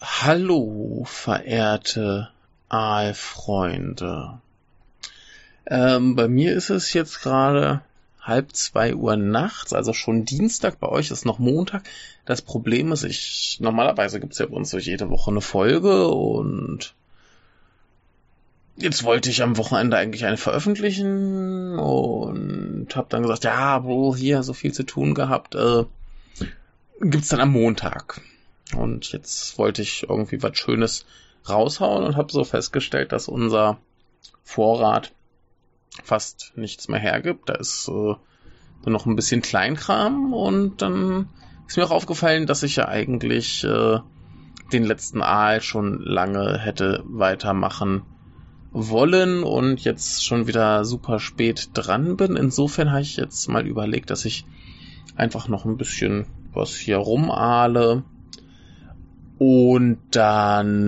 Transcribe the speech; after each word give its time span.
Hallo, 0.00 1.04
verehrte 1.06 2.30
Aalfreunde. 2.68 4.40
Ähm, 5.66 6.16
bei 6.16 6.26
mir 6.26 6.54
ist 6.54 6.70
es 6.70 6.92
jetzt 6.92 7.22
gerade 7.22 7.82
halb 8.20 8.56
zwei 8.56 8.94
Uhr 8.96 9.16
nachts, 9.16 9.72
also 9.72 9.92
schon 9.92 10.24
Dienstag. 10.24 10.80
Bei 10.80 10.88
euch 10.88 11.10
ist 11.12 11.24
noch 11.24 11.38
Montag. 11.38 11.84
Das 12.24 12.42
Problem 12.42 12.90
ist, 12.90 13.04
ich 13.04 13.58
normalerweise 13.60 14.18
gibt's 14.18 14.38
ja 14.38 14.46
bei 14.46 14.56
uns 14.56 14.70
so 14.70 14.78
jede 14.78 15.08
Woche 15.10 15.30
eine 15.30 15.40
Folge 15.40 16.08
und 16.08 16.94
jetzt 18.76 19.04
wollte 19.04 19.30
ich 19.30 19.42
am 19.42 19.56
Wochenende 19.56 19.96
eigentlich 19.96 20.24
eine 20.24 20.36
veröffentlichen 20.36 21.78
und 21.78 22.88
habe 22.96 23.06
dann 23.10 23.22
gesagt, 23.22 23.44
ja, 23.44 23.78
Bro, 23.78 24.16
hier 24.16 24.42
so 24.42 24.52
viel 24.52 24.72
zu 24.72 24.82
tun 24.82 25.14
gehabt. 25.14 25.54
Äh, 25.54 25.84
gibt's 27.00 27.28
dann 27.28 27.40
am 27.40 27.52
Montag. 27.52 28.20
Und 28.76 29.12
jetzt 29.12 29.58
wollte 29.58 29.82
ich 29.82 30.04
irgendwie 30.08 30.42
was 30.42 30.56
Schönes 30.56 31.06
raushauen 31.48 32.04
und 32.04 32.16
habe 32.16 32.32
so 32.32 32.44
festgestellt, 32.44 33.12
dass 33.12 33.28
unser 33.28 33.78
Vorrat 34.42 35.12
fast 36.02 36.52
nichts 36.56 36.88
mehr 36.88 36.98
hergibt. 36.98 37.48
Da 37.48 37.54
ist 37.54 37.88
äh, 37.88 38.14
noch 38.90 39.06
ein 39.06 39.16
bisschen 39.16 39.42
Kleinkram 39.42 40.32
und 40.32 40.82
dann 40.82 41.28
ist 41.66 41.76
mir 41.76 41.84
auch 41.84 41.90
aufgefallen, 41.90 42.46
dass 42.46 42.62
ich 42.62 42.76
ja 42.76 42.88
eigentlich 42.88 43.64
äh, 43.64 43.98
den 44.72 44.84
letzten 44.84 45.22
Aal 45.22 45.60
schon 45.60 46.00
lange 46.02 46.58
hätte 46.58 47.02
weitermachen 47.06 48.02
wollen 48.72 49.44
und 49.44 49.84
jetzt 49.84 50.24
schon 50.24 50.46
wieder 50.46 50.84
super 50.84 51.20
spät 51.20 51.70
dran 51.74 52.16
bin. 52.16 52.36
Insofern 52.36 52.90
habe 52.90 53.02
ich 53.02 53.16
jetzt 53.16 53.48
mal 53.48 53.66
überlegt, 53.66 54.10
dass 54.10 54.24
ich 54.24 54.44
einfach 55.16 55.48
noch 55.48 55.64
ein 55.64 55.76
bisschen 55.76 56.26
was 56.54 56.74
hier 56.74 56.96
rumahle 56.98 58.04
und 59.38 59.98
dann 60.10 60.80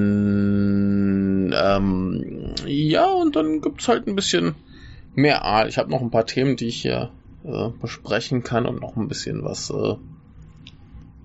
ähm, 1.54 2.54
ja 2.66 3.06
und 3.06 3.36
dann 3.36 3.60
gibt's 3.60 3.88
halt 3.88 4.06
ein 4.06 4.16
bisschen 4.16 4.54
mehr 5.16 5.44
Aal. 5.44 5.68
Ich 5.68 5.78
habe 5.78 5.90
noch 5.90 6.00
ein 6.00 6.10
paar 6.10 6.26
Themen, 6.26 6.56
die 6.56 6.68
ich 6.68 6.82
hier 6.82 7.10
äh, 7.44 7.70
besprechen 7.80 8.42
kann 8.44 8.66
und 8.66 8.80
noch 8.80 8.96
ein 8.96 9.08
bisschen 9.08 9.42
was, 9.42 9.70
äh, 9.70 9.94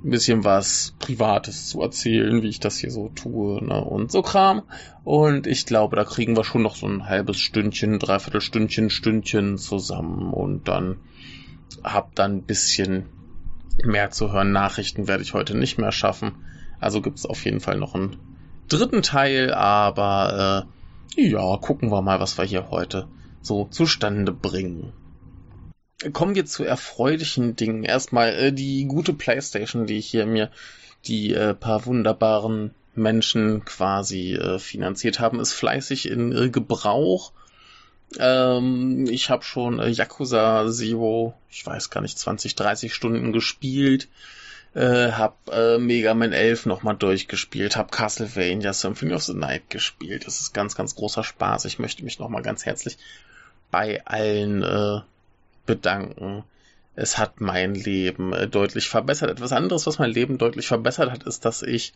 ein 0.03 0.09
bisschen 0.09 0.43
was 0.43 0.95
Privates 0.99 1.67
zu 1.67 1.81
erzählen, 1.81 2.41
wie 2.41 2.47
ich 2.47 2.59
das 2.59 2.77
hier 2.77 2.89
so 2.89 3.09
tue, 3.09 3.63
ne? 3.63 3.83
Und 3.83 4.11
so 4.11 4.23
Kram. 4.23 4.63
Und 5.03 5.45
ich 5.45 5.65
glaube, 5.65 5.95
da 5.95 6.03
kriegen 6.03 6.35
wir 6.35 6.43
schon 6.43 6.63
noch 6.63 6.75
so 6.75 6.87
ein 6.87 7.07
halbes 7.07 7.37
Stündchen, 7.37 7.99
dreiviertel 7.99 8.41
Stündchen, 8.41 8.89
Stündchen 8.89 9.57
zusammen 9.59 10.33
und 10.33 10.67
dann 10.67 10.97
hab 11.83 12.15
dann 12.15 12.37
ein 12.37 12.43
bisschen 12.43 13.05
mehr 13.85 14.11
zu 14.11 14.31
hören. 14.31 14.51
Nachrichten 14.51 15.07
werde 15.07 15.23
ich 15.23 15.33
heute 15.33 15.55
nicht 15.55 15.77
mehr 15.77 15.91
schaffen. 15.91 16.45
Also 16.79 17.01
gibt's 17.01 17.25
auf 17.25 17.45
jeden 17.45 17.59
Fall 17.59 17.77
noch 17.77 17.95
einen 17.95 18.17
dritten 18.67 19.01
Teil, 19.01 19.53
aber 19.53 20.67
äh, 21.17 21.21
ja, 21.29 21.57
gucken 21.57 21.91
wir 21.91 22.01
mal, 22.01 22.19
was 22.19 22.37
wir 22.37 22.45
hier 22.45 22.69
heute 22.69 23.07
so 23.41 23.65
zustande 23.65 24.31
bringen. 24.31 24.93
Kommen 26.13 26.35
wir 26.35 26.45
zu 26.45 26.63
erfreulichen 26.63 27.55
Dingen. 27.55 27.83
Erstmal 27.83 28.29
äh, 28.29 28.53
die 28.53 28.85
gute 28.85 29.13
Playstation, 29.13 29.85
die 29.85 29.97
ich 29.97 30.07
hier 30.07 30.25
mir 30.25 30.49
die 31.05 31.33
äh, 31.33 31.53
paar 31.53 31.85
wunderbaren 31.85 32.73
Menschen 32.95 33.65
quasi 33.65 34.33
äh, 34.33 34.59
finanziert 34.59 35.19
haben, 35.19 35.39
ist 35.39 35.53
fleißig 35.53 36.09
in 36.09 36.31
äh, 36.31 36.49
Gebrauch. 36.49 37.33
Ähm, 38.19 39.07
ich 39.09 39.29
habe 39.29 39.43
schon 39.43 39.79
äh, 39.79 39.89
Yakuza 39.89 40.69
Zero, 40.69 41.33
ich 41.49 41.65
weiß 41.65 41.89
gar 41.89 42.01
nicht, 42.01 42.17
20, 42.17 42.55
30 42.55 42.93
Stunden 42.93 43.31
gespielt. 43.31 44.07
Äh, 44.73 45.11
hab 45.11 45.37
äh, 45.51 45.77
Mega 45.77 46.13
Man 46.13 46.31
11 46.31 46.65
nochmal 46.65 46.95
durchgespielt, 46.95 47.75
hab 47.75 47.91
Castlevania 47.91 48.71
Symphony 48.71 49.13
of 49.13 49.23
the 49.23 49.33
Night 49.33 49.69
gespielt. 49.69 50.25
Das 50.25 50.39
ist 50.39 50.53
ganz, 50.53 50.75
ganz 50.75 50.95
großer 50.95 51.23
Spaß. 51.23 51.65
Ich 51.65 51.79
möchte 51.79 52.03
mich 52.05 52.19
nochmal 52.19 52.41
ganz 52.41 52.65
herzlich 52.65 52.97
bei 53.69 54.05
allen 54.05 54.63
äh, 54.63 55.01
bedanken. 55.65 56.43
Es 56.95 57.17
hat 57.17 57.41
mein 57.41 57.75
Leben 57.75 58.33
äh, 58.33 58.47
deutlich 58.47 58.87
verbessert. 58.87 59.29
Etwas 59.29 59.51
anderes, 59.51 59.87
was 59.87 59.99
mein 59.99 60.11
Leben 60.11 60.37
deutlich 60.37 60.67
verbessert 60.67 61.11
hat, 61.11 61.23
ist, 61.23 61.43
dass 61.45 61.63
ich 61.63 61.93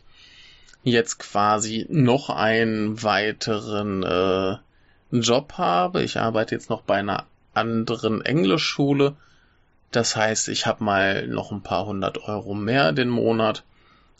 jetzt 0.82 1.18
quasi 1.18 1.86
noch 1.88 2.30
einen 2.30 3.02
weiteren 3.02 4.02
äh, 4.02 4.56
Job 5.10 5.54
habe. 5.54 6.02
Ich 6.02 6.18
arbeite 6.18 6.54
jetzt 6.54 6.70
noch 6.70 6.82
bei 6.82 6.96
einer 6.96 7.26
anderen 7.54 8.24
Englischschule. 8.24 9.16
Das 9.90 10.16
heißt, 10.16 10.48
ich 10.48 10.66
habe 10.66 10.84
mal 10.84 11.26
noch 11.26 11.52
ein 11.52 11.62
paar 11.62 11.86
hundert 11.86 12.18
Euro 12.24 12.54
mehr 12.54 12.92
den 12.92 13.08
Monat. 13.08 13.64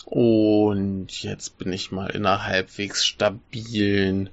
Und 0.04 1.08
jetzt 1.22 1.58
bin 1.58 1.72
ich 1.72 1.90
mal 1.90 2.10
in 2.10 2.24
einer 2.24 2.46
halbwegs 2.46 3.04
stabilen 3.04 4.30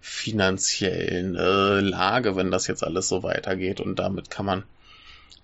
finanziellen 0.00 1.36
äh, 1.36 1.80
Lage, 1.80 2.36
wenn 2.36 2.50
das 2.50 2.66
jetzt 2.66 2.84
alles 2.84 3.08
so 3.08 3.22
weitergeht. 3.22 3.80
Und 3.80 3.98
damit 3.98 4.30
kann 4.30 4.46
man 4.46 4.62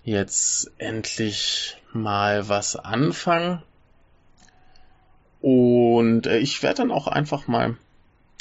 jetzt 0.03 0.71
endlich 0.77 1.77
mal 1.93 2.47
was 2.49 2.75
anfangen. 2.75 3.61
Und 5.41 6.25
äh, 6.27 6.37
ich 6.37 6.63
werde 6.63 6.77
dann 6.77 6.91
auch 6.91 7.07
einfach 7.07 7.47
mal 7.47 7.77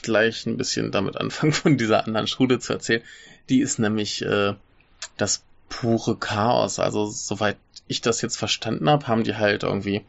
gleich 0.02 0.46
ein 0.46 0.56
bisschen 0.56 0.90
damit 0.90 1.16
anfangen, 1.16 1.52
von 1.52 1.76
dieser 1.76 2.04
anderen 2.04 2.26
Schule 2.26 2.58
zu 2.58 2.72
erzählen. 2.72 3.02
Die 3.48 3.60
ist 3.60 3.78
nämlich 3.78 4.22
äh, 4.22 4.54
das 5.16 5.43
pure 5.69 6.16
Chaos. 6.16 6.78
Also 6.78 7.06
soweit 7.06 7.56
ich 7.88 8.00
das 8.00 8.20
jetzt 8.22 8.37
verstanden 8.37 8.88
habe, 8.88 9.06
haben 9.06 9.25
die 9.25 9.37
halt 9.37 9.62
irgendwie 9.62 10.02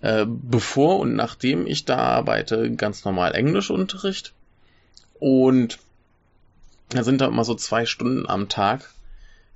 äh, 0.00 0.26
bevor 0.26 0.98
und 0.98 1.14
nachdem 1.14 1.66
ich 1.66 1.84
da 1.84 1.96
arbeite 1.96 2.70
ganz 2.72 3.04
normal 3.04 3.34
Englischunterricht 3.34 4.34
und 5.18 5.78
da 6.90 7.02
sind 7.02 7.20
da 7.20 7.26
immer 7.26 7.44
so 7.44 7.54
zwei 7.54 7.86
Stunden 7.86 8.28
am 8.28 8.48
Tag, 8.48 8.92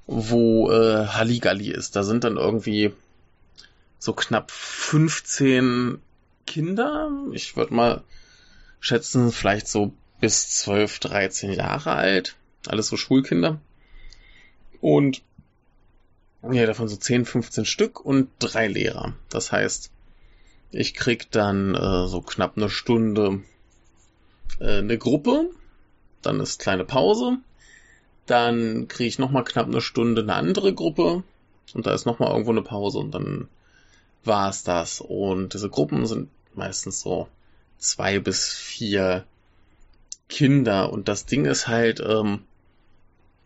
wo 0.06 0.70
äh, 0.70 1.06
Halligalli 1.06 1.70
ist. 1.70 1.94
Da 1.94 2.02
sind 2.02 2.24
dann 2.24 2.36
irgendwie 2.36 2.92
so 3.98 4.12
knapp 4.12 4.50
15 4.50 6.00
Kinder. 6.46 7.10
Ich 7.32 7.56
würde 7.56 7.74
mal 7.74 8.02
schätzen, 8.80 9.30
vielleicht 9.30 9.68
so 9.68 9.92
bis 10.20 10.50
12, 10.50 10.98
13 11.00 11.52
Jahre 11.52 11.92
alt. 11.92 12.36
Alles 12.66 12.88
so 12.88 12.96
Schulkinder. 12.96 13.60
Und 14.80 15.22
ja, 16.50 16.66
davon 16.66 16.88
so 16.88 16.96
10, 16.96 17.26
15 17.26 17.64
Stück 17.64 18.04
und 18.04 18.30
drei 18.38 18.66
Lehrer. 18.66 19.14
Das 19.28 19.52
heißt, 19.52 19.90
ich 20.72 20.94
krieg 20.94 21.30
dann 21.30 21.74
äh, 21.74 22.06
so 22.06 22.22
knapp 22.22 22.56
eine 22.56 22.70
Stunde 22.70 23.42
äh, 24.58 24.78
eine 24.78 24.98
Gruppe, 24.98 25.50
dann 26.22 26.40
ist 26.40 26.60
kleine 26.60 26.84
Pause, 26.84 27.38
dann 28.26 28.88
kriege 28.88 29.08
ich 29.08 29.18
nochmal 29.18 29.44
knapp 29.44 29.66
eine 29.66 29.80
Stunde 29.80 30.22
eine 30.22 30.34
andere 30.34 30.72
Gruppe 30.72 31.24
und 31.74 31.86
da 31.86 31.92
ist 31.92 32.06
nochmal 32.06 32.30
irgendwo 32.30 32.52
eine 32.52 32.62
Pause 32.62 32.98
und 32.98 33.12
dann 33.12 33.48
war 34.24 34.48
es 34.48 34.62
das. 34.62 35.00
Und 35.00 35.54
diese 35.54 35.68
Gruppen 35.68 36.06
sind 36.06 36.28
meistens 36.54 37.00
so 37.00 37.28
zwei 37.80 38.20
bis 38.20 38.54
vier 38.54 39.24
Kinder 40.28 40.92
und 40.92 41.08
das 41.08 41.26
Ding 41.26 41.44
ist 41.46 41.66
halt, 41.66 42.00
ähm, 42.00 42.44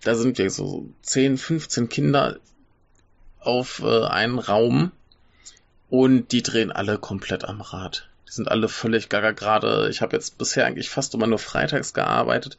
da 0.02 0.14
sind 0.14 0.36
wir 0.36 0.50
so 0.50 0.86
10, 1.02 1.38
15 1.38 1.88
Kinder 1.88 2.38
auf 3.40 3.80
äh, 3.82 4.04
einen 4.04 4.38
Raum 4.38 4.92
und 5.88 6.32
die 6.32 6.42
drehen 6.42 6.72
alle 6.72 6.98
komplett 6.98 7.44
am 7.44 7.60
Rad. 7.62 8.08
Die 8.28 8.32
sind 8.32 8.50
alle 8.50 8.68
völlig 8.68 9.08
gaga 9.08 9.30
gerade. 9.30 9.88
Ich 9.88 10.02
habe 10.02 10.16
jetzt 10.16 10.36
bisher 10.36 10.66
eigentlich 10.66 10.90
fast 10.90 11.14
immer 11.14 11.26
nur 11.26 11.38
freitags 11.38 11.94
gearbeitet. 11.94 12.58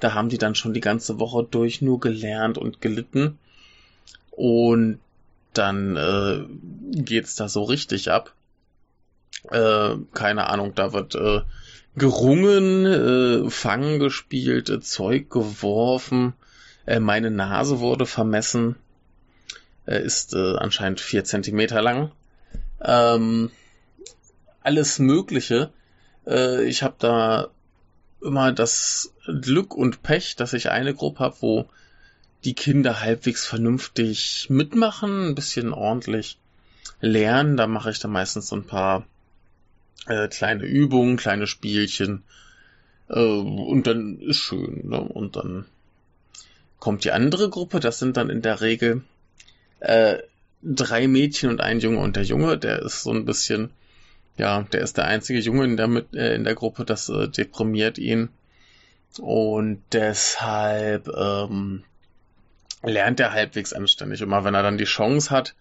Da 0.00 0.14
haben 0.14 0.28
die 0.28 0.38
dann 0.38 0.54
schon 0.54 0.74
die 0.74 0.80
ganze 0.80 1.20
Woche 1.20 1.46
durch 1.48 1.82
nur 1.82 2.00
gelernt 2.00 2.58
und 2.58 2.80
gelitten. 2.80 3.38
Und 4.30 4.98
dann 5.52 5.96
äh, 5.96 6.46
geht's 7.02 7.36
da 7.36 7.48
so 7.48 7.62
richtig 7.62 8.10
ab. 8.10 8.32
Äh, 9.50 9.96
keine 10.14 10.48
Ahnung, 10.48 10.74
da 10.74 10.92
wird 10.92 11.14
äh, 11.14 11.42
gerungen, 11.96 12.86
äh, 12.86 13.50
Fangen 13.50 13.98
gespielt, 13.98 14.70
äh, 14.70 14.80
Zeug 14.80 15.30
geworfen. 15.30 16.34
Äh, 16.86 17.00
meine 17.00 17.30
Nase 17.30 17.80
wurde 17.80 18.06
vermessen. 18.06 18.76
Äh, 19.86 20.02
ist 20.02 20.34
äh, 20.34 20.56
anscheinend 20.56 21.00
vier 21.00 21.24
Zentimeter 21.24 21.82
lang. 21.82 22.12
Ähm, 22.80 23.50
alles 24.62 24.98
Mögliche. 24.98 25.70
Äh, 26.26 26.64
ich 26.64 26.82
habe 26.82 26.94
da 26.98 27.48
immer 28.20 28.52
das 28.52 29.12
Glück 29.26 29.74
und 29.74 30.02
Pech, 30.02 30.36
dass 30.36 30.52
ich 30.52 30.70
eine 30.70 30.94
Gruppe 30.94 31.20
habe, 31.20 31.36
wo 31.40 31.66
die 32.44 32.54
Kinder 32.54 33.00
halbwegs 33.00 33.46
vernünftig 33.46 34.46
mitmachen, 34.48 35.28
ein 35.28 35.34
bisschen 35.34 35.72
ordentlich 35.72 36.38
lernen. 37.00 37.56
Da 37.56 37.66
mache 37.66 37.90
ich 37.90 37.98
dann 37.98 38.12
meistens 38.12 38.48
so 38.48 38.56
ein 38.56 38.66
paar 38.66 39.06
äh, 40.06 40.28
kleine 40.28 40.64
Übungen, 40.64 41.16
kleine 41.16 41.46
Spielchen. 41.46 42.22
Äh, 43.08 43.20
und 43.20 43.86
dann 43.86 44.18
ist 44.20 44.38
schön. 44.38 44.88
Ne? 44.88 45.00
Und 45.00 45.36
dann 45.36 45.66
kommt 46.78 47.04
die 47.04 47.12
andere 47.12 47.48
Gruppe, 47.48 47.80
das 47.80 47.98
sind 47.98 48.16
dann 48.16 48.30
in 48.30 48.42
der 48.42 48.60
Regel 48.60 49.02
äh, 49.80 50.18
drei 50.62 51.08
Mädchen 51.08 51.50
und 51.50 51.60
ein 51.60 51.80
Junge 51.80 51.98
und 51.98 52.16
der 52.16 52.24
Junge, 52.24 52.58
der 52.58 52.82
ist 52.82 53.02
so 53.02 53.12
ein 53.12 53.24
bisschen, 53.24 53.70
ja, 54.36 54.62
der 54.62 54.80
ist 54.80 54.96
der 54.96 55.06
einzige 55.06 55.40
Junge 55.40 55.64
in 55.64 55.76
der, 55.76 56.04
äh, 56.14 56.34
in 56.34 56.44
der 56.44 56.54
Gruppe, 56.54 56.84
das 56.84 57.08
äh, 57.08 57.28
deprimiert 57.28 57.98
ihn. 57.98 58.30
Und 59.18 59.82
deshalb 59.92 61.08
ähm, 61.08 61.84
lernt 62.82 63.20
er 63.20 63.32
halbwegs 63.32 63.72
anständig. 63.72 64.22
Immer 64.22 64.44
wenn 64.44 64.54
er 64.54 64.62
dann 64.62 64.78
die 64.78 64.84
Chance 64.84 65.30
hat, 65.30 65.54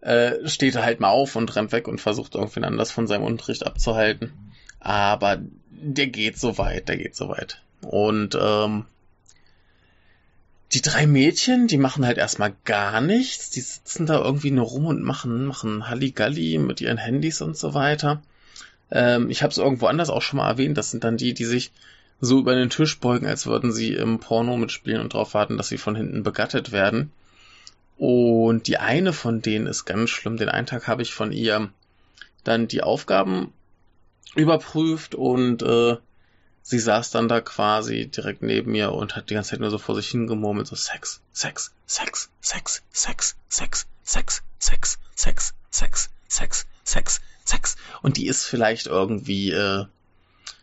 äh, 0.00 0.48
steht 0.48 0.74
er 0.76 0.84
halt 0.84 1.00
mal 1.00 1.10
auf 1.10 1.36
und 1.36 1.54
rennt 1.56 1.72
weg 1.72 1.88
und 1.88 2.00
versucht 2.00 2.34
irgendwen 2.34 2.64
anders 2.64 2.90
von 2.90 3.06
seinem 3.06 3.24
Unterricht 3.24 3.66
abzuhalten. 3.66 4.32
Aber 4.80 5.38
der 5.70 6.06
geht 6.06 6.38
so 6.38 6.58
weit, 6.58 6.88
der 6.88 6.96
geht 6.96 7.16
so 7.16 7.28
weit. 7.28 7.62
Und 7.82 8.36
ähm, 8.40 8.84
die 10.72 10.82
drei 10.82 11.06
Mädchen, 11.06 11.66
die 11.66 11.78
machen 11.78 12.04
halt 12.04 12.18
erstmal 12.18 12.54
gar 12.64 13.00
nichts. 13.00 13.50
Die 13.50 13.60
sitzen 13.60 14.06
da 14.06 14.22
irgendwie 14.22 14.50
nur 14.50 14.66
rum 14.66 14.86
und 14.86 15.02
machen, 15.02 15.46
machen 15.46 15.88
Halligalli 15.88 16.58
mit 16.58 16.80
ihren 16.80 16.98
Handys 16.98 17.40
und 17.40 17.56
so 17.56 17.74
weiter. 17.74 18.22
Ähm, 18.90 19.30
ich 19.30 19.42
habe 19.42 19.50
es 19.50 19.58
irgendwo 19.58 19.86
anders 19.86 20.10
auch 20.10 20.22
schon 20.22 20.38
mal 20.38 20.48
erwähnt. 20.48 20.76
Das 20.76 20.90
sind 20.90 21.04
dann 21.04 21.16
die, 21.16 21.32
die 21.34 21.44
sich 21.44 21.72
so 22.20 22.38
über 22.38 22.54
den 22.54 22.70
Tisch 22.70 22.98
beugen, 23.00 23.26
als 23.26 23.46
würden 23.46 23.72
sie 23.72 23.94
im 23.94 24.18
Porno 24.18 24.56
mitspielen 24.56 25.00
und 25.00 25.14
darauf 25.14 25.34
warten, 25.34 25.56
dass 25.56 25.68
sie 25.68 25.78
von 25.78 25.96
hinten 25.96 26.22
begattet 26.22 26.72
werden. 26.72 27.12
Und 27.98 28.68
die 28.68 28.78
eine 28.78 29.12
von 29.12 29.42
denen 29.42 29.66
ist 29.66 29.84
ganz 29.84 30.10
schlimm. 30.10 30.36
Den 30.36 30.48
einen 30.48 30.66
Tag 30.66 30.86
habe 30.86 31.02
ich 31.02 31.12
von 31.12 31.32
ihr 31.32 31.70
dann 32.44 32.68
die 32.68 32.82
Aufgaben 32.82 33.52
überprüft 34.34 35.16
und 35.16 35.62
äh, 35.62 35.96
sie 36.62 36.78
saß 36.78 37.10
dann 37.10 37.28
da 37.28 37.40
quasi 37.40 38.06
direkt 38.06 38.42
neben 38.42 38.72
mir 38.72 38.92
und 38.92 39.16
hat 39.16 39.30
die 39.30 39.34
ganze 39.34 39.50
Zeit 39.50 39.60
nur 39.60 39.70
so 39.70 39.78
vor 39.78 39.96
sich 39.96 40.08
hingemurmelt, 40.08 40.68
so 40.68 40.76
Sex, 40.76 41.20
Sex, 41.32 41.72
Sex, 41.86 42.30
Sex, 42.40 42.84
Sex, 42.92 43.36
Sex, 43.48 43.86
Sex, 44.04 44.42
Sex, 44.58 44.98
Sex, 45.16 45.54
Sex, 45.70 46.10
Sex, 46.28 46.66
Sex, 46.84 47.20
Sex. 47.44 47.76
Und 48.02 48.16
die 48.16 48.26
ist 48.28 48.44
vielleicht 48.44 48.86
irgendwie 48.86 49.50
äh, 49.50 49.86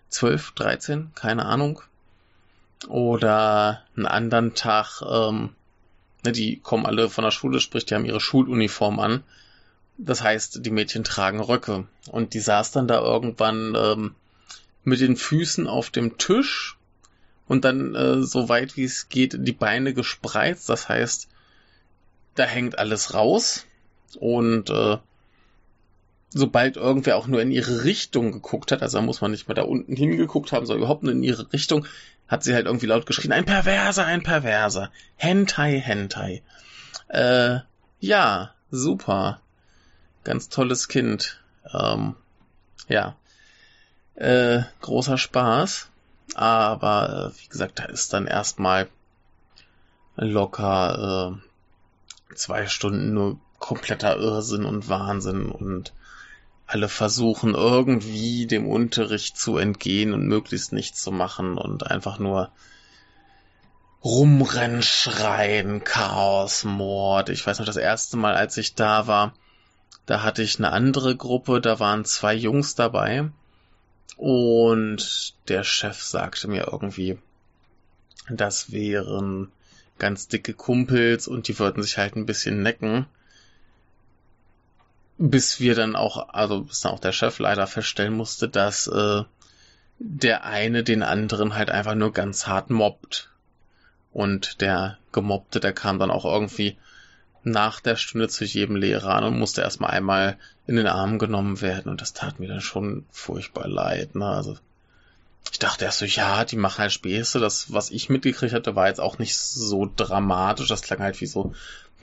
12, 0.09 0.51
13, 0.51 1.11
keine 1.15 1.45
Ahnung. 1.45 1.81
Oder 2.87 3.83
einen 3.97 4.05
anderen 4.05 4.53
Tag, 4.53 5.01
ähm, 5.01 5.55
ne, 6.25 6.31
die 6.31 6.59
kommen 6.59 6.85
alle 6.85 7.09
von 7.09 7.23
der 7.23 7.31
Schule, 7.31 7.59
sprich, 7.59 7.85
die 7.85 7.95
haben 7.95 8.05
ihre 8.05 8.19
Schuluniform 8.19 8.99
an. 8.99 9.23
Das 9.97 10.21
heißt, 10.21 10.65
die 10.65 10.71
Mädchen 10.71 11.03
tragen 11.03 11.39
Röcke. 11.39 11.87
Und 12.11 12.33
die 12.33 12.39
saß 12.39 12.71
dann 12.71 12.87
da 12.87 13.01
irgendwann 13.01 13.73
ähm, 13.77 14.15
mit 14.83 14.99
den 14.99 15.15
Füßen 15.15 15.67
auf 15.67 15.89
dem 15.89 16.17
Tisch 16.17 16.77
und 17.47 17.63
dann 17.63 17.95
äh, 17.95 18.23
so 18.23 18.49
weit 18.49 18.75
wie 18.75 18.83
es 18.83 19.09
geht 19.09 19.35
die 19.37 19.53
Beine 19.53 19.93
gespreizt. 19.93 20.69
Das 20.69 20.89
heißt, 20.89 21.29
da 22.35 22.43
hängt 22.43 22.77
alles 22.77 23.13
raus 23.13 23.65
und 24.19 24.69
äh, 24.69 24.97
sobald 26.35 26.77
irgendwer 26.77 27.17
auch 27.17 27.25
nur 27.25 27.41
in 27.41 27.49
ihre 27.49 27.83
Richtung 27.83 28.31
geguckt 28.31 28.71
hat, 28.71 28.83
also 28.83 28.99
da 28.99 29.03
muss 29.03 29.21
man 29.21 29.31
nicht 29.31 29.47
mehr 29.47 29.55
da 29.55 29.63
unten 29.63 29.95
hingeguckt 29.95 30.51
haben, 30.51 30.67
sondern 30.67 30.83
überhaupt 30.83 31.01
nur 31.01 31.13
in 31.13 31.23
ihre 31.23 31.51
Richtung, 31.51 31.87
hat 32.27 32.43
sie 32.43 32.53
halt 32.53 32.67
irgendwie 32.67 32.85
laut 32.85 33.07
geschrien, 33.07 33.31
ein 33.31 33.45
Perverser, 33.45 34.05
ein 34.05 34.21
Perverser, 34.21 34.91
Hentai, 35.15 35.79
Hentai. 35.79 36.43
Äh, 37.07 37.59
ja, 37.99 38.53
super. 38.69 39.41
Ganz 40.23 40.49
tolles 40.49 40.87
Kind. 40.87 41.39
Ähm, 41.73 42.15
ja 42.87 43.15
äh, 44.15 44.63
großer 44.81 45.17
Spaß. 45.17 45.89
Aber 46.35 47.31
äh, 47.33 47.41
wie 47.41 47.47
gesagt, 47.47 47.79
da 47.79 47.85
ist 47.85 48.13
dann 48.13 48.27
erstmal 48.27 48.89
locker 50.15 51.37
äh, 52.31 52.35
zwei 52.35 52.67
Stunden 52.67 53.13
nur 53.13 53.39
kompletter 53.59 54.17
Irrsinn 54.17 54.65
und 54.65 54.89
Wahnsinn 54.89 55.49
und 55.49 55.93
alle 56.67 56.89
versuchen 56.89 57.53
irgendwie 57.53 58.47
dem 58.47 58.67
Unterricht 58.67 59.37
zu 59.37 59.57
entgehen 59.57 60.13
und 60.13 60.25
möglichst 60.25 60.73
nichts 60.73 61.01
zu 61.01 61.11
machen 61.11 61.57
und 61.57 61.89
einfach 61.89 62.17
nur 62.19 62.51
rumrennen, 64.03 64.83
schreien, 64.83 65.83
Chaos, 65.83 66.63
Mord. 66.63 67.29
Ich 67.29 67.45
weiß 67.45 67.59
noch, 67.59 67.65
das 67.65 67.77
erste 67.77 68.17
Mal, 68.17 68.35
als 68.35 68.57
ich 68.57 68.75
da 68.75 69.07
war, 69.07 69.33
da 70.05 70.21
hatte 70.21 70.43
ich 70.43 70.57
eine 70.57 70.71
andere 70.71 71.15
Gruppe, 71.15 71.61
da 71.61 71.79
waren 71.79 72.05
zwei 72.05 72.33
Jungs 72.33 72.75
dabei 72.75 73.29
und 74.17 75.33
der 75.47 75.63
Chef 75.63 76.01
sagte 76.03 76.47
mir 76.47 76.67
irgendwie, 76.71 77.17
das 78.29 78.71
wären 78.71 79.51
ganz 79.97 80.27
dicke 80.27 80.53
Kumpels 80.53 81.27
und 81.27 81.47
die 81.47 81.57
würden 81.57 81.81
sich 81.81 81.97
halt 81.97 82.15
ein 82.15 82.25
bisschen 82.25 82.61
necken. 82.61 83.07
Bis 85.17 85.59
wir 85.59 85.75
dann 85.75 85.95
auch, 85.95 86.29
also 86.29 86.61
bis 86.61 86.81
dann 86.81 86.91
auch 86.93 86.99
der 86.99 87.13
Chef 87.13 87.39
leider 87.39 87.67
feststellen 87.67 88.15
musste, 88.15 88.49
dass 88.49 88.87
äh, 88.87 89.23
der 89.99 90.43
eine 90.43 90.83
den 90.83 91.03
anderen 91.03 91.55
halt 91.55 91.69
einfach 91.69 91.95
nur 91.95 92.11
ganz 92.11 92.47
hart 92.47 92.69
mobbt. 92.69 93.29
Und 94.11 94.61
der 94.61 94.97
Gemobbte, 95.11 95.59
der 95.59 95.73
kam 95.73 95.99
dann 95.99 96.11
auch 96.11 96.25
irgendwie 96.25 96.77
nach 97.43 97.79
der 97.79 97.95
Stunde 97.95 98.27
zu 98.27 98.43
jedem 98.43 98.75
Lehrer 98.75 99.13
an 99.13 99.23
und 99.23 99.37
musste 99.37 99.61
erstmal 99.61 99.91
einmal 99.91 100.37
in 100.67 100.75
den 100.77 100.87
Arm 100.87 101.19
genommen 101.19 101.61
werden 101.61 101.89
und 101.89 102.01
das 102.01 102.13
tat 102.13 102.39
mir 102.39 102.47
dann 102.47 102.61
schon 102.61 103.05
furchtbar 103.11 103.67
leid. 103.67 104.15
Ne? 104.15 104.25
Also 104.25 104.57
ich 105.51 105.59
dachte 105.59 105.85
erst 105.85 105.99
so, 105.99 106.05
ja, 106.05 106.43
die 106.43 106.57
machen 106.57 106.79
halt 106.79 106.91
Späße. 106.91 107.39
Das, 107.39 107.71
was 107.71 107.91
ich 107.91 108.09
mitgekriegt 108.09 108.53
hatte, 108.53 108.75
war 108.75 108.87
jetzt 108.87 108.99
auch 108.99 109.19
nicht 109.19 109.37
so 109.37 109.89
dramatisch. 109.95 110.67
Das 110.67 110.81
klang 110.81 110.99
halt 110.99 111.21
wie 111.21 111.27
so 111.27 111.53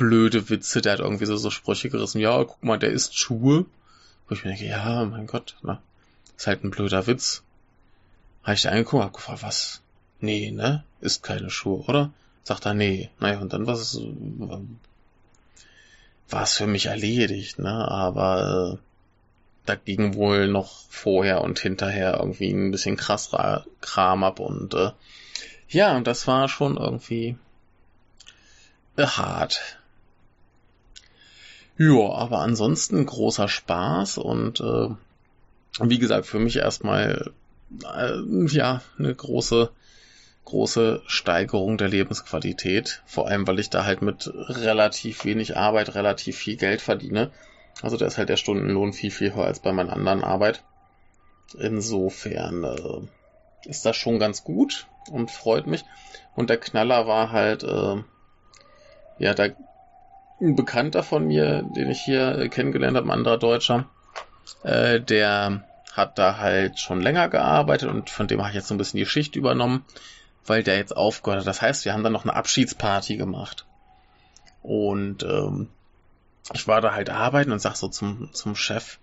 blöde 0.02 0.50
Witze. 0.50 0.82
Der 0.82 0.94
hat 0.94 1.00
irgendwie 1.00 1.26
so, 1.26 1.36
so 1.36 1.50
Sprüche 1.50 1.88
gerissen. 1.88 2.20
Ja, 2.20 2.42
guck 2.42 2.62
mal, 2.62 2.78
der 2.78 2.90
isst 2.90 3.16
Schuhe. 3.16 3.66
Wo 4.26 4.34
ich 4.34 4.44
mir 4.44 4.50
denke, 4.50 4.66
ja, 4.66 5.04
mein 5.04 5.26
Gott, 5.26 5.56
ne? 5.62 5.78
Ist 6.36 6.46
halt 6.48 6.64
ein 6.64 6.70
blöder 6.70 7.06
Witz. 7.06 7.42
Habe 8.42 8.54
ich 8.54 8.62
da 8.62 8.70
angeguckt, 8.70 9.04
hab 9.04 9.12
gefragt, 9.12 9.42
was? 9.42 9.80
Nee, 10.20 10.50
ne? 10.50 10.82
Ist 11.00 11.22
keine 11.22 11.50
Schuhe, 11.50 11.84
oder? 11.86 12.10
Sagt 12.42 12.66
er, 12.66 12.74
nee. 12.74 13.10
Naja, 13.20 13.38
und 13.38 13.52
dann 13.52 13.66
was 13.66 14.00
war 16.28 16.42
es 16.42 16.54
für 16.54 16.66
mich 16.66 16.86
erledigt, 16.86 17.60
ne? 17.60 17.88
Aber 17.88 18.74
äh, 18.74 18.78
da 19.66 19.76
ging 19.76 20.14
wohl 20.14 20.48
noch 20.48 20.80
vorher 20.88 21.42
und 21.42 21.60
hinterher 21.60 22.16
irgendwie 22.18 22.50
ein 22.50 22.72
bisschen 22.72 22.96
krasser 22.96 23.64
Kram 23.80 24.24
ab 24.24 24.40
und 24.40 24.74
äh, 24.74 24.90
ja, 25.68 25.96
und 25.96 26.06
das 26.06 26.26
war 26.26 26.48
schon 26.48 26.76
irgendwie 26.76 27.36
äh, 28.96 29.06
hart. 29.06 29.78
Ja, 31.82 32.12
aber 32.12 32.38
ansonsten 32.38 33.04
großer 33.04 33.48
Spaß 33.48 34.18
und 34.18 34.60
äh, 34.60 34.88
wie 35.80 35.98
gesagt, 35.98 36.26
für 36.26 36.38
mich 36.38 36.56
erstmal 36.56 37.32
äh, 37.92 38.46
ja 38.46 38.82
eine 38.98 39.14
große 39.14 39.70
große 40.44 41.02
Steigerung 41.06 41.78
der 41.78 41.88
Lebensqualität. 41.88 43.02
Vor 43.06 43.26
allem, 43.28 43.46
weil 43.46 43.58
ich 43.58 43.70
da 43.70 43.84
halt 43.84 44.02
mit 44.02 44.30
relativ 44.32 45.24
wenig 45.24 45.56
Arbeit 45.56 45.94
relativ 45.94 46.36
viel 46.36 46.56
Geld 46.56 46.80
verdiene. 46.80 47.30
Also 47.80 47.96
da 47.96 48.06
ist 48.06 48.18
halt 48.18 48.28
der 48.28 48.36
Stundenlohn 48.36 48.92
viel, 48.92 49.10
viel 49.10 49.34
höher 49.34 49.46
als 49.46 49.60
bei 49.60 49.72
meiner 49.72 49.92
anderen 49.92 50.22
Arbeit. 50.22 50.62
Insofern 51.58 52.64
äh, 52.64 53.68
ist 53.68 53.84
das 53.86 53.96
schon 53.96 54.18
ganz 54.18 54.44
gut 54.44 54.86
und 55.10 55.30
freut 55.30 55.66
mich. 55.66 55.84
Und 56.34 56.48
der 56.50 56.58
Knaller 56.58 57.06
war 57.06 57.32
halt, 57.32 57.62
äh, 57.64 58.02
ja, 59.18 59.34
da 59.34 59.48
ein 60.42 60.56
Bekannter 60.56 61.02
von 61.02 61.26
mir, 61.26 61.62
den 61.62 61.90
ich 61.90 62.00
hier 62.00 62.48
kennengelernt 62.48 62.96
habe, 62.96 63.06
ein 63.06 63.12
anderer 63.12 63.38
Deutscher, 63.38 63.86
äh, 64.64 65.00
der 65.00 65.64
hat 65.92 66.18
da 66.18 66.38
halt 66.38 66.78
schon 66.78 67.00
länger 67.00 67.28
gearbeitet 67.28 67.88
und 67.88 68.10
von 68.10 68.26
dem 68.26 68.40
habe 68.40 68.50
ich 68.50 68.56
jetzt 68.56 68.68
so 68.68 68.74
ein 68.74 68.78
bisschen 68.78 68.98
die 68.98 69.06
Schicht 69.06 69.36
übernommen 69.36 69.84
weil 70.46 70.62
der 70.62 70.76
jetzt 70.76 70.96
aufgehört 70.96 71.40
hat. 71.40 71.46
Das 71.46 71.62
heißt, 71.62 71.84
wir 71.84 71.92
haben 71.92 72.02
dann 72.02 72.12
noch 72.12 72.24
eine 72.24 72.34
Abschiedsparty 72.34 73.16
gemacht. 73.16 73.66
Und 74.62 75.22
ähm, 75.22 75.68
ich 76.52 76.66
war 76.66 76.80
da 76.80 76.94
halt 76.94 77.10
arbeiten 77.10 77.52
und 77.52 77.60
sag 77.60 77.76
so 77.76 77.88
zum, 77.88 78.30
zum 78.32 78.56
Chef, 78.56 78.98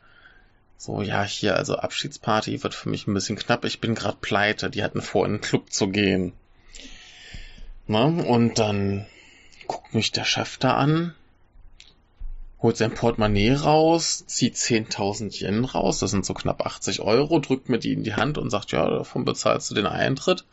so, 0.78 1.02
ja, 1.02 1.24
hier, 1.24 1.58
also 1.58 1.76
Abschiedsparty 1.76 2.64
wird 2.64 2.74
für 2.74 2.90
mich 2.90 3.06
ein 3.06 3.14
bisschen 3.14 3.36
knapp. 3.36 3.66
Ich 3.66 3.82
bin 3.82 3.96
gerade 3.96 4.18
pleite. 4.22 4.70
Die 4.70 4.84
hatten 4.84 5.02
vor, 5.02 5.26
in 5.26 5.34
den 5.34 5.42
Club 5.42 5.72
zu 5.72 5.90
gehen. 5.90 6.32
Na, 7.88 8.04
und 8.04 8.60
dann 8.60 9.06
guckt 9.68 9.94
mich 9.94 10.12
der 10.12 10.24
Chef 10.24 10.58
da 10.58 10.76
an, 10.76 11.16
holt 12.62 12.78
sein 12.78 12.94
Portemonnaie 12.94 13.54
raus, 13.54 14.26
zieht 14.28 14.56
10.000 14.56 15.42
Yen 15.42 15.64
raus, 15.66 16.00
das 16.00 16.12
sind 16.12 16.26
so 16.26 16.34
knapp 16.34 16.66
80 16.66 17.02
Euro, 17.02 17.40
drückt 17.40 17.70
mir 17.70 17.80
die 17.80 17.94
in 17.94 18.04
die 18.04 18.16
Hand 18.16 18.38
und 18.38 18.50
sagt, 18.50 18.72
ja, 18.72 18.90
davon 18.90 19.24
bezahlst 19.26 19.72
du 19.72 19.76
den 19.76 19.86
Eintritt. 19.86 20.46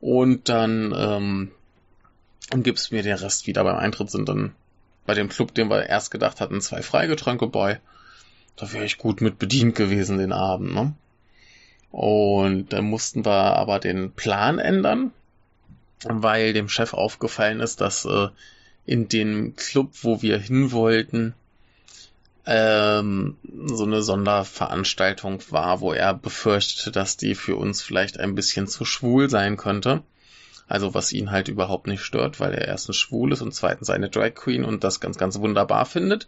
Und 0.00 0.48
dann 0.48 0.94
ähm, 0.96 1.50
gibst 2.62 2.92
mir 2.92 3.02
den 3.02 3.16
Rest 3.16 3.46
wieder. 3.46 3.64
Beim 3.64 3.76
Eintritt 3.76 4.10
sind 4.10 4.28
dann 4.28 4.54
bei 5.06 5.14
dem 5.14 5.28
Club, 5.28 5.54
den 5.54 5.70
wir 5.70 5.86
erst 5.86 6.10
gedacht 6.10 6.40
hatten, 6.40 6.60
zwei 6.60 6.82
Freigetränke 6.82 7.46
bei. 7.46 7.80
Da 8.56 8.72
wäre 8.72 8.84
ich 8.84 8.98
gut 8.98 9.20
mit 9.20 9.38
bedient 9.38 9.74
gewesen 9.74 10.18
den 10.18 10.32
Abend. 10.32 10.74
Ne? 10.74 10.94
Und 11.90 12.72
dann 12.72 12.84
mussten 12.84 13.24
wir 13.24 13.56
aber 13.56 13.80
den 13.80 14.12
Plan 14.12 14.58
ändern, 14.58 15.10
weil 16.04 16.52
dem 16.52 16.68
Chef 16.68 16.94
aufgefallen 16.94 17.60
ist, 17.60 17.80
dass 17.80 18.04
äh, 18.04 18.28
in 18.86 19.08
den 19.08 19.56
Club, 19.56 19.90
wo 20.02 20.22
wir 20.22 20.38
hin 20.38 20.72
wollten, 20.72 21.34
ähm, 22.46 23.36
so 23.66 23.84
eine 23.84 24.02
Sonderveranstaltung 24.02 25.42
war, 25.50 25.80
wo 25.80 25.92
er 25.92 26.12
befürchtete, 26.14 26.92
dass 26.92 27.16
die 27.16 27.34
für 27.34 27.56
uns 27.56 27.80
vielleicht 27.80 28.20
ein 28.20 28.34
bisschen 28.34 28.66
zu 28.66 28.84
schwul 28.84 29.30
sein 29.30 29.56
könnte. 29.56 30.02
Also 30.66 30.94
was 30.94 31.12
ihn 31.12 31.30
halt 31.30 31.48
überhaupt 31.48 31.86
nicht 31.86 32.02
stört, 32.02 32.40
weil 32.40 32.52
er 32.52 32.66
erstens 32.66 32.96
schwul 32.96 33.32
ist 33.32 33.42
und 33.42 33.54
zweitens 33.54 33.90
eine 33.90 34.08
Drag 34.08 34.34
Queen 34.34 34.64
und 34.64 34.84
das 34.84 35.00
ganz, 35.00 35.18
ganz 35.18 35.38
wunderbar 35.38 35.86
findet. 35.86 36.26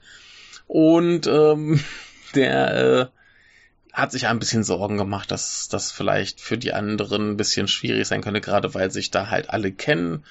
Und 0.67 1.27
ähm, 1.27 1.81
der 2.35 2.75
äh, 2.75 3.07
hat 3.93 4.13
sich 4.13 4.27
ein 4.27 4.39
bisschen 4.39 4.65
Sorgen 4.65 4.99
gemacht, 4.99 5.31
dass 5.31 5.69
das 5.69 5.91
vielleicht 5.91 6.41
für 6.41 6.59
die 6.59 6.75
anderen 6.75 7.33
ein 7.33 7.37
bisschen 7.37 7.69
schwierig 7.69 8.07
sein 8.07 8.21
könnte, 8.21 8.41
gerade 8.43 8.75
weil 8.75 8.91
sich 8.91 9.11
da 9.11 9.31
halt 9.31 9.51
alle 9.51 9.73
kennen. 9.73 10.25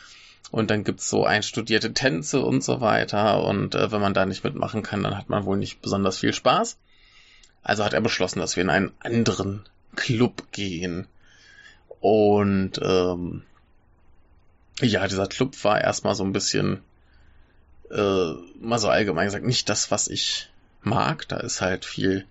Und 0.52 0.72
dann 0.72 0.84
gibt's 0.84 1.10
so 1.10 1.25
einstudierte 1.25 1.94
Tänze 1.94 2.42
und 2.42 2.64
so 2.64 2.82
weiter. 2.82 3.44
Und 3.44 3.75
äh, 3.75 3.92
wenn 3.92 4.02
man 4.02 4.14
da 4.14 4.25
nicht 4.25 4.44
mitmachen 4.44 4.84
kann, 4.84 5.04
dann 5.04 5.18
hat 5.18 5.30
man 5.30 5.46
wohl 5.46 5.58
nicht 5.58 5.82
besonders 5.82 6.20
viel 6.20 6.34
Spaß. 6.34 6.78
Also 7.64 7.84
hat 7.84 7.94
er 7.94 8.02
beschlossen, 8.02 8.40
dass 8.40 8.56
wir 8.56 8.64
in 8.64 8.70
einen 8.70 8.92
anderen 9.00 9.64
Club 9.96 10.52
gehen. 10.52 11.08
Und 12.00 12.80
ähm, 12.82 13.42
ja, 14.82 15.08
dieser 15.08 15.28
Club 15.28 15.64
war 15.64 15.82
erstmal 15.82 16.16
so 16.16 16.24
ein 16.24 16.34
bisschen, 16.34 16.82
äh, 17.92 18.34
mal 18.60 18.78
so 18.78 18.90
allgemein 18.90 19.25
gesagt, 19.25 19.46
nicht 19.46 19.70
das, 19.70 19.90
was 19.90 20.08
ich 20.08 20.50
mag. 20.84 21.28
Da 21.28 21.38
ist 21.38 21.62
halt 21.62 21.86
viel 21.86 22.25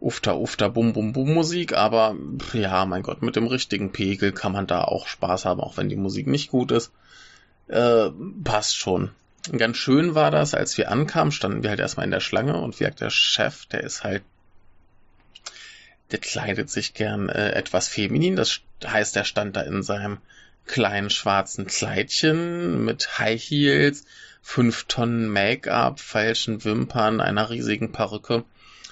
Ufta 0.00 0.34
Ufta 0.34 0.68
Bum 0.68 0.92
Bum 0.92 1.12
Bum 1.12 1.34
Musik, 1.34 1.74
aber 1.74 2.16
ja, 2.52 2.84
mein 2.86 3.02
Gott, 3.02 3.22
mit 3.22 3.36
dem 3.36 3.46
richtigen 3.46 3.92
Pegel 3.92 4.32
kann 4.32 4.52
man 4.52 4.66
da 4.66 4.82
auch 4.82 5.06
Spaß 5.06 5.44
haben, 5.44 5.60
auch 5.60 5.76
wenn 5.76 5.88
die 5.88 5.96
Musik 5.96 6.26
nicht 6.26 6.50
gut 6.50 6.72
ist. 6.72 6.92
Äh, 7.68 8.10
passt 8.44 8.76
schon. 8.76 9.10
Ganz 9.56 9.76
schön 9.76 10.14
war 10.14 10.30
das, 10.30 10.54
als 10.54 10.76
wir 10.76 10.90
ankamen, 10.90 11.32
standen 11.32 11.62
wir 11.62 11.70
halt 11.70 11.80
erstmal 11.80 12.04
in 12.04 12.10
der 12.10 12.20
Schlange 12.20 12.56
und 12.58 12.80
wie 12.80 12.90
der 12.90 13.10
Chef, 13.10 13.66
der 13.66 13.82
ist 13.82 14.04
halt, 14.04 14.22
der 16.10 16.18
kleidet 16.18 16.70
sich 16.70 16.94
gern 16.94 17.28
äh, 17.28 17.52
etwas 17.52 17.88
feminin, 17.88 18.36
das 18.36 18.60
heißt, 18.86 19.16
der 19.16 19.24
stand 19.24 19.56
da 19.56 19.62
in 19.62 19.82
seinem 19.82 20.18
kleinen 20.66 21.08
schwarzen 21.08 21.66
Kleidchen 21.66 22.84
mit 22.84 23.18
High 23.18 23.42
Heels, 23.42 24.04
fünf 24.42 24.84
Tonnen 24.84 25.28
Make-up, 25.28 26.00
falschen 26.00 26.64
Wimpern, 26.64 27.20
einer 27.20 27.48
riesigen 27.48 27.92
Perücke 27.92 28.44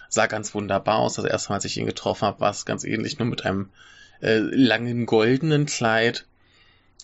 sah 0.08 0.26
ganz 0.26 0.54
wunderbar 0.54 0.98
aus. 0.98 1.14
Das 1.14 1.24
erste 1.24 1.50
Mal, 1.50 1.56
als 1.56 1.64
ich 1.64 1.76
ihn 1.76 1.86
getroffen 1.86 2.26
habe, 2.26 2.40
war 2.40 2.50
es 2.50 2.64
ganz 2.64 2.84
ähnlich, 2.84 3.18
nur 3.18 3.28
mit 3.28 3.44
einem 3.44 3.70
äh, 4.20 4.38
langen 4.38 5.06
goldenen 5.06 5.66
Kleid. 5.66 6.26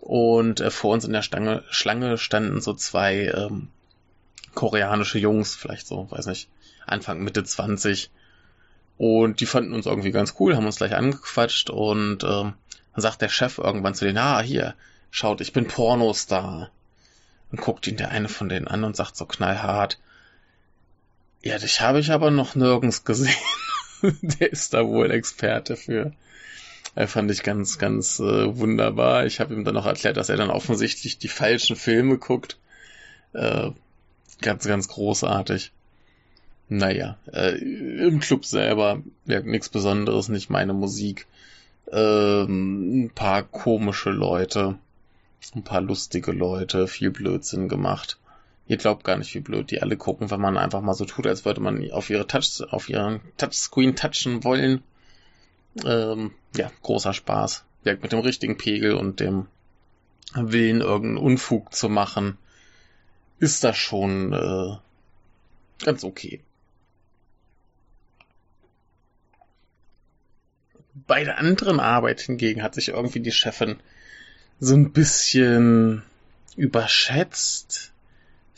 Und 0.03 0.59
äh, 0.59 0.73
vor 0.73 0.93
uns 0.93 1.05
in 1.05 1.13
der 1.13 1.23
Stange, 1.23 1.63
Schlange 1.71 2.19
standen 2.19 2.61
so 2.61 2.75
zwei 2.75 3.33
ähm, 3.37 3.69
koreanische 4.53 5.21
Jungs, 5.21 5.55
vielleicht 5.55 5.87
so, 5.87 6.11
weiß 6.11 6.27
nicht, 6.27 6.49
Anfang, 6.87 7.23
Mitte 7.23 7.45
20. 7.45 8.11
Und 8.99 9.39
die 9.39 9.47
fanden 9.47 9.73
uns 9.73 9.87
irgendwie 9.87 10.11
ganz 10.11 10.35
cool, 10.41 10.57
haben 10.57 10.67
uns 10.67 10.79
gleich 10.79 10.97
angequatscht 10.97 11.71
und 11.71 12.25
ähm, 12.25 12.55
dann 12.95 13.01
sagt 13.01 13.23
der 13.23 13.29
Chef 13.29 13.59
irgendwann 13.59 13.95
zu 13.95 14.05
denen, 14.05 14.19
ah, 14.19 14.41
hier, 14.41 14.75
schaut, 15.13 15.41
ich 15.41 15.53
bin 15.53 15.69
Pornostar. 15.69 16.73
Und 17.53 17.61
guckt 17.61 17.87
ihn 17.87 17.97
der 17.97 18.11
eine 18.11 18.29
von 18.29 18.49
denen 18.49 18.67
an 18.67 18.83
und 18.83 18.97
sagt 18.97 19.17
so 19.17 19.25
knallhart, 19.25 20.01
ja, 21.43 21.59
dich 21.59 21.81
habe 21.81 22.01
ich 22.01 22.11
aber 22.11 22.33
noch 22.33 22.57
nirgends 22.57 23.05
gesehen. 23.05 23.37
Der 24.03 24.51
ist 24.51 24.75
da 24.75 24.85
wohl 24.85 25.13
Experte 25.13 25.77
für. 25.77 26.13
Er 26.95 27.09
fand 27.09 27.31
ich 27.31 27.43
ganz, 27.43 27.79
ganz 27.79 28.21
äh, 28.21 28.57
wunderbar. 28.57 29.25
Ich 29.27 29.41
habe 29.41 29.55
ihm 29.55 29.65
dann 29.65 29.75
noch 29.75 29.87
erklärt, 29.87 30.17
dass 30.17 30.29
er 30.29 30.37
dann 30.37 30.51
offensichtlich 30.51 31.19
die 31.19 31.29
falschen 31.29 31.77
Filme 31.77 32.19
guckt. 32.19 32.59
Äh, 33.33 33.71
ganz, 34.43 34.67
ganz 34.67 34.89
großartig. 34.89 35.73
Naja, 36.69 37.19
äh, 37.33 37.57
im 37.57 38.21
Club 38.21 38.45
selber 38.45 39.03
ja, 39.27 39.41
nichts 39.41 39.69
Besonderes, 39.69 40.29
nicht 40.29 40.51
meine 40.51 40.75
Musik. 40.75 41.27
Ähm, 41.91 43.05
ein 43.05 43.11
paar 43.11 43.43
komische 43.43 44.11
Leute, 44.11 44.79
ein 45.55 45.65
paar 45.65 45.81
lustige 45.81 46.33
Leute, 46.33 46.89
viel 46.89 47.11
Blödsinn 47.11 47.69
gemacht. 47.69 48.19
Ihr 48.69 48.77
glaubt 48.77 49.05
gar 49.05 49.19
nicht, 49.19 49.35
wie 49.35 49.41
blöd 49.41 49.71
die 49.71 49.83
alle 49.83 49.97
gucken, 49.97 50.31
wenn 50.31 50.41
man 50.41 50.57
einfach 50.57 50.81
mal 50.81 50.95
so 50.95 51.05
tut, 51.05 51.27
als 51.27 51.45
würde 51.45 51.61
man 51.61 51.91
auf 51.91 52.09
ihre 52.09 52.27
Touch, 52.27 52.63
auf 52.71 52.89
ihren 52.89 53.21
Touchscreen 53.37 53.97
touchen 53.97 54.45
wollen. 54.45 54.83
Ähm, 55.85 56.33
ja, 56.57 56.71
großer 56.83 57.13
Spaß. 57.13 57.65
Ja, 57.85 57.95
mit 57.95 58.13
dem 58.13 58.21
richtigen 58.21 58.57
Pegel 58.57 58.95
und 58.95 59.21
dem 59.21 59.47
Willen, 60.35 60.81
irgendeinen 60.81 61.19
Unfug 61.19 61.75
zu 61.75 61.89
machen, 61.89 62.39
ist 63.39 63.65
das 63.65 63.77
schon 63.77 64.33
äh, 64.33 65.85
ganz 65.85 66.05
okay. 66.05 66.41
Bei 71.07 71.25
der 71.25 71.39
anderen 71.39 71.81
Arbeit 71.81 72.21
hingegen 72.21 72.63
hat 72.63 72.75
sich 72.75 72.89
irgendwie 72.89 73.21
die 73.21 73.33
Chefin 73.33 73.81
so 74.61 74.75
ein 74.75 74.93
bisschen 74.93 76.03
überschätzt 76.57 77.93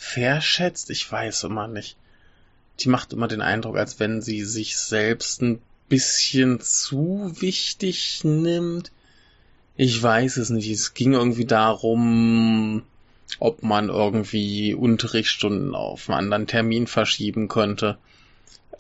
verschätzt, 0.05 0.91
ich 0.91 1.11
weiß 1.11 1.45
immer 1.45 1.67
nicht. 1.67 1.97
Die 2.81 2.89
macht 2.89 3.13
immer 3.13 3.29
den 3.29 3.41
Eindruck, 3.41 3.77
als 3.77 3.99
wenn 4.01 4.21
sie 4.21 4.45
sich 4.45 4.77
selbst 4.77 5.43
ein 5.43 5.63
bisschen 5.95 6.61
zu 6.61 7.33
wichtig 7.39 8.25
nimmt. 8.25 8.91
Ich 9.77 10.03
weiß 10.03 10.39
es 10.39 10.51
nicht. 10.51 10.69
Es 10.69 10.93
ging 10.93 11.13
irgendwie 11.13 11.45
darum, 11.45 12.83
ob 13.39 13.63
man 13.63 13.91
irgendwie 13.91 14.75
Unterrichtsstunden 14.75 15.77
auf 15.77 16.11
einen 16.11 16.19
anderen 16.19 16.49
Termin 16.49 16.89
verschieben 16.89 17.47
könnte. 17.47 17.97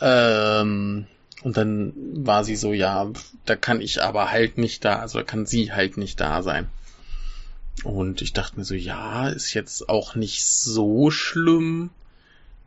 Ähm, 0.00 1.06
und 1.44 1.56
dann 1.56 1.92
war 2.26 2.42
sie 2.42 2.56
so, 2.56 2.72
ja, 2.72 3.08
da 3.44 3.54
kann 3.54 3.80
ich 3.80 4.02
aber 4.02 4.32
halt 4.32 4.58
nicht 4.58 4.84
da, 4.84 4.96
also 4.96 5.18
da 5.18 5.24
kann 5.24 5.46
sie 5.46 5.70
halt 5.70 5.96
nicht 5.96 6.20
da 6.20 6.42
sein. 6.42 6.66
Und 7.84 8.22
ich 8.22 8.32
dachte 8.32 8.56
mir 8.56 8.64
so, 8.64 8.74
ja, 8.74 9.28
ist 9.28 9.54
jetzt 9.54 9.88
auch 9.88 10.16
nicht 10.16 10.44
so 10.44 11.12
schlimm. 11.12 11.90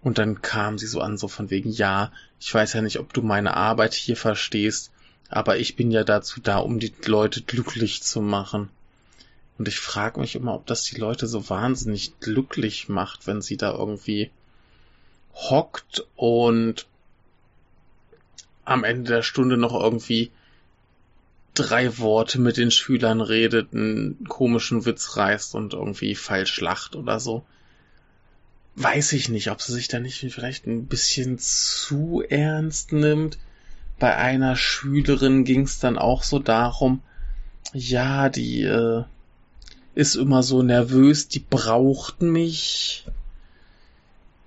Und 0.07 0.19
dann 0.19 0.41
kam 0.41 0.77
sie 0.77 0.87
so 0.87 1.01
an, 1.01 1.17
so 1.17 1.27
von 1.27 1.49
wegen, 1.49 1.69
ja, 1.69 2.13
ich 2.39 2.53
weiß 2.53 2.71
ja 2.71 2.81
nicht, 2.81 2.97
ob 2.97 3.11
du 3.11 3.21
meine 3.21 3.57
Arbeit 3.57 3.93
hier 3.93 4.15
verstehst, 4.15 4.89
aber 5.27 5.57
ich 5.57 5.75
bin 5.75 5.91
ja 5.91 6.05
dazu 6.05 6.39
da, 6.39 6.59
um 6.59 6.79
die 6.79 6.93
Leute 7.05 7.41
glücklich 7.41 8.03
zu 8.03 8.21
machen. 8.21 8.69
Und 9.57 9.67
ich 9.67 9.81
frage 9.81 10.21
mich 10.21 10.35
immer, 10.35 10.53
ob 10.53 10.65
das 10.65 10.83
die 10.83 10.95
Leute 10.95 11.27
so 11.27 11.49
wahnsinnig 11.49 12.21
glücklich 12.21 12.87
macht, 12.87 13.27
wenn 13.27 13.41
sie 13.41 13.57
da 13.57 13.73
irgendwie 13.73 14.31
hockt 15.33 16.05
und 16.15 16.85
am 18.63 18.85
Ende 18.85 19.11
der 19.11 19.23
Stunde 19.23 19.57
noch 19.57 19.73
irgendwie 19.77 20.31
drei 21.53 21.97
Worte 21.97 22.39
mit 22.39 22.55
den 22.55 22.71
Schülern 22.71 23.19
redet, 23.19 23.73
einen 23.73 24.23
komischen 24.29 24.85
Witz 24.85 25.17
reißt 25.17 25.53
und 25.53 25.73
irgendwie 25.73 26.15
falsch 26.15 26.61
lacht 26.61 26.95
oder 26.95 27.19
so. 27.19 27.43
Weiß 28.79 29.13
ich 29.13 29.27
nicht, 29.27 29.49
ob 29.49 29.59
sie 29.59 29.73
sich 29.73 29.87
da 29.87 29.99
nicht 29.99 30.19
vielleicht 30.31 30.67
ein 30.67 30.85
bisschen 30.85 31.39
zu 31.39 32.23
ernst 32.29 32.91
nimmt. 32.91 33.39
Bei 33.97 34.15
einer 34.15 34.55
Schülerin 34.55 35.45
ging 35.45 35.61
es 35.61 35.79
dann 35.79 35.97
auch 35.97 36.21
so 36.21 36.37
darum, 36.37 37.01
ja, 37.73 38.29
die 38.29 38.61
äh, 38.61 39.03
ist 39.95 40.13
immer 40.13 40.43
so 40.43 40.61
nervös, 40.61 41.27
die 41.27 41.39
braucht 41.39 42.21
mich. 42.21 43.07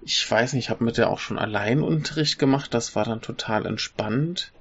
Ich 0.02 0.30
weiß 0.30 0.52
nicht, 0.52 0.66
ich 0.66 0.70
habe 0.70 0.84
mit 0.84 0.96
der 0.96 1.10
auch 1.10 1.18
schon 1.18 1.36
Alleinunterricht 1.36 2.38
gemacht, 2.38 2.72
das 2.72 2.94
war 2.94 3.04
dann 3.04 3.22
total 3.22 3.66
entspannt. 3.66 4.52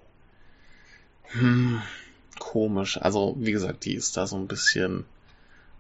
Hm, 1.25 1.79
komisch. 2.39 2.97
Also, 2.99 3.35
wie 3.37 3.51
gesagt, 3.51 3.85
die 3.85 3.93
ist 3.93 4.17
da 4.17 4.25
so 4.25 4.35
ein 4.35 4.47
bisschen 4.47 5.05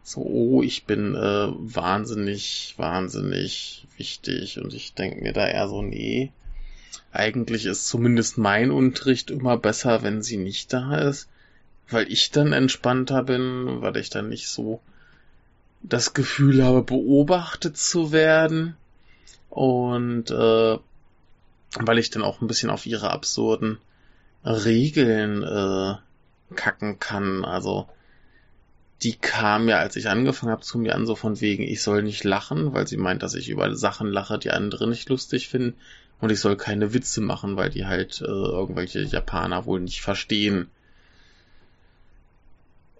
so, 0.03 0.21
oh, 0.21 0.63
ich 0.63 0.85
bin 0.85 1.15
äh, 1.15 1.47
wahnsinnig, 1.49 2.73
wahnsinnig 2.77 3.85
wichtig. 3.97 4.59
Und 4.59 4.73
ich 4.73 4.93
denke 4.93 5.21
mir 5.21 5.33
da 5.33 5.47
eher 5.47 5.67
so, 5.67 5.81
nee, 5.81 6.31
eigentlich 7.11 7.65
ist 7.65 7.87
zumindest 7.87 8.37
mein 8.37 8.71
Unterricht 8.71 9.31
immer 9.31 9.57
besser, 9.57 10.03
wenn 10.03 10.21
sie 10.21 10.37
nicht 10.37 10.73
da 10.73 10.97
ist, 10.97 11.27
weil 11.89 12.11
ich 12.11 12.31
dann 12.31 12.53
entspannter 12.53 13.23
bin, 13.23 13.81
weil 13.81 13.97
ich 13.97 14.09
dann 14.09 14.29
nicht 14.29 14.47
so 14.47 14.79
das 15.81 16.13
Gefühl 16.13 16.63
habe, 16.63 16.83
beobachtet 16.83 17.77
zu 17.77 18.11
werden. 18.11 18.75
Und 19.49 20.29
äh, 20.29 20.77
weil 21.75 21.99
ich 21.99 22.09
dann 22.09 22.23
auch 22.23 22.41
ein 22.41 22.47
bisschen 22.47 22.69
auf 22.69 22.85
ihre 22.85 23.11
absurden 23.11 23.77
Regeln 24.43 25.43
äh, 25.43 25.95
kacken 26.55 26.99
kann. 26.99 27.45
Also 27.45 27.87
die 29.01 29.15
kam 29.15 29.69
ja, 29.69 29.77
als 29.77 29.95
ich 29.95 30.09
angefangen 30.09 30.51
habe, 30.51 30.61
zu 30.61 30.77
mir 30.77 30.95
an, 30.95 31.05
so 31.05 31.15
von 31.15 31.39
wegen, 31.39 31.63
ich 31.63 31.81
soll 31.81 32.03
nicht 32.03 32.23
lachen, 32.23 32.73
weil 32.73 32.87
sie 32.87 32.97
meint, 32.97 33.23
dass 33.23 33.33
ich 33.33 33.49
über 33.49 33.73
Sachen 33.75 34.07
lache, 34.07 34.37
die 34.37 34.51
andere 34.51 34.87
nicht 34.87 35.07
lustig 35.09 35.47
finden. 35.47 35.75
Und 36.19 36.31
ich 36.31 36.41
soll 36.41 36.57
keine 36.57 36.93
Witze 36.93 37.21
machen, 37.21 37.55
weil 37.55 37.69
die 37.69 37.85
halt 37.85 38.19
äh, 38.21 38.25
irgendwelche 38.25 39.01
Japaner 39.01 39.65
wohl 39.65 39.79
nicht 39.79 40.01
verstehen. 40.01 40.69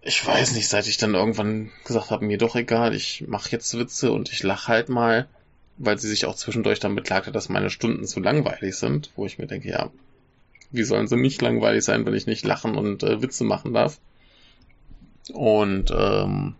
ich 0.01 0.25
weiß 0.25 0.53
nicht, 0.53 0.69
seit 0.69 0.87
ich 0.87 0.97
dann 0.97 1.15
irgendwann 1.15 1.69
gesagt 1.85 2.11
habe, 2.11 2.25
mir 2.25 2.37
doch 2.37 2.55
egal, 2.55 2.95
ich 2.95 3.25
mache 3.27 3.51
jetzt 3.51 3.77
Witze 3.77 4.11
und 4.13 4.31
ich 4.31 4.41
lache 4.43 4.69
halt 4.69 4.87
mal, 4.87 5.27
weil 5.77 5.97
sie 5.97 6.07
sich 6.07 6.25
auch 6.25 6.35
zwischendurch 6.35 6.79
dann 6.79 6.95
beklagte, 6.95 7.33
dass 7.33 7.49
meine 7.49 7.69
Stunden 7.69 8.05
zu 8.07 8.21
langweilig 8.21 8.75
sind, 8.75 9.11
wo 9.17 9.25
ich 9.25 9.37
mir 9.37 9.47
denke, 9.47 9.69
ja, 9.69 9.91
wie 10.71 10.83
sollen 10.83 11.07
sie 11.07 11.17
nicht 11.17 11.41
langweilig 11.41 11.83
sein, 11.83 12.05
wenn 12.05 12.13
ich 12.13 12.27
nicht 12.27 12.45
lachen 12.45 12.75
und 12.75 13.03
äh, 13.03 13.21
Witze 13.21 13.43
machen 13.43 13.73
darf? 13.73 13.99
Und 15.31 15.91
ähm, 15.91 16.55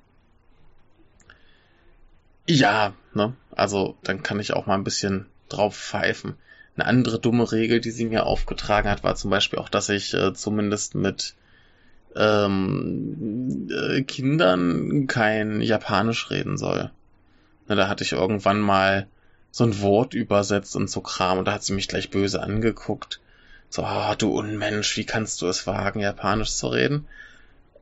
ja, 2.47 2.93
ne, 3.13 3.33
also 3.51 3.97
dann 4.03 4.23
kann 4.23 4.39
ich 4.39 4.53
auch 4.53 4.65
mal 4.65 4.75
ein 4.75 4.83
bisschen 4.83 5.25
drauf 5.49 5.75
pfeifen. 5.75 6.35
Eine 6.75 6.87
andere 6.87 7.19
dumme 7.19 7.51
Regel, 7.51 7.81
die 7.81 7.91
sie 7.91 8.05
mir 8.05 8.25
aufgetragen 8.25 8.89
hat, 8.89 9.03
war 9.03 9.15
zum 9.15 9.29
Beispiel 9.29 9.59
auch, 9.59 9.69
dass 9.69 9.89
ich 9.89 10.13
äh, 10.13 10.33
zumindest 10.33 10.95
mit 10.95 11.35
ähm, 12.15 13.67
äh, 13.69 14.01
Kindern 14.03 15.07
kein 15.07 15.61
Japanisch 15.61 16.29
reden 16.31 16.57
soll. 16.57 16.91
Na, 17.67 17.75
da 17.75 17.87
hatte 17.87 18.03
ich 18.03 18.13
irgendwann 18.13 18.59
mal 18.59 19.07
so 19.51 19.63
ein 19.63 19.81
Wort 19.81 20.13
übersetzt 20.13 20.75
und 20.75 20.89
so 20.89 21.01
Kram 21.01 21.39
und 21.39 21.45
da 21.45 21.53
hat 21.53 21.63
sie 21.63 21.73
mich 21.73 21.87
gleich 21.87 22.09
böse 22.09 22.41
angeguckt. 22.41 23.19
So, 23.69 23.83
oh, 23.83 24.15
du 24.17 24.31
Unmensch, 24.31 24.97
wie 24.97 25.05
kannst 25.05 25.41
du 25.41 25.47
es 25.47 25.67
wagen, 25.67 25.99
Japanisch 25.99 26.51
zu 26.51 26.67
reden? 26.67 27.07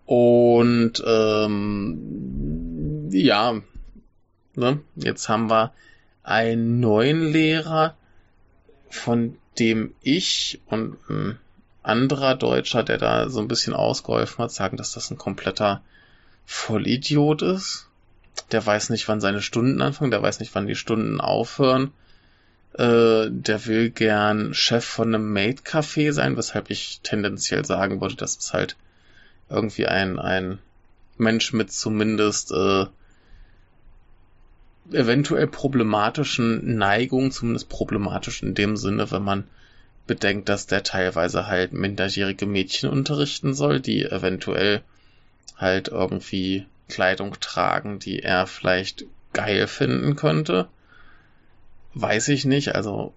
Und 0.07 1.03
ähm, 1.05 3.09
ja, 3.11 3.61
ne, 4.55 4.79
jetzt 4.95 5.27
haben 5.27 5.49
wir 5.49 5.73
einen 6.23 6.79
neuen 6.79 7.33
Lehrer, 7.33 7.93
von 8.89 9.35
dem 9.59 9.93
ich 10.01 10.61
und 10.67 10.97
ein 11.09 11.37
anderer 11.83 12.35
Deutscher, 12.35 12.83
der 12.83 12.97
da 12.97 13.27
so 13.27 13.41
ein 13.41 13.49
bisschen 13.49 13.73
ausgeholfen 13.73 14.45
hat, 14.45 14.51
sagen, 14.51 14.77
dass 14.77 14.93
das 14.93 15.11
ein 15.11 15.17
kompletter 15.17 15.81
Vollidiot 16.45 17.41
ist. 17.41 17.89
Der 18.53 18.65
weiß 18.65 18.91
nicht, 18.91 19.09
wann 19.09 19.19
seine 19.19 19.41
Stunden 19.41 19.81
anfangen, 19.81 20.11
der 20.11 20.21
weiß 20.21 20.39
nicht, 20.39 20.55
wann 20.55 20.67
die 20.67 20.75
Stunden 20.75 21.19
aufhören. 21.19 21.91
Äh, 22.75 23.27
der 23.29 23.65
will 23.65 23.89
gern 23.89 24.53
Chef 24.53 24.85
von 24.85 25.13
einem 25.13 25.33
Maid-Café 25.33 26.13
sein, 26.13 26.37
weshalb 26.37 26.69
ich 26.69 27.01
tendenziell 27.03 27.65
sagen 27.65 27.99
würde, 27.99 28.15
dass 28.15 28.37
es 28.37 28.53
halt 28.53 28.77
irgendwie 29.49 29.87
ein, 29.87 30.19
ein 30.19 30.59
Mensch 31.17 31.53
mit 31.53 31.71
zumindest 31.71 32.51
äh, 32.51 32.85
eventuell 34.91 35.47
problematischen 35.47 36.77
Neigungen, 36.77 37.31
zumindest 37.31 37.69
problematisch 37.69 38.43
in 38.43 38.55
dem 38.55 38.77
Sinne, 38.77 39.11
wenn 39.11 39.23
man 39.23 39.43
bedenkt, 40.05 40.47
dass 40.49 40.67
der 40.67 40.83
teilweise 40.83 41.47
halt 41.47 41.73
minderjährige 41.73 42.45
Mädchen 42.45 42.89
unterrichten 42.89 43.53
soll, 43.53 43.81
die 43.81 44.05
eventuell 44.05 44.81
halt 45.57 45.89
irgendwie 45.89 46.65
Kleidung 46.87 47.35
tragen, 47.39 47.99
die 47.99 48.19
er 48.23 48.47
vielleicht 48.47 49.05
geil 49.33 49.67
finden 49.67 50.15
könnte. 50.15 50.67
Weiß 51.93 52.29
ich 52.29 52.45
nicht, 52.45 52.75
also 52.75 53.13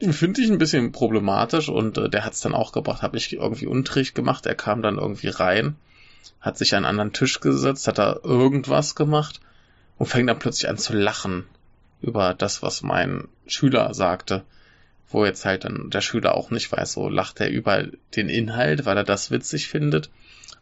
finde 0.00 0.40
ich 0.40 0.50
ein 0.50 0.58
bisschen 0.58 0.92
problematisch 0.92 1.68
und 1.68 1.98
äh, 1.98 2.08
der 2.08 2.24
hat 2.24 2.34
es 2.34 2.40
dann 2.40 2.54
auch 2.54 2.72
gebracht, 2.72 3.02
habe 3.02 3.16
ich 3.16 3.32
irgendwie 3.32 3.66
Unterricht 3.66 4.14
gemacht, 4.14 4.46
er 4.46 4.54
kam 4.54 4.82
dann 4.82 4.98
irgendwie 4.98 5.28
rein, 5.28 5.76
hat 6.40 6.58
sich 6.58 6.74
an 6.74 6.84
einen 6.84 6.86
anderen 6.90 7.12
Tisch 7.12 7.40
gesetzt, 7.40 7.88
hat 7.88 7.98
da 7.98 8.18
irgendwas 8.22 8.94
gemacht 8.94 9.40
und 9.98 10.06
fängt 10.06 10.28
dann 10.28 10.38
plötzlich 10.38 10.68
an 10.68 10.78
zu 10.78 10.94
lachen 10.94 11.44
über 12.02 12.34
das, 12.34 12.62
was 12.62 12.82
mein 12.82 13.28
Schüler 13.46 13.94
sagte 13.94 14.44
wo 15.08 15.24
jetzt 15.24 15.44
halt 15.44 15.64
dann 15.64 15.90
der 15.90 16.00
Schüler 16.00 16.34
auch 16.34 16.50
nicht 16.50 16.70
weiß, 16.70 16.92
so 16.92 17.08
lacht 17.08 17.40
er 17.40 17.50
über 17.50 17.84
den 18.16 18.28
Inhalt, 18.28 18.86
weil 18.86 18.96
er 18.96 19.04
das 19.04 19.30
witzig 19.30 19.68
findet, 19.68 20.10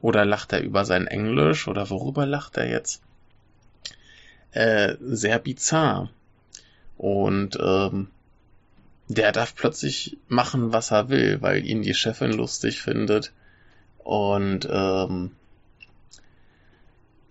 oder 0.00 0.24
lacht 0.24 0.52
er 0.52 0.62
über 0.62 0.84
sein 0.84 1.06
Englisch, 1.06 1.66
oder 1.66 1.88
worüber 1.90 2.26
lacht 2.26 2.56
er 2.56 2.68
jetzt? 2.68 3.02
Äh, 4.52 4.96
sehr 5.00 5.38
bizarr. 5.38 6.10
Und 6.96 7.58
ähm, 7.60 8.08
der 9.08 9.32
darf 9.32 9.54
plötzlich 9.54 10.16
machen, 10.28 10.72
was 10.72 10.90
er 10.90 11.08
will, 11.08 11.42
weil 11.42 11.64
ihn 11.64 11.82
die 11.82 11.94
Chefin 11.94 12.32
lustig 12.32 12.80
findet. 12.80 13.32
Und 13.98 14.68
ähm, 14.70 15.32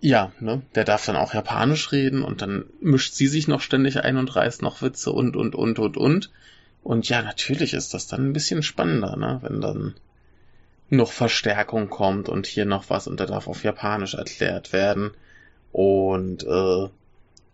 ja, 0.02 0.32
ne, 0.40 0.62
der 0.76 0.84
darf 0.84 1.06
dann 1.06 1.16
auch 1.16 1.34
Japanisch 1.34 1.92
reden 1.92 2.24
und 2.24 2.42
dann 2.42 2.66
mischt 2.82 3.14
sie 3.14 3.28
sich 3.28 3.48
noch 3.48 3.62
ständig 3.62 4.04
ein 4.04 4.18
und 4.18 4.36
reißt 4.36 4.62
noch 4.62 4.82
Witze 4.82 5.12
und 5.12 5.36
und 5.36 5.56
und 5.56 5.80
und 5.80 5.98
und. 5.98 6.32
Und 6.84 7.08
ja, 7.08 7.22
natürlich 7.22 7.74
ist 7.74 7.94
das 7.94 8.08
dann 8.08 8.28
ein 8.28 8.34
bisschen 8.34 8.64
spannender, 8.64 9.16
ne? 9.16 9.40
wenn 9.42 9.62
dann 9.62 9.96
noch 10.90 11.12
Verstärkung 11.12 11.90
kommt 11.90 12.28
und 12.28 12.46
hier 12.46 12.66
noch 12.66 12.90
was 12.90 13.08
und 13.08 13.20
da 13.20 13.26
darf 13.26 13.48
auf 13.48 13.64
Japanisch 13.64 14.16
erklärt 14.16 14.74
werden. 14.74 15.12
Und 15.72 16.44
äh, 16.44 16.90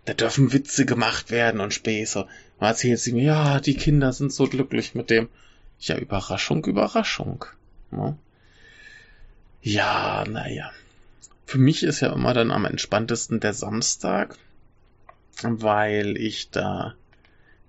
da 0.09 0.15
dürfen 0.15 0.53
Witze 0.53 0.87
gemacht 0.87 1.29
werden 1.29 1.61
und 1.61 1.71
Späße. 1.71 2.25
Man 2.59 2.71
erzählt 2.71 2.99
sie 2.99 3.13
mir, 3.13 3.23
ja, 3.23 3.59
die 3.59 3.75
Kinder 3.75 4.11
sind 4.11 4.33
so 4.33 4.47
glücklich 4.47 4.95
mit 4.95 5.11
dem. 5.11 5.29
Ja, 5.79 5.97
Überraschung, 5.97 6.65
Überraschung. 6.65 7.45
Ne? 7.91 8.17
Ja, 9.61 10.25
naja. 10.27 10.71
Für 11.45 11.59
mich 11.59 11.83
ist 11.83 11.99
ja 11.99 12.11
immer 12.11 12.33
dann 12.33 12.49
am 12.49 12.65
entspanntesten 12.65 13.39
der 13.39 13.53
Samstag, 13.53 14.35
weil 15.43 16.17
ich 16.17 16.49
da 16.49 16.95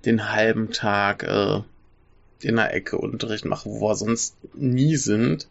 den 0.07 0.33
halben 0.33 0.73
Tag 0.73 1.23
äh, 1.25 1.61
in 2.41 2.57
der 2.57 2.73
Ecke 2.73 2.97
Unterricht 2.97 3.45
machen, 3.45 3.71
wo 3.71 3.91
wir 3.91 3.97
sonst 3.97 4.35
nie 4.55 4.97
sind. 4.97 5.47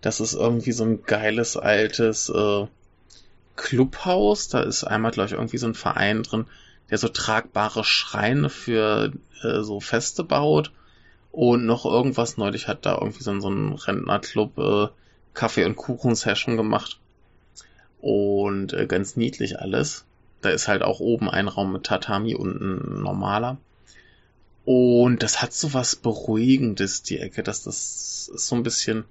Das 0.00 0.20
ist 0.20 0.34
irgendwie 0.34 0.72
so 0.72 0.84
ein 0.84 1.02
geiles 1.02 1.56
altes 1.56 2.28
äh, 2.28 2.66
Clubhaus. 3.60 4.48
Da 4.48 4.62
ist 4.62 4.84
einmal, 4.84 5.12
glaube 5.12 5.28
ich, 5.28 5.32
irgendwie 5.34 5.58
so 5.58 5.66
ein 5.66 5.74
Verein 5.74 6.22
drin, 6.22 6.46
der 6.90 6.98
so 6.98 7.08
tragbare 7.08 7.84
Schreine 7.84 8.48
für 8.48 9.12
äh, 9.42 9.60
so 9.60 9.80
Feste 9.80 10.24
baut. 10.24 10.72
Und 11.30 11.66
noch 11.66 11.84
irgendwas 11.84 12.38
neulich 12.38 12.66
hat 12.66 12.86
da 12.86 12.98
irgendwie 12.98 13.22
so, 13.22 13.38
so 13.38 13.50
ein 13.50 13.74
Rentnerclub 13.74 14.58
äh, 14.58 14.88
Kaffee- 15.34 15.66
und 15.66 15.76
Kuchen-Session 15.76 16.56
gemacht. 16.56 16.98
Und 18.00 18.72
äh, 18.72 18.86
ganz 18.86 19.16
niedlich 19.16 19.60
alles. 19.60 20.06
Da 20.40 20.48
ist 20.48 20.66
halt 20.66 20.82
auch 20.82 21.00
oben 21.00 21.28
ein 21.28 21.46
Raum 21.46 21.72
mit 21.72 21.84
Tatami 21.84 22.34
und 22.34 22.60
ein 22.60 23.02
normaler. 23.02 23.58
Und 24.64 25.22
das 25.22 25.42
hat 25.42 25.52
so 25.52 25.74
was 25.74 25.96
Beruhigendes, 25.96 27.02
die 27.02 27.18
Ecke, 27.18 27.42
dass 27.42 27.64
das 27.64 28.30
ist 28.34 28.46
so 28.46 28.56
ein 28.56 28.62
bisschen 28.62 29.04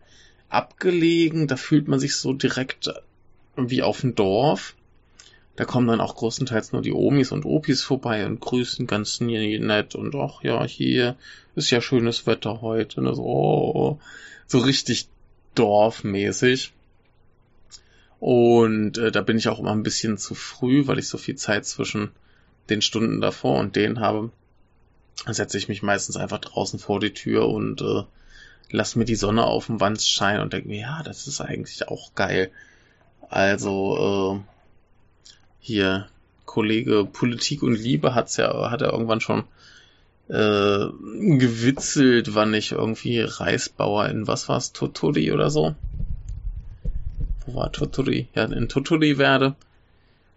abgelegen, 0.49 1.47
da 1.47 1.55
fühlt 1.55 1.87
man 1.87 1.99
sich 1.99 2.15
so 2.15 2.33
direkt 2.33 2.91
wie 3.55 3.83
auf 3.83 4.01
dem 4.01 4.15
Dorf. 4.15 4.75
Da 5.55 5.65
kommen 5.65 5.87
dann 5.87 5.99
auch 5.99 6.15
größtenteils 6.15 6.71
nur 6.71 6.81
die 6.81 6.93
Omis 6.93 7.31
und 7.31 7.45
Opis 7.45 7.81
vorbei 7.81 8.25
und 8.25 8.39
grüßen 8.39 8.87
ganz 8.87 9.19
nett 9.19 9.93
und 9.93 10.15
ach 10.15 10.41
ja, 10.41 10.63
hier 10.63 11.17
ist 11.55 11.69
ja 11.69 11.81
schönes 11.81 12.25
Wetter 12.25 12.61
heute. 12.61 13.01
Ne? 13.01 13.13
So, 13.13 13.23
oh, 13.23 13.99
so 14.47 14.59
richtig 14.59 15.09
dorfmäßig. 15.55 16.71
Und 18.21 18.97
äh, 18.97 19.11
da 19.11 19.21
bin 19.21 19.37
ich 19.37 19.49
auch 19.49 19.59
immer 19.59 19.71
ein 19.71 19.83
bisschen 19.83 20.17
zu 20.17 20.33
früh, 20.33 20.87
weil 20.87 20.99
ich 20.99 21.07
so 21.07 21.17
viel 21.17 21.35
Zeit 21.35 21.65
zwischen 21.65 22.11
den 22.69 22.81
Stunden 22.81 23.19
davor 23.19 23.59
und 23.59 23.75
denen 23.75 23.99
habe 23.99 24.31
setze 25.27 25.57
ich 25.57 25.67
mich 25.67 25.83
meistens 25.83 26.17
einfach 26.17 26.39
draußen 26.39 26.79
vor 26.79 26.99
die 26.99 27.13
Tür 27.13 27.49
und 27.49 27.81
äh, 27.81 28.03
lass 28.71 28.95
mir 28.95 29.05
die 29.05 29.15
Sonne 29.15 29.43
auf 29.43 29.65
dem 29.65 29.79
Wand 29.79 30.01
scheinen 30.01 30.41
und 30.41 30.53
denke 30.53 30.69
mir, 30.69 30.79
ja, 30.79 31.03
das 31.03 31.27
ist 31.27 31.41
eigentlich 31.41 31.87
auch 31.87 32.15
geil. 32.15 32.51
Also 33.29 34.41
äh, 34.41 34.49
hier 35.59 36.07
Kollege 36.45 37.05
Politik 37.05 37.61
und 37.61 37.75
Liebe 37.75 38.15
hat's 38.15 38.37
ja, 38.37 38.71
hat 38.71 38.81
er 38.81 38.91
irgendwann 38.91 39.21
schon 39.21 39.43
äh, 40.29 40.87
gewitzelt, 41.37 42.33
wann 42.33 42.53
ich 42.53 42.71
irgendwie 42.71 43.21
Reisbauer 43.21 44.09
in 44.09 44.27
was 44.27 44.49
war's, 44.49 44.73
Toturi 44.73 45.31
oder 45.31 45.49
so. 45.49 45.75
Wo 47.45 47.55
war 47.55 47.71
Toturi? 47.71 48.27
Ja, 48.33 48.45
in 48.45 48.67
Toturi 48.67 49.17
werde. 49.17 49.55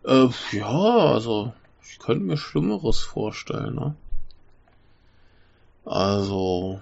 Äh, 0.04 0.28
ja, 0.52 0.66
also 0.66 1.52
ich 1.82 1.98
könnte 1.98 2.24
mir 2.24 2.36
Schlimmeres 2.36 3.00
vorstellen, 3.00 3.74
ne? 3.74 3.94
Also, 5.84 6.80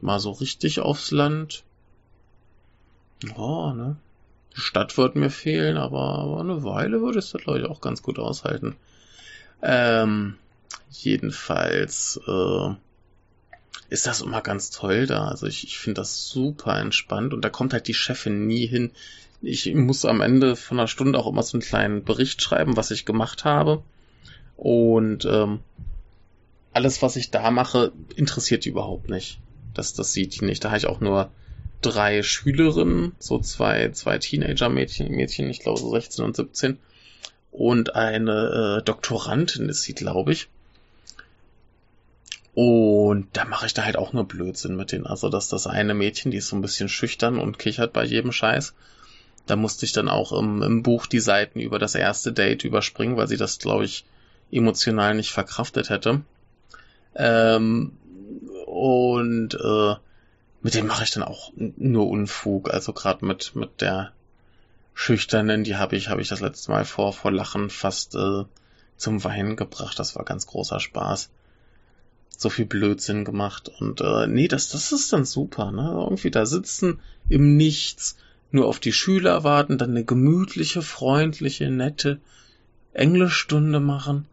mal 0.00 0.20
so 0.20 0.32
richtig 0.32 0.80
aufs 0.80 1.10
Land. 1.10 1.64
Ja, 3.24 3.74
ne? 3.74 3.96
Stadt 4.60 4.96
wird 4.98 5.16
mir 5.16 5.30
fehlen, 5.30 5.76
aber, 5.76 6.38
eine 6.40 6.62
Weile 6.64 7.00
würde 7.00 7.18
es 7.18 7.30
da, 7.30 7.38
glaube 7.38 7.60
ich, 7.60 7.66
auch 7.66 7.80
ganz 7.80 8.02
gut 8.02 8.18
aushalten. 8.18 8.76
Ähm, 9.62 10.36
jedenfalls, 10.90 12.20
äh, 12.26 12.74
ist 13.90 14.06
das 14.06 14.20
immer 14.20 14.42
ganz 14.42 14.70
toll 14.70 15.06
da. 15.06 15.28
Also 15.28 15.46
ich, 15.46 15.64
ich 15.64 15.78
finde 15.78 16.00
das 16.00 16.28
super 16.28 16.78
entspannt 16.78 17.32
und 17.32 17.44
da 17.44 17.50
kommt 17.50 17.72
halt 17.72 17.88
die 17.88 17.94
Chefin 17.94 18.46
nie 18.46 18.66
hin. 18.66 18.90
Ich 19.40 19.72
muss 19.74 20.04
am 20.04 20.20
Ende 20.20 20.56
von 20.56 20.78
einer 20.78 20.88
Stunde 20.88 21.18
auch 21.18 21.26
immer 21.26 21.42
so 21.42 21.56
einen 21.56 21.62
kleinen 21.62 22.04
Bericht 22.04 22.42
schreiben, 22.42 22.76
was 22.76 22.90
ich 22.90 23.06
gemacht 23.06 23.44
habe. 23.44 23.82
Und 24.56 25.24
ähm, 25.24 25.60
alles, 26.72 27.02
was 27.02 27.16
ich 27.16 27.30
da 27.30 27.50
mache, 27.50 27.92
interessiert 28.16 28.64
die 28.64 28.70
überhaupt 28.70 29.08
nicht. 29.08 29.38
Das, 29.74 29.94
das 29.94 30.12
sieht 30.12 30.38
die 30.38 30.44
nicht. 30.44 30.64
Da 30.64 30.68
habe 30.68 30.78
ich 30.78 30.86
auch 30.86 31.00
nur 31.00 31.30
drei 31.80 32.22
Schülerinnen, 32.22 33.12
so 33.18 33.38
zwei, 33.38 33.90
zwei 33.90 34.18
Teenager-Mädchen, 34.18 35.10
Mädchen, 35.10 35.50
ich 35.50 35.60
glaube 35.60 35.78
so 35.78 35.90
16 35.90 36.24
und 36.24 36.36
17, 36.36 36.78
und 37.52 37.94
eine 37.94 38.78
äh, 38.78 38.84
Doktorandin 38.84 39.68
ist 39.68 39.82
sie, 39.82 39.94
glaube 39.94 40.32
ich. 40.32 40.48
Und 42.54 43.28
da 43.34 43.44
mache 43.44 43.66
ich 43.66 43.74
da 43.74 43.84
halt 43.84 43.96
auch 43.96 44.12
nur 44.12 44.26
Blödsinn 44.26 44.76
mit 44.76 44.90
denen. 44.90 45.06
Also, 45.06 45.28
dass 45.28 45.48
das 45.48 45.66
eine 45.66 45.94
Mädchen, 45.94 46.32
die 46.32 46.38
ist 46.38 46.48
so 46.48 46.56
ein 46.56 46.62
bisschen 46.62 46.88
schüchtern 46.88 47.38
und 47.38 47.58
kichert 47.58 47.92
bei 47.92 48.04
jedem 48.04 48.32
Scheiß. 48.32 48.74
Da 49.46 49.56
musste 49.56 49.86
ich 49.86 49.92
dann 49.92 50.08
auch 50.08 50.32
im, 50.32 50.62
im 50.62 50.82
Buch 50.82 51.06
die 51.06 51.20
Seiten 51.20 51.60
über 51.60 51.78
das 51.78 51.94
erste 51.94 52.32
Date 52.32 52.64
überspringen, 52.64 53.16
weil 53.16 53.28
sie 53.28 53.36
das, 53.36 53.58
glaube 53.58 53.84
ich, 53.84 54.04
emotional 54.50 55.14
nicht 55.14 55.30
verkraftet 55.30 55.88
hätte. 55.88 56.22
Ähm, 57.14 57.92
und 58.66 59.54
äh, 59.54 59.94
mit 60.60 60.74
dem 60.74 60.86
mache 60.86 61.04
ich 61.04 61.10
dann 61.10 61.22
auch 61.22 61.52
nur 61.56 62.08
Unfug. 62.08 62.70
Also 62.70 62.92
gerade 62.92 63.24
mit 63.24 63.54
mit 63.54 63.80
der 63.80 64.12
schüchternen, 64.94 65.64
die 65.64 65.76
habe 65.76 65.96
ich 65.96 66.08
habe 66.08 66.20
ich 66.20 66.28
das 66.28 66.40
letzte 66.40 66.70
Mal 66.70 66.84
vor 66.84 67.12
vor 67.12 67.30
Lachen 67.30 67.70
fast 67.70 68.14
äh, 68.14 68.44
zum 68.96 69.22
Weinen 69.24 69.56
gebracht. 69.56 69.98
Das 69.98 70.16
war 70.16 70.24
ganz 70.24 70.46
großer 70.46 70.80
Spaß. 70.80 71.30
So 72.36 72.50
viel 72.50 72.66
Blödsinn 72.66 73.24
gemacht 73.24 73.70
und 73.80 74.00
äh, 74.00 74.26
nee, 74.26 74.48
das 74.48 74.68
das 74.68 74.92
ist 74.92 75.12
dann 75.12 75.24
super, 75.24 75.72
ne? 75.72 75.90
Irgendwie 75.92 76.30
da 76.30 76.46
sitzen 76.46 77.00
im 77.28 77.56
Nichts, 77.56 78.16
nur 78.50 78.66
auf 78.66 78.80
die 78.80 78.92
Schüler 78.92 79.44
warten, 79.44 79.78
dann 79.78 79.90
eine 79.90 80.04
gemütliche, 80.04 80.82
freundliche, 80.82 81.70
nette 81.70 82.20
Englischstunde 82.92 83.80
machen 83.80 84.26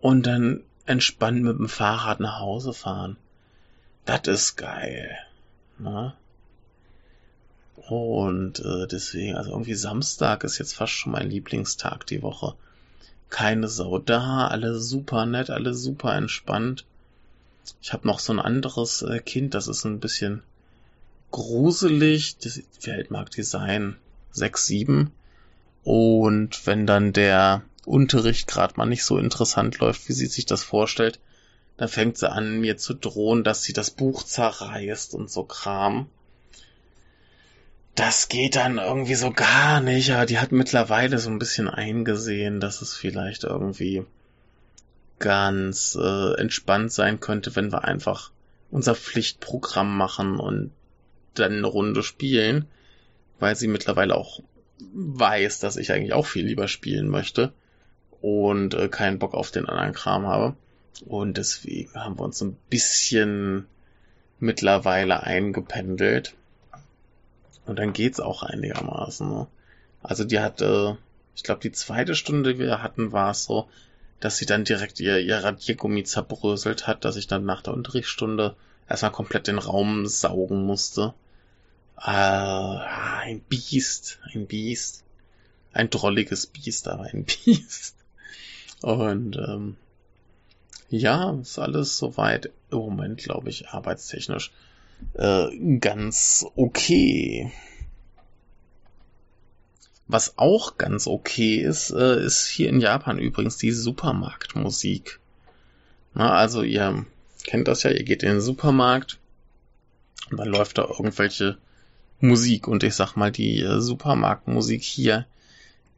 und 0.00 0.26
dann 0.26 0.62
entspannt 0.86 1.42
mit 1.42 1.58
dem 1.58 1.68
Fahrrad 1.68 2.20
nach 2.20 2.40
Hause 2.40 2.72
fahren. 2.72 3.16
Das 4.04 4.22
ist 4.26 4.56
geil. 4.56 5.18
Ne? 5.78 6.14
Und 7.88 8.60
äh, 8.60 8.86
deswegen, 8.86 9.36
also 9.36 9.50
irgendwie 9.50 9.74
Samstag 9.74 10.44
ist 10.44 10.58
jetzt 10.58 10.74
fast 10.74 10.92
schon 10.92 11.12
mein 11.12 11.30
Lieblingstag 11.30 12.06
die 12.06 12.22
Woche. 12.22 12.54
Keine 13.30 13.68
Sau 13.68 13.98
da, 13.98 14.48
alle 14.48 14.78
super 14.78 15.26
nett, 15.26 15.50
alle 15.50 15.74
super 15.74 16.14
entspannt. 16.14 16.84
Ich 17.80 17.92
habe 17.92 18.06
noch 18.06 18.18
so 18.18 18.32
ein 18.32 18.40
anderes 18.40 19.02
äh, 19.02 19.20
Kind, 19.20 19.54
das 19.54 19.68
ist 19.68 19.84
ein 19.84 20.00
bisschen 20.00 20.42
gruselig. 21.30 22.38
Das 22.38 22.60
Weltmarktdesign 22.82 23.96
6, 24.32 24.66
7. 24.66 25.10
Und 25.84 26.66
wenn 26.66 26.86
dann 26.86 27.12
der 27.12 27.62
Unterricht 27.84 28.46
gerade 28.46 28.74
mal 28.76 28.86
nicht 28.86 29.04
so 29.04 29.18
interessant 29.18 29.78
läuft, 29.78 30.08
wie 30.08 30.12
sie 30.12 30.26
sich 30.26 30.46
das 30.46 30.62
vorstellt, 30.62 31.20
dann 31.78 31.88
fängt 31.88 32.18
sie 32.18 32.30
an, 32.30 32.60
mir 32.60 32.76
zu 32.76 32.92
drohen, 32.92 33.44
dass 33.44 33.62
sie 33.62 33.72
das 33.72 33.90
Buch 33.90 34.24
zerreißt 34.24 35.14
und 35.14 35.30
so 35.30 35.44
Kram. 35.44 36.10
Das 37.94 38.28
geht 38.28 38.56
dann 38.56 38.78
irgendwie 38.78 39.14
so 39.14 39.30
gar 39.30 39.80
nicht, 39.80 40.12
aber 40.12 40.26
die 40.26 40.38
hat 40.38 40.52
mittlerweile 40.52 41.18
so 41.18 41.30
ein 41.30 41.38
bisschen 41.38 41.68
eingesehen, 41.68 42.60
dass 42.60 42.82
es 42.82 42.94
vielleicht 42.94 43.44
irgendwie 43.44 44.04
ganz 45.18 45.96
äh, 46.00 46.34
entspannt 46.34 46.92
sein 46.92 47.20
könnte, 47.20 47.56
wenn 47.56 47.72
wir 47.72 47.84
einfach 47.84 48.30
unser 48.70 48.94
Pflichtprogramm 48.94 49.96
machen 49.96 50.38
und 50.38 50.72
dann 51.34 51.54
eine 51.54 51.66
Runde 51.66 52.02
spielen, 52.02 52.66
weil 53.38 53.56
sie 53.56 53.68
mittlerweile 53.68 54.16
auch 54.16 54.42
weiß, 54.92 55.60
dass 55.60 55.76
ich 55.76 55.92
eigentlich 55.92 56.12
auch 56.12 56.26
viel 56.26 56.46
lieber 56.46 56.68
spielen 56.68 57.08
möchte 57.08 57.52
und 58.20 58.74
äh, 58.74 58.88
keinen 58.88 59.18
Bock 59.18 59.34
auf 59.34 59.50
den 59.50 59.68
anderen 59.68 59.92
Kram 59.92 60.26
habe. 60.26 60.56
Und 61.06 61.36
deswegen 61.36 61.94
haben 61.94 62.18
wir 62.18 62.24
uns 62.24 62.40
ein 62.40 62.56
bisschen 62.70 63.66
mittlerweile 64.40 65.22
eingependelt. 65.22 66.34
Und 67.66 67.78
dann 67.78 67.92
geht's 67.92 68.20
auch 68.20 68.42
einigermaßen. 68.42 69.28
Ne? 69.28 69.46
Also 70.02 70.24
die 70.24 70.40
hatte, 70.40 70.98
ich 71.36 71.42
glaube, 71.42 71.60
die 71.60 71.72
zweite 71.72 72.14
Stunde, 72.14 72.54
die 72.54 72.60
wir 72.60 72.82
hatten, 72.82 73.12
war 73.12 73.30
es 73.30 73.44
so, 73.44 73.68
dass 74.20 74.38
sie 74.38 74.46
dann 74.46 74.64
direkt 74.64 75.00
ihr, 75.00 75.18
ihr 75.18 75.36
Radiergummi 75.36 76.04
zerbröselt 76.04 76.86
hat, 76.86 77.04
dass 77.04 77.16
ich 77.16 77.26
dann 77.26 77.44
nach 77.44 77.62
der 77.62 77.74
Unterrichtsstunde 77.74 78.56
erstmal 78.88 79.12
komplett 79.12 79.46
den 79.46 79.58
Raum 79.58 80.06
saugen 80.06 80.64
musste. 80.64 81.14
Äh, 81.96 82.10
ein 82.10 83.40
Biest, 83.48 84.18
ein 84.32 84.46
Biest. 84.46 85.04
Ein 85.72 85.90
drolliges 85.90 86.46
Biest, 86.46 86.88
aber 86.88 87.04
ein 87.04 87.24
Biest. 87.44 87.94
Und 88.80 89.36
ähm, 89.36 89.76
ja, 90.88 91.32
ist 91.40 91.58
alles 91.58 91.98
soweit 91.98 92.50
im 92.70 92.78
Moment, 92.78 93.18
glaube 93.18 93.50
ich, 93.50 93.68
arbeitstechnisch 93.68 94.52
äh, 95.14 95.46
ganz 95.78 96.46
okay. 96.56 97.52
Was 100.06 100.38
auch 100.38 100.78
ganz 100.78 101.06
okay 101.06 101.56
ist, 101.56 101.90
äh, 101.90 102.24
ist 102.24 102.46
hier 102.46 102.70
in 102.70 102.80
Japan 102.80 103.18
übrigens 103.18 103.58
die 103.58 103.72
Supermarktmusik. 103.72 105.20
Na, 106.14 106.32
also 106.32 106.62
ihr 106.62 107.04
kennt 107.44 107.68
das 107.68 107.82
ja, 107.82 107.90
ihr 107.90 108.04
geht 108.04 108.22
in 108.22 108.30
den 108.30 108.40
Supermarkt 108.40 109.18
und 110.30 110.38
dann 110.38 110.48
läuft 110.48 110.78
da 110.78 110.84
irgendwelche 110.84 111.58
Musik 112.20 112.66
und 112.66 112.82
ich 112.82 112.94
sag 112.94 113.14
mal, 113.16 113.30
die 113.30 113.60
äh, 113.60 113.80
Supermarktmusik 113.80 114.82
hier 114.82 115.26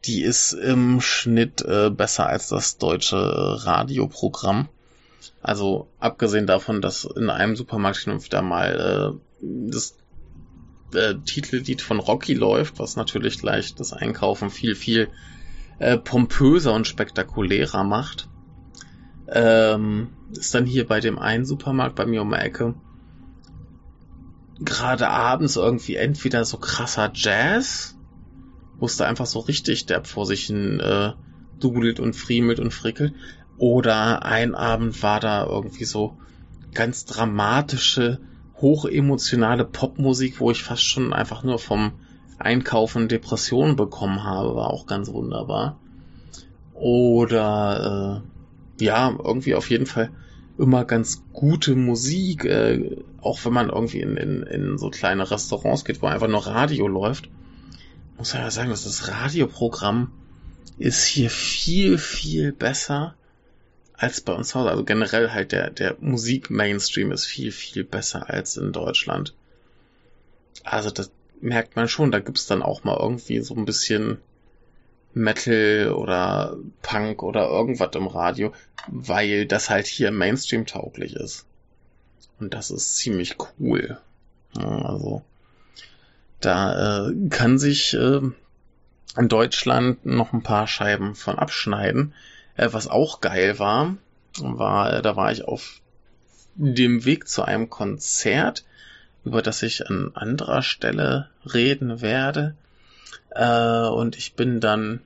die 0.04 0.22
ist 0.22 0.52
im 0.52 1.00
Schnitt 1.00 1.62
äh, 1.62 1.90
besser 1.90 2.26
als 2.26 2.48
das 2.48 2.78
deutsche 2.78 3.16
Radioprogramm. 3.16 4.68
Also 5.42 5.88
abgesehen 5.98 6.46
davon, 6.46 6.80
dass 6.80 7.04
in 7.04 7.30
einem 7.30 7.56
Supermarkt 7.56 7.98
hin 7.98 8.12
und 8.12 8.24
wieder 8.24 8.42
mal 8.42 9.18
äh, 9.42 9.46
das 9.70 9.96
äh, 10.94 11.14
Titellied 11.24 11.82
von 11.82 12.00
Rocky 12.00 12.34
läuft, 12.34 12.78
was 12.78 12.96
natürlich 12.96 13.38
gleich 13.38 13.74
das 13.74 13.92
Einkaufen 13.92 14.50
viel, 14.50 14.74
viel 14.74 15.08
äh, 15.78 15.96
pompöser 15.98 16.74
und 16.74 16.86
spektakulärer 16.86 17.84
macht. 17.84 18.28
Ähm, 19.28 20.10
ist 20.32 20.54
dann 20.54 20.66
hier 20.66 20.86
bei 20.86 21.00
dem 21.00 21.18
einen 21.18 21.44
Supermarkt 21.44 21.94
bei 21.94 22.06
mir 22.06 22.22
um 22.22 22.30
die 22.30 22.36
Ecke 22.36 22.74
gerade 24.60 25.08
abends 25.08 25.56
irgendwie 25.56 25.96
entweder 25.96 26.44
so 26.44 26.58
krasser 26.58 27.10
Jazz 27.14 27.96
musste 28.78 29.06
einfach 29.06 29.26
so 29.26 29.40
richtig 29.40 29.86
derb 29.86 30.06
vor 30.06 30.26
sich 30.26 30.46
hin 30.46 30.80
äh, 30.80 31.12
dudelt 31.58 32.00
und 32.00 32.14
friemelt 32.14 32.60
und 32.60 32.72
frickelt. 32.72 33.14
Oder 33.60 34.24
ein 34.24 34.54
Abend 34.54 35.02
war 35.02 35.20
da 35.20 35.44
irgendwie 35.44 35.84
so 35.84 36.16
ganz 36.74 37.04
dramatische, 37.04 38.18
hochemotionale 38.60 39.64
Popmusik, 39.64 40.40
wo 40.40 40.50
ich 40.50 40.62
fast 40.62 40.84
schon 40.84 41.12
einfach 41.12 41.42
nur 41.42 41.58
vom 41.58 41.92
Einkaufen 42.38 43.08
Depressionen 43.08 43.76
bekommen 43.76 44.24
habe, 44.24 44.56
war 44.56 44.70
auch 44.70 44.86
ganz 44.86 45.12
wunderbar. 45.12 45.78
Oder 46.74 48.22
äh, 48.78 48.84
ja, 48.84 49.14
irgendwie 49.22 49.54
auf 49.54 49.68
jeden 49.68 49.86
Fall 49.86 50.10
immer 50.56 50.84
ganz 50.84 51.22
gute 51.32 51.76
Musik, 51.76 52.46
äh, 52.46 52.96
auch 53.20 53.44
wenn 53.44 53.52
man 53.52 53.68
irgendwie 53.68 54.00
in, 54.00 54.16
in, 54.16 54.42
in 54.42 54.78
so 54.78 54.88
kleine 54.88 55.30
Restaurants 55.30 55.84
geht, 55.84 56.00
wo 56.00 56.06
einfach 56.06 56.28
nur 56.28 56.46
Radio 56.46 56.88
läuft 56.88 57.28
muss 58.20 58.34
ja 58.34 58.50
sagen, 58.50 58.68
dass 58.68 58.84
das 58.84 59.08
Radioprogramm 59.08 60.12
ist 60.76 61.06
hier 61.06 61.30
viel, 61.30 61.96
viel 61.96 62.52
besser 62.52 63.14
als 64.00 64.22
bei 64.22 64.32
uns 64.32 64.48
zu 64.48 64.58
Hause. 64.58 64.70
Also 64.70 64.84
generell 64.84 65.30
halt 65.30 65.52
der, 65.52 65.70
der 65.70 65.96
Musik-Mainstream 66.00 67.12
ist 67.12 67.26
viel, 67.26 67.52
viel 67.52 67.84
besser 67.84 68.30
als 68.30 68.56
in 68.56 68.72
Deutschland. 68.72 69.34
Also 70.64 70.90
das 70.90 71.10
merkt 71.42 71.76
man 71.76 71.86
schon, 71.86 72.10
da 72.10 72.18
gibt's 72.18 72.46
dann 72.46 72.62
auch 72.62 72.82
mal 72.82 72.96
irgendwie 72.98 73.40
so 73.40 73.54
ein 73.54 73.66
bisschen 73.66 74.18
Metal 75.12 75.92
oder 75.92 76.56
Punk 76.80 77.22
oder 77.22 77.48
irgendwas 77.48 77.94
im 77.94 78.06
Radio, 78.06 78.54
weil 78.86 79.44
das 79.46 79.68
halt 79.68 79.86
hier 79.86 80.10
Mainstream 80.12 80.64
tauglich 80.64 81.14
ist. 81.14 81.44
Und 82.38 82.54
das 82.54 82.70
ist 82.70 82.96
ziemlich 82.96 83.36
cool. 83.58 83.98
Also 84.54 85.22
da 86.40 87.08
äh, 87.08 87.28
kann 87.28 87.58
sich 87.58 87.92
äh, 87.92 88.20
in 89.16 89.28
Deutschland 89.28 90.06
noch 90.06 90.32
ein 90.32 90.42
paar 90.42 90.66
Scheiben 90.66 91.14
von 91.14 91.38
abschneiden. 91.38 92.14
Äh, 92.60 92.74
was 92.74 92.88
auch 92.88 93.22
geil 93.22 93.58
war, 93.58 93.96
war, 94.38 94.92
äh, 94.92 95.00
da 95.00 95.16
war 95.16 95.32
ich 95.32 95.44
auf 95.44 95.80
dem 96.56 97.06
Weg 97.06 97.26
zu 97.26 97.42
einem 97.42 97.70
Konzert, 97.70 98.64
über 99.24 99.40
das 99.40 99.62
ich 99.62 99.88
an 99.88 100.10
anderer 100.14 100.60
Stelle 100.60 101.30
reden 101.54 102.02
werde. 102.02 102.54
Äh, 103.30 103.88
und 103.88 104.18
ich 104.18 104.34
bin 104.34 104.60
dann 104.60 105.00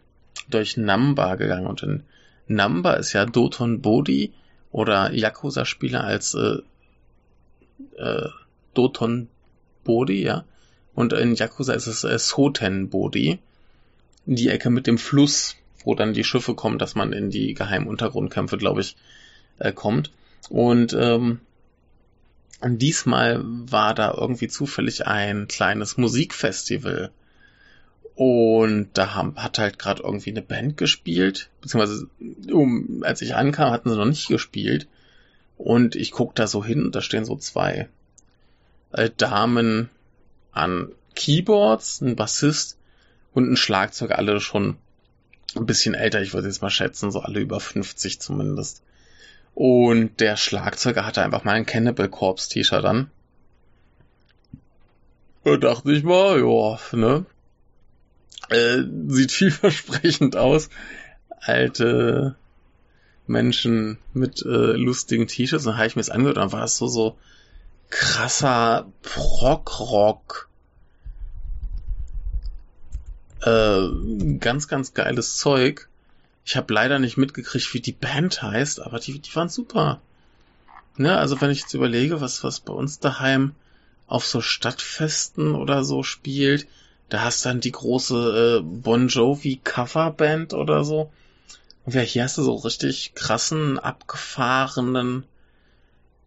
durch 0.48 0.76
Namba 0.76 1.36
gegangen 1.36 1.68
und 1.68 1.84
in 1.84 2.02
Namba 2.48 2.94
ist 2.94 3.12
ja 3.12 3.24
Doton 3.24 3.80
Bodi 3.80 4.32
oder 4.72 5.12
Yakuza-Spieler 5.12 6.02
als 6.02 6.34
äh, 6.34 6.58
äh, 7.96 8.30
Doton 8.74 9.28
Bodi, 9.84 10.24
ja, 10.24 10.44
und 10.96 11.12
in 11.12 11.36
Yakuza 11.36 11.72
ist 11.74 11.86
es 11.86 12.02
äh, 12.02 12.18
Soten-Bodi. 12.18 13.38
Die 14.26 14.48
Ecke 14.48 14.70
mit 14.70 14.86
dem 14.88 14.98
Fluss, 14.98 15.56
wo 15.84 15.94
dann 15.94 16.14
die 16.14 16.24
Schiffe 16.24 16.54
kommen, 16.54 16.78
dass 16.78 16.94
man 16.94 17.12
in 17.12 17.30
die 17.30 17.54
geheimen 17.54 17.86
Untergrundkämpfe, 17.86 18.56
glaube 18.56 18.80
ich, 18.80 18.96
äh, 19.58 19.72
kommt. 19.72 20.10
Und 20.48 20.94
ähm, 20.98 21.40
diesmal 22.62 23.40
war 23.44 23.94
da 23.94 24.14
irgendwie 24.16 24.48
zufällig 24.48 25.06
ein 25.06 25.48
kleines 25.48 25.96
Musikfestival. 25.96 27.10
Und 28.14 28.90
da 28.94 29.14
haben, 29.14 29.36
hat 29.36 29.58
halt 29.58 29.78
gerade 29.78 30.02
irgendwie 30.02 30.30
eine 30.30 30.42
Band 30.42 30.76
gespielt, 30.76 31.50
beziehungsweise 31.60 32.06
um, 32.52 33.02
als 33.04 33.22
ich 33.22 33.34
ankam, 33.34 33.72
hatten 33.72 33.90
sie 33.90 33.96
noch 33.96 34.04
nicht 34.04 34.28
gespielt. 34.28 34.86
Und 35.56 35.96
ich 35.96 36.12
guck 36.12 36.34
da 36.34 36.46
so 36.46 36.64
hin, 36.64 36.90
da 36.92 37.00
stehen 37.00 37.24
so 37.24 37.36
zwei 37.36 37.88
äh, 38.92 39.10
Damen 39.16 39.90
an 40.52 40.88
Keyboards, 41.14 42.00
ein 42.00 42.16
Bassist 42.16 42.76
und 43.32 43.50
ein 43.50 43.56
Schlagzeug, 43.56 44.12
alle 44.12 44.40
schon 44.40 44.76
ein 45.56 45.66
bisschen 45.66 45.94
älter, 45.94 46.22
ich 46.22 46.34
würde 46.34 46.48
jetzt 46.48 46.62
mal 46.62 46.70
schätzen, 46.70 47.10
so 47.10 47.20
alle 47.20 47.40
über 47.40 47.60
50 47.60 48.20
zumindest. 48.20 48.82
Und 49.54 50.20
der 50.20 50.36
Schlagzeuger 50.36 51.06
hatte 51.06 51.22
einfach 51.22 51.44
mal 51.44 51.52
ein 51.52 51.66
Cannibal 51.66 52.08
Corpse 52.08 52.50
T-Shirt 52.50 52.84
an. 52.84 53.10
Da 55.44 55.56
dachte 55.56 55.92
ich 55.92 56.02
mal, 56.02 56.40
ja, 56.40 56.78
ne? 56.92 57.26
Äh, 58.48 58.82
sieht 59.08 59.30
vielversprechend 59.32 60.36
aus. 60.36 60.70
Alte 61.40 62.34
Menschen 63.26 63.98
mit 64.12 64.42
äh, 64.42 64.48
lustigen 64.48 65.26
T-Shirts. 65.26 65.64
Dann 65.64 65.76
habe 65.76 65.86
ich 65.86 65.96
mir 65.96 66.00
das 66.02 66.10
angehört, 66.10 66.38
dann 66.38 66.52
war 66.52 66.64
es 66.64 66.76
so, 66.76 66.88
so 66.88 67.16
krasser 67.90 68.90
Prog-Rock. 69.02 70.48
Äh, 73.44 74.38
ganz, 74.38 74.68
ganz 74.68 74.94
geiles 74.94 75.36
Zeug. 75.36 75.88
Ich 76.46 76.56
habe 76.56 76.72
leider 76.72 76.98
nicht 76.98 77.18
mitgekriegt, 77.18 77.74
wie 77.74 77.80
die 77.80 77.92
Band 77.92 78.42
heißt, 78.42 78.80
aber 78.80 78.98
die, 78.98 79.18
die 79.18 79.34
waren 79.36 79.48
super. 79.48 80.00
Ne, 80.96 81.16
also 81.18 81.40
wenn 81.40 81.50
ich 81.50 81.60
jetzt 81.60 81.74
überlege, 81.74 82.20
was, 82.20 82.42
was 82.44 82.60
bei 82.60 82.72
uns 82.72 83.00
daheim 83.00 83.54
auf 84.06 84.24
so 84.26 84.40
Stadtfesten 84.40 85.54
oder 85.54 85.84
so 85.84 86.02
spielt, 86.02 86.66
da 87.08 87.22
hast 87.22 87.44
dann 87.44 87.60
die 87.60 87.72
große 87.72 88.60
äh, 88.60 88.62
Bon 88.62 89.08
Jovi 89.08 89.60
Coverband 89.62 90.54
oder 90.54 90.84
so. 90.84 91.10
Und 91.84 91.94
ja, 91.94 92.00
hier 92.00 92.24
hast 92.24 92.38
du 92.38 92.42
so 92.42 92.54
richtig 92.54 93.14
krassen, 93.14 93.78
abgefahrenen 93.78 95.24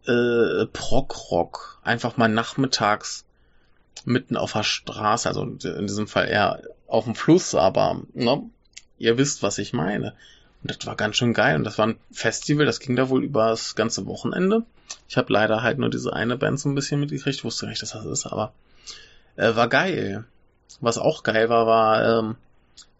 äh, 0.05 0.65
Prog-Rock. 0.67 1.79
Einfach 1.83 2.17
mal 2.17 2.27
nachmittags 2.27 3.25
mitten 4.05 4.37
auf 4.37 4.53
der 4.53 4.63
Straße, 4.63 5.27
also 5.27 5.43
in 5.43 5.87
diesem 5.87 6.07
Fall 6.07 6.27
eher 6.27 6.61
auf 6.87 7.05
dem 7.05 7.15
Fluss, 7.15 7.55
aber 7.55 8.01
ne, 8.13 8.43
ihr 8.97 9.17
wisst, 9.17 9.43
was 9.43 9.57
ich 9.57 9.73
meine. 9.73 10.13
Und 10.63 10.71
das 10.71 10.85
war 10.87 10.95
ganz 10.95 11.17
schön 11.17 11.33
geil. 11.33 11.55
Und 11.55 11.63
das 11.63 11.77
war 11.77 11.87
ein 11.87 11.99
Festival, 12.11 12.65
das 12.65 12.79
ging 12.79 12.95
da 12.95 13.09
wohl 13.09 13.23
über 13.23 13.49
das 13.49 13.75
ganze 13.75 14.05
Wochenende. 14.05 14.63
Ich 15.07 15.17
habe 15.17 15.31
leider 15.31 15.61
halt 15.61 15.77
nur 15.77 15.89
diese 15.89 16.13
eine 16.13 16.37
Band 16.37 16.59
so 16.59 16.69
ein 16.69 16.75
bisschen 16.75 16.99
mitgekriegt, 16.99 17.43
wusste 17.43 17.67
nicht, 17.67 17.81
dass 17.81 17.91
das 17.91 18.05
ist, 18.05 18.25
aber 18.25 18.53
äh, 19.35 19.55
war 19.55 19.69
geil. 19.69 20.25
Was 20.81 20.97
auch 20.97 21.23
geil 21.23 21.49
war, 21.49 21.67
war, 21.67 22.19
ähm, 22.19 22.35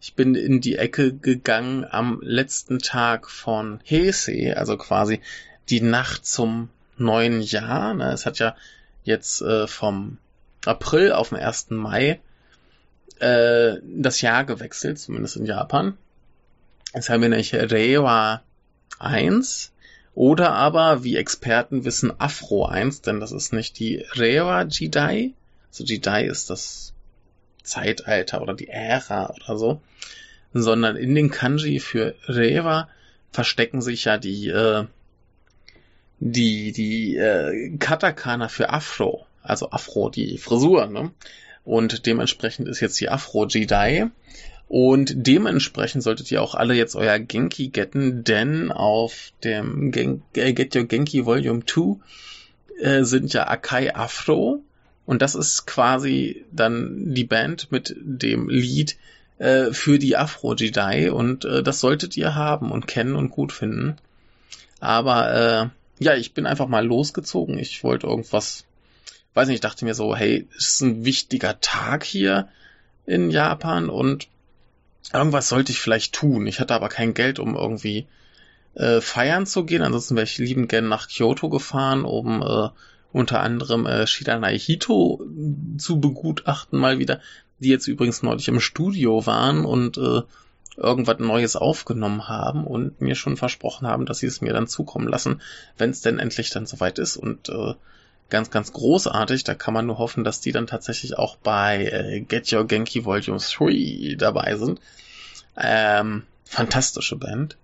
ich 0.00 0.14
bin 0.14 0.34
in 0.34 0.60
die 0.60 0.76
Ecke 0.76 1.12
gegangen 1.12 1.84
am 1.88 2.20
letzten 2.22 2.78
Tag 2.78 3.30
von 3.30 3.80
Hese, 3.84 4.54
also 4.56 4.76
quasi 4.76 5.20
die 5.68 5.80
Nacht 5.80 6.26
zum 6.26 6.70
neuen 6.96 7.40
Jahr. 7.40 7.94
Ne? 7.94 8.12
Es 8.12 8.26
hat 8.26 8.38
ja 8.38 8.56
jetzt 9.04 9.42
äh, 9.42 9.66
vom 9.66 10.18
April 10.64 11.12
auf 11.12 11.30
den 11.30 11.38
1. 11.38 11.70
Mai 11.70 12.20
äh, 13.20 13.76
das 13.82 14.20
Jahr 14.20 14.44
gewechselt, 14.44 14.98
zumindest 14.98 15.36
in 15.36 15.46
Japan. 15.46 15.96
Jetzt 16.94 17.10
haben 17.10 17.22
wir 17.22 17.28
nämlich 17.28 17.54
Reiwa 17.54 18.42
1 18.98 19.72
oder 20.14 20.52
aber, 20.52 21.04
wie 21.04 21.16
Experten 21.16 21.84
wissen, 21.84 22.12
Afro 22.18 22.66
1, 22.66 23.02
denn 23.02 23.20
das 23.20 23.30
ist 23.30 23.52
nicht 23.52 23.78
die 23.78 24.04
Reiwa 24.12 24.62
Jidai. 24.64 25.32
Also 25.68 25.84
Jidai 25.84 26.24
ist 26.24 26.50
das 26.50 26.92
Zeitalter 27.62 28.42
oder 28.42 28.54
die 28.54 28.68
Ära 28.68 29.30
oder 29.30 29.56
so, 29.56 29.80
sondern 30.52 30.96
in 30.96 31.14
den 31.14 31.30
Kanji 31.30 31.78
für 31.78 32.14
Reiwa 32.26 32.88
verstecken 33.30 33.80
sich 33.82 34.06
ja 34.06 34.18
die 34.18 34.48
äh, 34.48 34.86
die 36.18 36.72
die 36.72 37.16
äh, 37.16 37.76
Katakana 37.78 38.48
für 38.48 38.70
Afro, 38.70 39.26
also 39.48 39.70
Afro 39.70 40.10
die 40.10 40.38
Frisur, 40.38 40.86
ne? 40.86 41.10
Und 41.64 42.06
dementsprechend 42.06 42.68
ist 42.68 42.80
jetzt 42.80 42.98
die 43.00 43.10
Afro 43.10 43.46
Jedi. 43.46 44.06
Und 44.68 45.12
dementsprechend 45.14 46.02
solltet 46.02 46.30
ihr 46.30 46.42
auch 46.42 46.54
alle 46.54 46.74
jetzt 46.74 46.94
euer 46.94 47.18
Genki 47.18 47.68
getten, 47.68 48.22
denn 48.22 48.70
auf 48.70 49.32
dem 49.42 49.90
Gen 49.92 50.22
äh, 50.34 50.52
Get 50.52 50.76
Your 50.76 50.84
Genki 50.84 51.24
Volume 51.24 51.64
2 51.64 51.96
äh, 52.80 53.04
sind 53.04 53.32
ja 53.32 53.48
Akai 53.48 53.94
Afro. 53.94 54.62
Und 55.06 55.22
das 55.22 55.34
ist 55.34 55.66
quasi 55.66 56.44
dann 56.52 57.14
die 57.14 57.24
Band 57.24 57.72
mit 57.72 57.96
dem 57.98 58.50
Lied 58.50 58.98
äh, 59.38 59.72
für 59.72 59.98
die 59.98 60.18
Afro 60.18 60.54
Jedi. 60.54 61.08
Und 61.08 61.46
äh, 61.46 61.62
das 61.62 61.80
solltet 61.80 62.16
ihr 62.16 62.34
haben 62.34 62.70
und 62.70 62.86
kennen 62.86 63.16
und 63.16 63.30
gut 63.30 63.52
finden. 63.52 63.96
Aber 64.80 65.70
äh, 66.00 66.04
ja, 66.04 66.14
ich 66.14 66.34
bin 66.34 66.46
einfach 66.46 66.68
mal 66.68 66.86
losgezogen. 66.86 67.58
Ich 67.58 67.82
wollte 67.82 68.06
irgendwas 68.06 68.64
weiß 69.34 69.48
nicht, 69.48 69.56
ich 69.56 69.60
dachte 69.60 69.84
mir 69.84 69.94
so, 69.94 70.16
hey, 70.16 70.48
es 70.56 70.74
ist 70.74 70.80
ein 70.82 71.04
wichtiger 71.04 71.60
Tag 71.60 72.04
hier 72.04 72.48
in 73.06 73.30
Japan 73.30 73.88
und 73.88 74.28
irgendwas 75.12 75.48
sollte 75.48 75.72
ich 75.72 75.80
vielleicht 75.80 76.14
tun. 76.14 76.46
Ich 76.46 76.60
hatte 76.60 76.74
aber 76.74 76.88
kein 76.88 77.14
Geld, 77.14 77.38
um 77.38 77.54
irgendwie 77.54 78.06
äh, 78.74 79.00
feiern 79.00 79.46
zu 79.46 79.64
gehen. 79.64 79.82
Ansonsten 79.82 80.16
wäre 80.16 80.24
ich 80.24 80.38
liebend 80.38 80.68
gern 80.68 80.88
nach 80.88 81.08
Kyoto 81.08 81.48
gefahren, 81.48 82.04
um 82.04 82.42
äh, 82.42 82.68
unter 83.12 83.40
anderem 83.40 83.86
äh, 83.86 84.06
Shiranai 84.06 84.58
Hito 84.58 85.24
zu 85.78 86.00
begutachten 86.00 86.78
mal 86.78 86.98
wieder, 86.98 87.20
die 87.58 87.70
jetzt 87.70 87.86
übrigens 87.86 88.22
neulich 88.22 88.48
im 88.48 88.60
Studio 88.60 89.26
waren 89.26 89.64
und 89.64 89.96
äh, 89.98 90.22
irgendwas 90.76 91.18
Neues 91.18 91.56
aufgenommen 91.56 92.28
haben 92.28 92.64
und 92.64 93.00
mir 93.00 93.14
schon 93.14 93.36
versprochen 93.36 93.88
haben, 93.88 94.06
dass 94.06 94.18
sie 94.18 94.26
es 94.26 94.40
mir 94.40 94.52
dann 94.52 94.68
zukommen 94.68 95.08
lassen, 95.08 95.40
wenn 95.76 95.90
es 95.90 96.00
denn 96.00 96.18
endlich 96.18 96.50
dann 96.50 96.66
soweit 96.66 96.98
ist. 96.98 97.16
Und 97.16 97.48
äh, 97.48 97.74
ganz, 98.30 98.50
ganz 98.50 98.72
großartig. 98.72 99.44
Da 99.44 99.54
kann 99.54 99.74
man 99.74 99.86
nur 99.86 99.98
hoffen, 99.98 100.24
dass 100.24 100.40
die 100.40 100.52
dann 100.52 100.66
tatsächlich 100.66 101.16
auch 101.16 101.36
bei 101.36 101.84
äh, 101.84 102.20
Get 102.20 102.52
Your 102.52 102.66
Genki 102.66 103.04
Volume 103.04 103.38
3 103.38 104.16
dabei 104.16 104.56
sind. 104.56 104.80
Ähm, 105.56 106.24
fantastische 106.44 107.16
Band. 107.16 107.56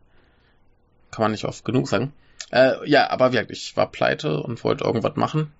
Kann 1.11 1.22
man 1.22 1.33
nicht 1.33 1.44
oft 1.44 1.64
genug 1.64 1.88
sagen. 1.88 2.12
Äh, 2.50 2.88
ja, 2.88 3.11
aber 3.11 3.33
wirklich, 3.33 3.68
ich 3.68 3.77
war 3.77 3.90
pleite 3.90 4.40
und 4.40 4.62
wollte 4.64 4.85
irgendwas 4.85 5.16
machen. 5.16 5.53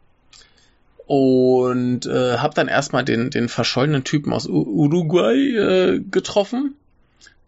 Und 1.07 2.07
äh, 2.07 2.38
habe 2.38 2.55
dann 2.55 2.69
erstmal 2.69 3.05
den, 3.05 3.31
den 3.31 3.49
verschollenen 3.49 4.05
Typen 4.05 4.33
aus 4.33 4.47
U 4.47 4.62
Uruguay 4.62 5.37
äh, 5.37 6.01
getroffen. 6.01 6.77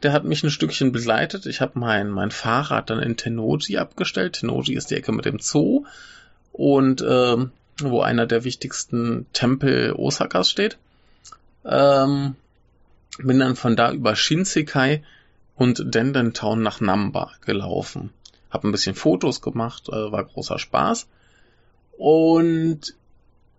Der 0.03 0.13
hat 0.13 0.25
mich 0.25 0.43
ein 0.43 0.51
Stückchen 0.51 0.93
begleitet. 0.93 1.47
Ich 1.47 1.63
habe 1.63 1.79
mein, 1.79 2.11
mein 2.11 2.31
Fahrrad 2.31 2.91
dann 2.91 2.99
in 2.99 3.17
Tenoji 3.17 3.79
abgestellt. 3.79 4.35
Tenoji 4.35 4.75
ist 4.75 4.91
die 4.91 4.97
Ecke 4.97 5.13
mit 5.13 5.25
dem 5.25 5.39
Zoo 5.39 5.87
und 6.57 7.05
ähm, 7.07 7.53
wo 7.81 8.01
einer 8.01 8.27
der 8.27 8.45
wichtigsten 8.45 9.27
Tempel 9.33 9.93
Osakas 9.93 10.51
steht. 10.51 10.79
Ähm, 11.65 12.37
bin 13.19 13.39
dann 13.39 13.57
von 13.57 13.77
da 13.77 13.93
über 13.93 14.17
Shinsekai 14.17 15.03
und 15.55 15.95
Dendentown 15.95 16.63
nach 16.63 16.81
Namba 16.81 17.33
gelaufen. 17.45 18.11
Hab 18.51 18.65
ein 18.65 18.73
bisschen 18.73 18.95
Fotos 18.95 19.43
gemacht, 19.43 19.89
äh, 19.89 20.13
war 20.13 20.25
großer 20.25 20.59
Spaß. 20.59 21.09
Und 21.99 22.95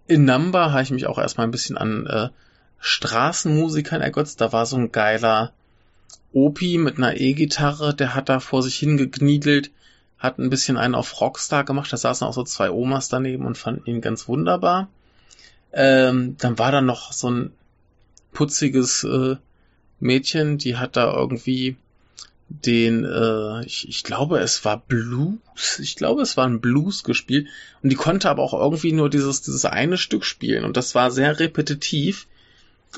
in 0.08 0.26
Namba 0.26 0.72
habe 0.72 0.84
ich 0.84 0.92
mich 0.92 1.06
auch 1.06 1.20
erstmal 1.20 1.48
ein 1.48 1.52
bisschen 1.52 1.78
an 1.78 2.08
äh, 2.08 2.30
Straßenmusikern 2.80 4.02
ergötzt. 4.02 4.42
Da 4.42 4.54
war 4.54 4.66
so 4.66 4.78
ein 4.78 4.92
geiler 4.92 5.54
Opi 6.34 6.78
mit 6.78 6.98
einer 6.98 7.20
E-Gitarre, 7.20 7.94
der 7.94 8.16
hat 8.16 8.30
da 8.30 8.40
vor 8.40 8.64
sich 8.64 8.78
hingekniedelt 8.78 9.72
hat 10.20 10.40
ein 10.40 10.50
bisschen 10.50 10.78
einen 10.78 10.96
auf 10.96 11.22
Rockstar 11.22 11.64
gemacht. 11.64 11.92
Da 11.92 11.98
saßen 11.98 12.26
auch 12.26 12.34
so 12.34 12.44
zwei 12.44 12.72
Omas 12.72 13.10
daneben 13.10 13.46
und 13.46 13.58
fanden 13.58 13.86
ihn 13.86 14.02
ganz 14.02 14.28
wunderbar. 14.28 14.90
Ähm, 15.74 16.36
dann 16.40 16.58
war 16.58 16.72
da 16.72 16.82
noch 16.82 17.14
so 17.14 17.30
ein 17.30 17.52
putziges 18.32 19.04
äh, 19.04 19.36
Mädchen, 20.00 20.58
die 20.58 20.78
hat 20.78 20.96
da 20.96 21.14
irgendwie 21.14 21.76
den, 22.50 23.04
äh, 23.04 23.66
ich, 23.66 23.90
ich 23.90 24.04
glaube, 24.04 24.40
es 24.40 24.64
war 24.64 24.78
Blues. 24.80 25.80
Ich 25.80 25.96
glaube, 25.96 26.22
es 26.22 26.38
war 26.38 26.48
ein 26.48 26.62
Blues 26.62 27.04
gespielt. 27.04 27.48
Und 27.84 27.90
die 27.90 27.96
konnte 27.96 28.30
aber 28.30 28.42
auch 28.42 28.54
irgendwie 28.54 28.94
nur 28.94 29.10
dieses, 29.10 29.42
dieses 29.42 29.66
eine 29.66 29.98
Stück 29.98 30.24
spielen. 30.24 30.64
Und 30.64 30.78
das 30.78 30.96
war 30.96 31.12
sehr 31.12 31.40
repetitiv. 31.40 32.28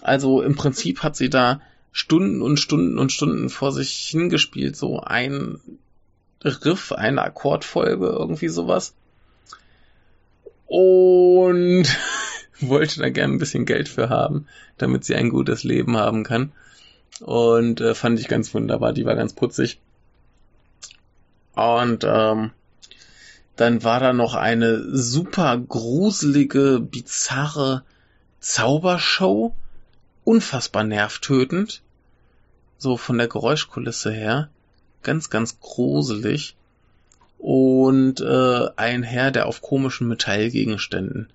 Also 0.01 0.41
im 0.41 0.55
Prinzip 0.55 1.01
hat 1.01 1.15
sie 1.15 1.29
da 1.29 1.61
Stunden 1.91 2.41
und 2.41 2.59
Stunden 2.59 2.99
und 2.99 3.11
Stunden 3.11 3.49
vor 3.49 3.71
sich 3.71 3.91
hingespielt. 3.91 4.75
So 4.75 4.99
ein 4.99 5.59
Riff, 6.43 6.91
eine 6.91 7.21
Akkordfolge, 7.21 8.07
irgendwie 8.07 8.49
sowas. 8.49 8.93
Und 10.67 11.85
wollte 12.59 12.99
da 12.99 13.09
gerne 13.09 13.33
ein 13.33 13.39
bisschen 13.39 13.65
Geld 13.65 13.89
für 13.89 14.09
haben, 14.09 14.47
damit 14.77 15.03
sie 15.05 15.15
ein 15.15 15.29
gutes 15.29 15.63
Leben 15.63 15.97
haben 15.97 16.23
kann. 16.23 16.51
Und 17.21 17.81
äh, 17.81 17.95
fand 17.95 18.19
ich 18.19 18.27
ganz 18.27 18.53
wunderbar, 18.53 18.93
die 18.93 19.05
war 19.05 19.15
ganz 19.15 19.33
putzig. 19.33 19.79
Und 21.55 22.05
ähm, 22.05 22.51
Dann 23.57 23.83
war 23.83 23.99
da 23.99 24.13
noch 24.13 24.35
eine 24.35 24.95
super 24.95 25.57
gruselige, 25.57 26.79
bizarre 26.79 27.83
Zaubershow. 28.39 29.53
Unfassbar 30.23 30.85
nervtötend. 30.85 31.81
So 32.77 32.95
von 32.95 33.17
der 33.17 33.27
Geräuschkulisse 33.27 34.13
her. 34.13 34.49
Ganz, 35.03 35.29
ganz 35.29 35.59
gruselig. 35.59 36.55
Und 37.37 38.19
äh, 38.19 38.67
ein 38.75 39.03
Herr, 39.03 39.31
der 39.31 39.47
auf 39.47 39.61
komischen 39.61 40.07
Metallgegenständen 40.07 41.29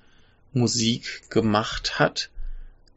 Musik 0.53 1.31
gemacht 1.31 1.99
hat, 1.99 2.31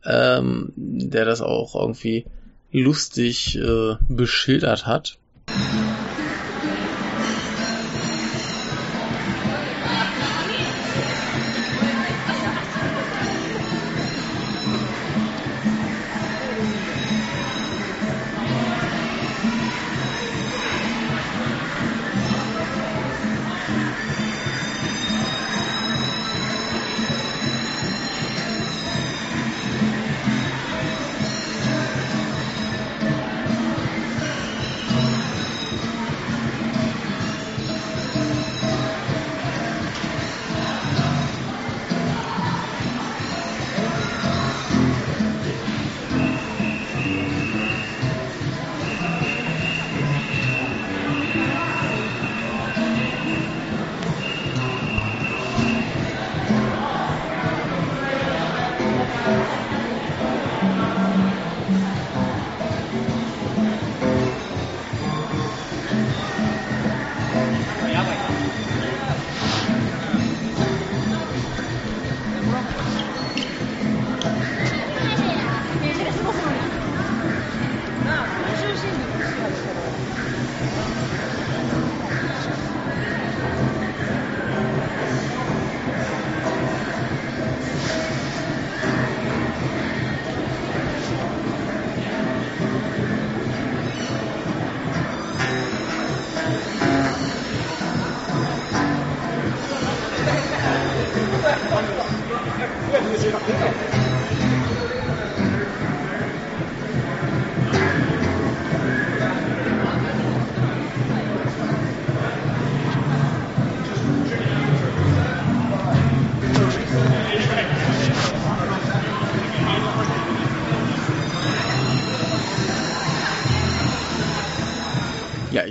ähm, 0.05 0.73
der 0.75 1.25
das 1.25 1.41
auch 1.41 1.75
irgendwie 1.75 2.25
lustig 2.71 3.57
äh, 3.57 3.95
beschildert 4.07 4.85
hat. 4.85 5.17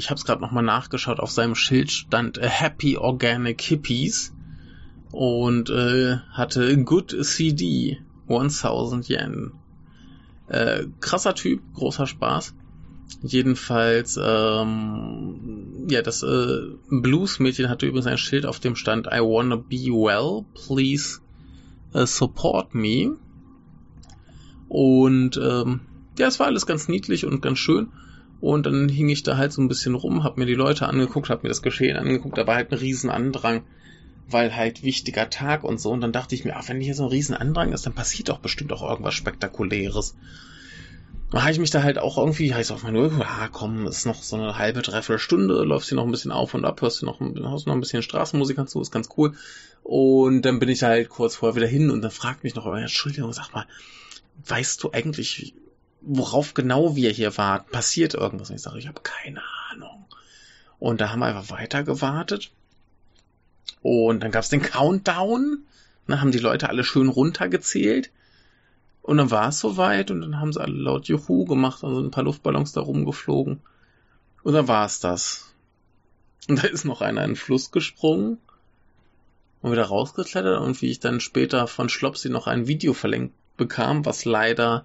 Ich 0.06 0.10
habe 0.10 0.18
es 0.18 0.24
gerade 0.24 0.40
nochmal 0.40 0.62
nachgeschaut. 0.62 1.18
Auf 1.18 1.32
seinem 1.32 1.56
Schild 1.56 1.90
stand 1.90 2.38
äh, 2.38 2.48
Happy 2.48 2.96
Organic 2.96 3.60
Hippies 3.60 4.32
und 5.10 5.68
äh, 5.68 6.18
hatte 6.30 6.84
Good 6.84 7.16
CD 7.24 7.98
1000 8.28 9.08
Yen. 9.08 9.52
Äh, 10.46 10.84
krasser 11.00 11.34
Typ, 11.34 11.60
großer 11.74 12.06
Spaß. 12.06 12.54
Jedenfalls, 13.22 14.16
ähm, 14.22 15.88
ja, 15.88 16.02
das 16.02 16.22
äh, 16.22 16.58
Blues-Mädchen 16.88 17.68
hatte 17.68 17.86
übrigens 17.86 18.06
ein 18.06 18.16
Schild, 18.16 18.46
auf 18.46 18.60
dem 18.60 18.76
stand 18.76 19.08
I 19.08 19.18
wanna 19.18 19.56
be 19.56 19.86
well, 19.88 20.44
please 20.54 21.18
uh, 21.96 22.06
support 22.06 22.76
me. 22.76 23.16
Und 24.68 25.36
ähm, 25.36 25.80
ja, 26.16 26.28
es 26.28 26.38
war 26.38 26.46
alles 26.46 26.64
ganz 26.64 26.86
niedlich 26.86 27.26
und 27.26 27.42
ganz 27.42 27.58
schön. 27.58 27.88
Und 28.40 28.66
dann 28.66 28.88
hing 28.88 29.08
ich 29.08 29.22
da 29.22 29.36
halt 29.36 29.52
so 29.52 29.62
ein 29.62 29.68
bisschen 29.68 29.94
rum, 29.94 30.22
hab 30.22 30.36
mir 30.36 30.46
die 30.46 30.54
Leute 30.54 30.86
angeguckt, 30.86 31.30
hab 31.30 31.42
mir 31.42 31.48
das 31.48 31.62
Geschehen 31.62 31.96
angeguckt, 31.96 32.36
da 32.36 32.46
war 32.46 32.56
halt 32.56 32.70
ein 32.70 32.78
riesen 32.78 33.10
Andrang, 33.10 33.64
weil 34.28 34.54
halt 34.54 34.82
wichtiger 34.82 35.30
Tag 35.30 35.64
und 35.64 35.80
so. 35.80 35.90
Und 35.90 36.00
dann 36.00 36.12
dachte 36.12 36.34
ich 36.34 36.44
mir, 36.44 36.56
ach, 36.56 36.68
wenn 36.68 36.80
hier 36.80 36.94
so 36.94 37.04
ein 37.04 37.10
riesen 37.10 37.34
Andrang 37.34 37.72
ist, 37.72 37.86
dann 37.86 37.94
passiert 37.94 38.28
doch 38.28 38.38
bestimmt 38.38 38.72
auch 38.72 38.88
irgendwas 38.88 39.14
Spektakuläres. 39.14 40.16
Dann 41.30 41.42
habe 41.42 41.52
ich 41.52 41.58
mich 41.58 41.70
da 41.70 41.82
halt 41.82 41.98
auch 41.98 42.18
irgendwie, 42.18 42.54
heißt 42.54 42.70
auf 42.70 42.84
meine 42.84 43.00
Uhr, 43.00 43.12
ja 43.18 43.48
komm, 43.50 43.86
ist 43.86 44.06
noch 44.06 44.22
so 44.22 44.36
eine 44.36 44.58
halbe, 44.58 44.82
dreiviertel 44.82 45.18
Stunde, 45.18 45.64
läufst 45.64 45.88
hier 45.88 45.96
noch 45.96 46.04
ein 46.04 46.12
bisschen 46.12 46.30
auf 46.30 46.54
und 46.54 46.64
ab, 46.64 46.80
hörst 46.82 47.02
du 47.02 47.06
noch, 47.06 47.20
hörst 47.20 47.66
noch 47.66 47.74
ein 47.74 47.80
bisschen 47.80 48.02
Straßenmusik 48.02 48.56
dazu, 48.56 48.80
ist 48.80 48.92
ganz 48.92 49.08
cool. 49.16 49.34
Und 49.82 50.42
dann 50.42 50.60
bin 50.60 50.68
ich 50.68 50.82
halt 50.82 51.08
kurz 51.08 51.36
vorher 51.36 51.56
wieder 51.56 51.66
hin 51.66 51.90
und 51.90 52.02
dann 52.02 52.10
fragt 52.10 52.44
mich 52.44 52.54
noch, 52.54 52.66
Entschuldigung, 52.66 53.32
sag 53.32 53.52
mal, 53.52 53.66
weißt 54.46 54.82
du 54.84 54.92
eigentlich, 54.92 55.54
worauf 56.06 56.54
genau 56.54 56.96
wir 56.96 57.10
hier 57.10 57.36
warten. 57.36 57.70
Passiert 57.70 58.14
irgendwas? 58.14 58.50
Und 58.50 58.56
ich 58.56 58.62
sage, 58.62 58.78
ich 58.78 58.88
habe 58.88 59.00
keine 59.02 59.42
Ahnung. 59.70 60.06
Und 60.78 61.00
da 61.00 61.10
haben 61.10 61.20
wir 61.20 61.26
einfach 61.26 61.50
weiter 61.50 61.82
gewartet. 61.82 62.50
Und 63.82 64.22
dann 64.22 64.30
gab's 64.30 64.48
den 64.48 64.62
Countdown. 64.62 65.64
Dann 66.06 66.20
haben 66.20 66.30
die 66.30 66.38
Leute 66.38 66.68
alle 66.68 66.84
schön 66.84 67.08
runtergezählt. 67.08 68.10
Und 69.02 69.18
dann 69.18 69.30
war 69.30 69.48
es 69.48 69.58
soweit 69.60 70.10
und 70.10 70.20
dann 70.20 70.40
haben 70.40 70.52
sie 70.52 70.60
alle 70.60 70.74
laut 70.74 71.06
Juhu 71.06 71.44
gemacht, 71.44 71.84
also 71.84 72.00
ein 72.00 72.10
paar 72.10 72.24
Luftballons 72.24 72.72
da 72.72 72.80
rumgeflogen. 72.80 73.60
Und 74.42 74.52
dann 74.52 74.66
war 74.66 74.84
es 74.84 74.98
das. 74.98 75.52
Und 76.48 76.62
da 76.62 76.66
ist 76.66 76.84
noch 76.84 77.02
einer 77.02 77.22
in 77.22 77.30
den 77.30 77.36
Fluss 77.36 77.70
gesprungen 77.70 78.38
und 79.62 79.72
wieder 79.72 79.84
rausgeklettert 79.84 80.60
und 80.60 80.80
wie 80.82 80.90
ich 80.90 81.00
dann 81.00 81.20
später 81.20 81.66
von 81.66 81.88
Schlopsi 81.88 82.30
noch 82.30 82.46
ein 82.46 82.66
Video 82.66 82.94
verlinkt 82.94 83.34
bekam, 83.56 84.04
was 84.04 84.24
leider 84.24 84.84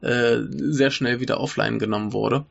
äh, 0.00 0.38
sehr 0.50 0.90
schnell 0.90 1.20
wieder 1.20 1.40
offline 1.40 1.78
genommen 1.78 2.12
wurde. 2.12 2.44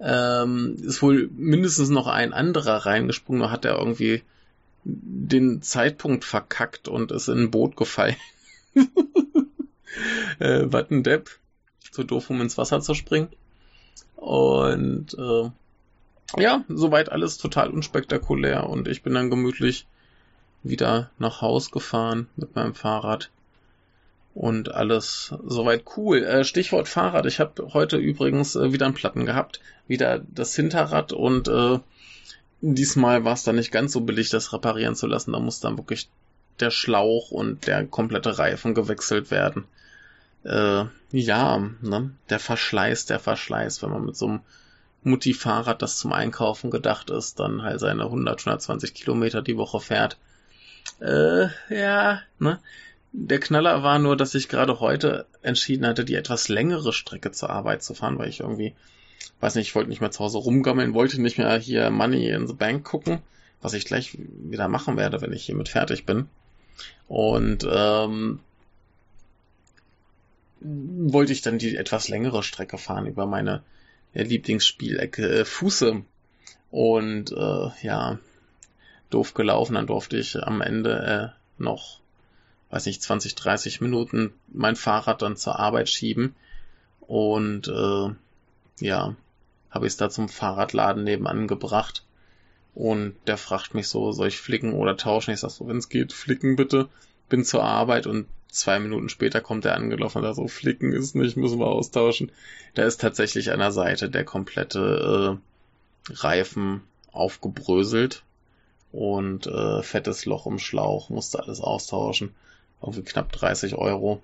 Ähm, 0.00 0.76
ist 0.82 1.02
wohl 1.02 1.30
mindestens 1.34 1.88
noch 1.88 2.06
ein 2.06 2.32
anderer 2.32 2.86
reingesprungen, 2.86 3.40
nur 3.40 3.50
hat 3.50 3.64
er 3.64 3.78
irgendwie 3.78 4.22
den 4.84 5.62
Zeitpunkt 5.62 6.24
verkackt 6.24 6.88
und 6.88 7.12
ist 7.12 7.28
in 7.28 7.38
ein 7.38 7.50
Boot 7.50 7.76
gefallen. 7.76 8.16
äh, 10.38 10.64
Wattendepp. 10.66 11.30
Zu 11.90 12.04
doof, 12.04 12.28
um 12.28 12.42
ins 12.42 12.58
Wasser 12.58 12.80
zu 12.82 12.92
springen. 12.92 13.28
Und 14.16 15.14
äh, 15.18 15.50
ja, 16.36 16.64
soweit 16.68 17.10
alles 17.10 17.38
total 17.38 17.70
unspektakulär 17.70 18.68
und 18.68 18.88
ich 18.88 19.02
bin 19.02 19.14
dann 19.14 19.30
gemütlich 19.30 19.86
wieder 20.62 21.10
nach 21.18 21.40
Haus 21.40 21.70
gefahren 21.70 22.28
mit 22.36 22.54
meinem 22.54 22.74
Fahrrad 22.74 23.30
und 24.36 24.74
alles 24.74 25.34
soweit 25.46 25.84
cool. 25.96 26.22
Äh, 26.22 26.44
Stichwort 26.44 26.88
Fahrrad. 26.88 27.24
Ich 27.24 27.40
habe 27.40 27.72
heute 27.72 27.96
übrigens 27.96 28.54
äh, 28.54 28.70
wieder 28.70 28.84
einen 28.84 28.94
Platten 28.94 29.24
gehabt, 29.24 29.60
wieder 29.88 30.18
das 30.18 30.54
Hinterrad 30.54 31.14
und 31.14 31.48
äh, 31.48 31.78
diesmal 32.60 33.24
war 33.24 33.32
es 33.32 33.44
dann 33.44 33.56
nicht 33.56 33.72
ganz 33.72 33.94
so 33.94 34.02
billig, 34.02 34.28
das 34.28 34.52
reparieren 34.52 34.94
zu 34.94 35.06
lassen. 35.06 35.32
Da 35.32 35.40
muss 35.40 35.60
dann 35.60 35.78
wirklich 35.78 36.10
der 36.60 36.70
Schlauch 36.70 37.30
und 37.30 37.66
der 37.66 37.86
komplette 37.86 38.38
Reifen 38.38 38.74
gewechselt 38.74 39.30
werden. 39.30 39.64
Äh, 40.44 40.84
ja, 41.12 41.58
ne? 41.80 42.10
der 42.28 42.38
Verschleiß, 42.38 43.06
der 43.06 43.20
Verschleiß, 43.20 43.82
wenn 43.82 43.90
man 43.90 44.04
mit 44.04 44.16
so 44.16 44.26
einem 44.26 44.40
Mutti-Fahrrad, 45.02 45.80
das 45.80 45.96
zum 45.96 46.12
Einkaufen 46.12 46.70
gedacht 46.70 47.08
ist, 47.08 47.40
dann 47.40 47.62
halt 47.62 47.80
seine 47.80 48.04
100, 48.04 48.40
120 48.40 48.92
Kilometer 48.92 49.40
die 49.40 49.56
Woche 49.56 49.80
fährt. 49.80 50.18
Äh, 51.00 51.46
ja, 51.70 52.20
ne? 52.38 52.58
Der 53.18 53.40
Knaller 53.40 53.82
war 53.82 53.98
nur, 53.98 54.14
dass 54.14 54.34
ich 54.34 54.46
gerade 54.46 54.78
heute 54.78 55.24
entschieden 55.40 55.86
hatte, 55.86 56.04
die 56.04 56.16
etwas 56.16 56.48
längere 56.48 56.92
Strecke 56.92 57.32
zur 57.32 57.48
Arbeit 57.48 57.82
zu 57.82 57.94
fahren, 57.94 58.18
weil 58.18 58.28
ich 58.28 58.40
irgendwie, 58.40 58.74
weiß 59.40 59.54
nicht, 59.54 59.68
ich 59.68 59.74
wollte 59.74 59.88
nicht 59.88 60.02
mehr 60.02 60.10
zu 60.10 60.22
Hause 60.22 60.36
rumgammeln, 60.36 60.92
wollte 60.92 61.22
nicht 61.22 61.38
mehr 61.38 61.56
hier 61.56 61.90
Money 61.90 62.28
in 62.28 62.46
the 62.46 62.52
Bank 62.52 62.84
gucken, 62.84 63.20
was 63.62 63.72
ich 63.72 63.86
gleich 63.86 64.18
wieder 64.18 64.68
machen 64.68 64.98
werde, 64.98 65.22
wenn 65.22 65.32
ich 65.32 65.46
hiermit 65.46 65.70
fertig 65.70 66.04
bin. 66.04 66.28
Und 67.08 67.66
ähm, 67.66 68.40
wollte 70.60 71.32
ich 71.32 71.40
dann 71.40 71.56
die 71.56 71.74
etwas 71.74 72.08
längere 72.08 72.42
Strecke 72.42 72.76
fahren 72.76 73.06
über 73.06 73.24
meine 73.24 73.62
Lieblingsspielecke 74.12 75.40
äh, 75.40 75.44
Fuße. 75.46 76.02
Und 76.70 77.32
äh, 77.32 77.70
ja, 77.80 78.18
doof 79.08 79.32
gelaufen. 79.32 79.74
Dann 79.74 79.86
durfte 79.86 80.18
ich 80.18 80.36
am 80.36 80.60
Ende 80.60 81.32
äh, 81.32 81.62
noch, 81.62 82.00
weiß 82.70 82.86
nicht, 82.86 83.02
20, 83.02 83.34
30 83.34 83.80
Minuten 83.80 84.32
mein 84.48 84.76
Fahrrad 84.76 85.22
dann 85.22 85.36
zur 85.36 85.58
Arbeit 85.58 85.88
schieben. 85.88 86.34
Und 87.00 87.68
äh, 87.68 88.84
ja, 88.84 89.14
habe 89.70 89.86
ich 89.86 89.92
es 89.92 89.96
da 89.96 90.10
zum 90.10 90.28
Fahrradladen 90.28 91.04
nebenan 91.04 91.46
gebracht. 91.46 92.04
Und 92.74 93.14
der 93.26 93.38
fragt 93.38 93.74
mich 93.74 93.88
so, 93.88 94.12
soll 94.12 94.28
ich 94.28 94.38
flicken 94.38 94.74
oder 94.74 94.96
tauschen? 94.96 95.32
Ich 95.32 95.40
sag 95.40 95.50
so, 95.50 95.66
wenn 95.66 95.78
es 95.78 95.88
geht, 95.88 96.12
flicken 96.12 96.56
bitte. 96.56 96.88
Bin 97.28 97.44
zur 97.44 97.64
Arbeit 97.64 98.06
und 98.06 98.26
zwei 98.48 98.78
Minuten 98.78 99.08
später 99.08 99.40
kommt 99.40 99.64
er 99.64 99.74
angelaufen 99.74 100.18
und 100.18 100.24
sagt 100.24 100.36
so, 100.36 100.48
flicken 100.48 100.92
ist 100.92 101.14
nicht, 101.14 101.36
müssen 101.36 101.58
wir 101.58 101.66
austauschen. 101.66 102.30
Da 102.74 102.84
ist 102.84 103.00
tatsächlich 103.00 103.50
an 103.52 103.60
der 103.60 103.72
Seite 103.72 104.10
der 104.10 104.24
komplette 104.24 105.38
äh, 106.10 106.12
Reifen 106.12 106.82
aufgebröselt 107.12 108.24
und 108.92 109.46
äh, 109.46 109.82
fettes 109.82 110.26
Loch 110.26 110.46
im 110.46 110.58
Schlauch, 110.58 111.10
musste 111.10 111.42
alles 111.42 111.60
austauschen. 111.60 112.34
Irgendwie 112.80 113.02
knapp 113.02 113.32
30 113.32 113.74
Euro. 113.74 114.20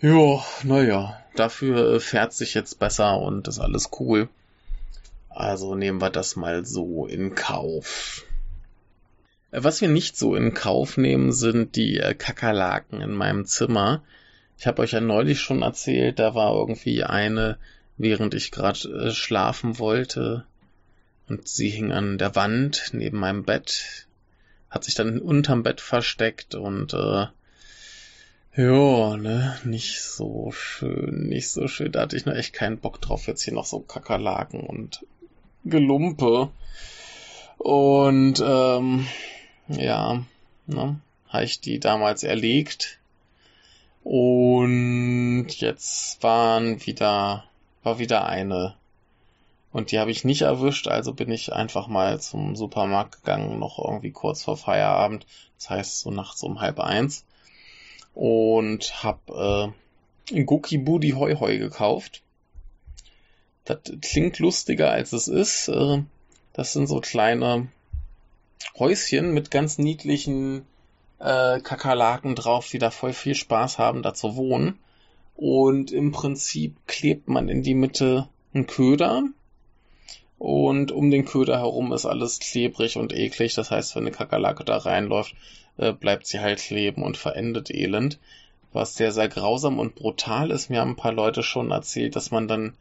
Ja, 0.00 0.44
naja, 0.62 1.20
dafür 1.34 1.94
äh, 1.94 2.00
fährt 2.00 2.32
sich 2.32 2.54
jetzt 2.54 2.78
besser 2.78 3.18
und 3.18 3.48
ist 3.48 3.58
alles 3.58 3.90
cool. 3.98 4.28
Also 5.28 5.74
nehmen 5.74 6.00
wir 6.00 6.10
das 6.10 6.36
mal 6.36 6.64
so 6.64 7.06
in 7.06 7.34
Kauf. 7.34 8.24
Äh, 9.50 9.64
was 9.64 9.80
wir 9.80 9.88
nicht 9.88 10.16
so 10.16 10.34
in 10.34 10.54
Kauf 10.54 10.96
nehmen, 10.96 11.32
sind 11.32 11.76
die 11.76 11.98
äh, 11.98 12.14
Kakerlaken 12.14 13.00
in 13.00 13.12
meinem 13.12 13.44
Zimmer. 13.44 14.02
Ich 14.58 14.66
habe 14.66 14.82
euch 14.82 14.92
ja 14.92 15.00
neulich 15.00 15.40
schon 15.40 15.62
erzählt, 15.62 16.18
da 16.18 16.34
war 16.34 16.54
irgendwie 16.54 17.04
eine, 17.04 17.58
während 17.96 18.34
ich 18.34 18.50
gerade 18.50 19.12
schlafen 19.12 19.78
wollte, 19.78 20.44
und 21.28 21.46
sie 21.46 21.68
hing 21.68 21.92
an 21.92 22.18
der 22.18 22.34
Wand 22.34 22.90
neben 22.92 23.18
meinem 23.18 23.44
Bett, 23.44 24.07
hat 24.70 24.84
sich 24.84 24.94
dann 24.94 25.20
unterm 25.20 25.62
Bett 25.62 25.80
versteckt 25.80 26.54
und 26.54 26.92
äh, 26.94 27.26
ja, 28.56 29.16
ne, 29.16 29.56
nicht 29.64 30.02
so 30.02 30.50
schön, 30.50 31.28
nicht 31.28 31.48
so 31.48 31.68
schön. 31.68 31.92
Da 31.92 32.00
hatte 32.00 32.16
ich 32.16 32.26
nur 32.26 32.34
echt 32.34 32.52
keinen 32.52 32.78
Bock 32.78 33.00
drauf, 33.00 33.26
jetzt 33.26 33.42
hier 33.42 33.54
noch 33.54 33.66
so 33.66 33.80
Kakerlaken 33.80 34.60
und 34.60 35.06
Gelumpe. 35.64 36.50
Und 37.58 38.42
ähm, 38.44 39.06
ja, 39.68 40.24
ne, 40.66 41.00
habe 41.28 41.44
ich 41.44 41.60
die 41.60 41.78
damals 41.78 42.24
erlegt. 42.24 42.98
Und 44.02 45.48
jetzt 45.50 46.22
waren 46.22 46.84
wieder, 46.86 47.44
war 47.82 47.98
wieder 47.98 48.26
eine. 48.26 48.74
Und 49.78 49.92
die 49.92 50.00
habe 50.00 50.10
ich 50.10 50.24
nicht 50.24 50.42
erwischt, 50.42 50.88
also 50.88 51.14
bin 51.14 51.30
ich 51.30 51.52
einfach 51.52 51.86
mal 51.86 52.20
zum 52.20 52.56
Supermarkt 52.56 53.22
gegangen, 53.22 53.60
noch 53.60 53.78
irgendwie 53.78 54.10
kurz 54.10 54.42
vor 54.42 54.56
Feierabend. 54.56 55.24
Das 55.56 55.70
heißt 55.70 56.00
so 56.00 56.10
nachts 56.10 56.42
um 56.42 56.60
halb 56.60 56.80
eins 56.80 57.24
und 58.12 59.04
habe 59.04 59.72
äh, 60.32 60.42
Goki 60.42 60.78
Booty 60.78 61.10
Hoi 61.10 61.36
Hoi 61.36 61.58
gekauft. 61.58 62.22
Das 63.66 63.78
klingt 64.02 64.40
lustiger 64.40 64.90
als 64.90 65.12
es 65.12 65.28
ist. 65.28 65.68
Äh, 65.68 66.02
das 66.54 66.72
sind 66.72 66.88
so 66.88 66.98
kleine 66.98 67.68
Häuschen 68.80 69.32
mit 69.32 69.52
ganz 69.52 69.78
niedlichen 69.78 70.66
äh, 71.20 71.60
Kakerlaken 71.60 72.34
drauf, 72.34 72.68
die 72.68 72.80
da 72.80 72.90
voll 72.90 73.12
viel 73.12 73.36
Spaß 73.36 73.78
haben, 73.78 74.02
da 74.02 74.12
zu 74.12 74.34
wohnen. 74.34 74.80
Und 75.36 75.92
im 75.92 76.10
Prinzip 76.10 76.74
klebt 76.88 77.28
man 77.28 77.48
in 77.48 77.62
die 77.62 77.74
Mitte 77.74 78.28
einen 78.52 78.66
Köder. 78.66 79.22
Und 80.38 80.92
um 80.92 81.10
den 81.10 81.24
Köder 81.24 81.58
herum 81.58 81.92
ist 81.92 82.06
alles 82.06 82.38
klebrig 82.38 82.96
und 82.96 83.12
eklig. 83.12 83.54
Das 83.54 83.70
heißt, 83.70 83.96
wenn 83.96 84.04
eine 84.04 84.12
Kakerlake 84.12 84.64
da 84.64 84.76
reinläuft, 84.76 85.34
äh, 85.78 85.92
bleibt 85.92 86.26
sie 86.26 86.40
halt 86.40 86.60
kleben 86.60 87.02
und 87.02 87.16
verendet 87.16 87.70
elend. 87.70 88.18
Was 88.72 88.94
sehr, 88.94 89.12
sehr 89.12 89.28
grausam 89.28 89.78
und 89.78 89.94
brutal 89.94 90.50
ist. 90.50 90.70
Mir 90.70 90.80
haben 90.80 90.92
ein 90.92 90.96
paar 90.96 91.12
Leute 91.12 91.42
schon 91.42 91.70
erzählt, 91.70 92.14
dass 92.16 92.30
man 92.30 92.46
dann 92.46 92.74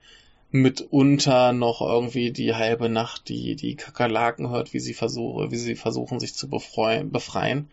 mitunter 0.52 1.52
noch 1.52 1.82
irgendwie 1.82 2.32
die 2.32 2.54
halbe 2.54 2.90
Nacht 2.90 3.30
die, 3.30 3.56
die 3.56 3.76
Kakerlaken 3.76 4.50
hört, 4.50 4.74
wie 4.74 4.80
sie 4.80 4.94
versuchen, 4.94 5.52
wie 5.52 5.58
sie 5.58 5.76
versuchen, 5.76 6.20
sich 6.20 6.36
zu 6.36 6.50
befreien. 6.50 7.70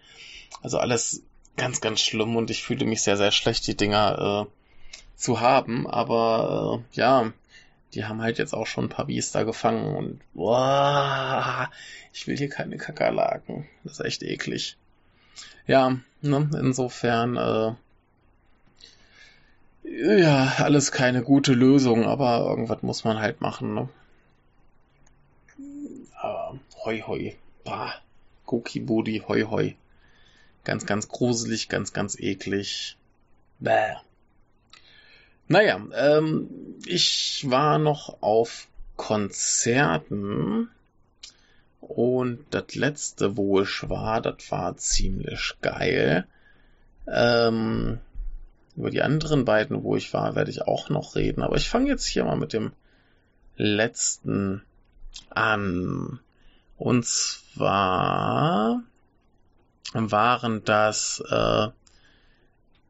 Also 0.62 0.78
alles 0.78 1.22
ganz, 1.56 1.80
ganz 1.80 2.00
schlimm 2.00 2.36
und 2.36 2.50
ich 2.50 2.62
fühle 2.62 2.86
mich 2.86 3.02
sehr, 3.02 3.16
sehr 3.16 3.32
schlecht, 3.32 3.66
die 3.66 3.76
Dinger 3.76 4.46
äh, 4.48 5.16
zu 5.16 5.40
haben. 5.40 5.86
Aber 5.86 6.82
äh, 6.92 6.96
ja, 6.96 7.32
die 7.94 8.04
haben 8.04 8.20
halt 8.20 8.38
jetzt 8.38 8.54
auch 8.54 8.66
schon 8.66 8.86
ein 8.86 8.90
paar 8.90 9.06
Biester 9.06 9.44
gefangen 9.44 9.94
und 9.94 10.20
boah, 10.34 11.70
ich 12.12 12.26
will 12.26 12.36
hier 12.36 12.48
keine 12.48 12.76
Kakerlaken. 12.76 13.66
Das 13.84 13.94
ist 13.94 14.04
echt 14.04 14.22
eklig. 14.22 14.76
Ja, 15.66 15.98
ne, 16.20 16.50
insofern, 16.60 17.36
äh, 17.36 17.72
ja, 20.20 20.54
alles 20.58 20.92
keine 20.92 21.22
gute 21.22 21.52
Lösung, 21.52 22.04
aber 22.04 22.40
irgendwas 22.40 22.82
muss 22.82 23.04
man 23.04 23.18
halt 23.20 23.40
machen, 23.40 23.74
ne? 23.74 23.88
Aber 26.20 26.58
hoi 26.84 27.00
hoi, 27.00 27.36
bah, 27.64 27.94
Cookie 28.46 28.80
Booty, 28.80 29.22
hoi 29.26 29.42
hoi. 29.42 29.76
Ganz, 30.64 30.86
ganz 30.86 31.08
gruselig, 31.08 31.68
ganz, 31.68 31.92
ganz 31.92 32.18
eklig. 32.18 32.96
Bäh. 33.60 33.94
Naja, 35.48 35.80
ähm, 35.94 36.48
ich 36.86 37.44
war 37.48 37.78
noch 37.78 38.22
auf 38.22 38.66
Konzerten 38.96 40.70
und 41.80 42.46
das 42.50 42.74
letzte, 42.74 43.36
wo 43.36 43.60
ich 43.60 43.88
war, 43.88 44.22
das 44.22 44.50
war 44.50 44.76
ziemlich 44.76 45.54
geil. 45.60 46.26
Ähm, 47.06 47.98
über 48.76 48.90
die 48.90 49.02
anderen 49.02 49.44
beiden, 49.44 49.82
wo 49.82 49.96
ich 49.96 50.12
war, 50.14 50.34
werde 50.34 50.50
ich 50.50 50.62
auch 50.62 50.88
noch 50.88 51.14
reden. 51.14 51.42
Aber 51.42 51.56
ich 51.56 51.68
fange 51.68 51.88
jetzt 51.88 52.06
hier 52.06 52.24
mal 52.24 52.36
mit 52.36 52.52
dem 52.52 52.72
letzten 53.56 54.62
an. 55.30 56.20
Und 56.76 57.06
zwar 57.06 58.82
waren 59.92 60.64
das 60.64 61.22
äh, 61.28 61.68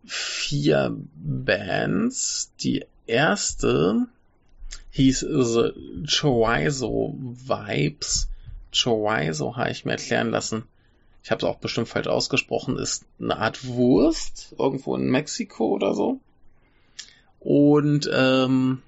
vier 0.07 0.97
Bands. 1.15 2.53
Die 2.61 2.85
erste 3.07 4.07
hieß 4.91 5.21
The 5.21 5.73
Chorizo 6.07 7.15
Vibes 7.19 8.29
Chorizo 8.75 9.57
habe 9.57 9.71
ich 9.71 9.85
mir 9.85 9.93
erklären 9.93 10.31
lassen. 10.31 10.65
Ich 11.23 11.31
habe 11.31 11.39
es 11.39 11.45
auch 11.45 11.59
bestimmt 11.59 11.89
falsch 11.89 12.09
ausgesprochen. 12.09 12.77
Ist 12.77 13.07
eine 13.21 13.39
Art 13.39 13.67
Wurst 13.67 14.55
irgendwo 14.59 14.97
in 14.97 15.11
Mexiko 15.11 15.69
oder 15.69 15.95
so. 15.95 16.21
Und 17.41 18.11
ähm, 18.13 18.83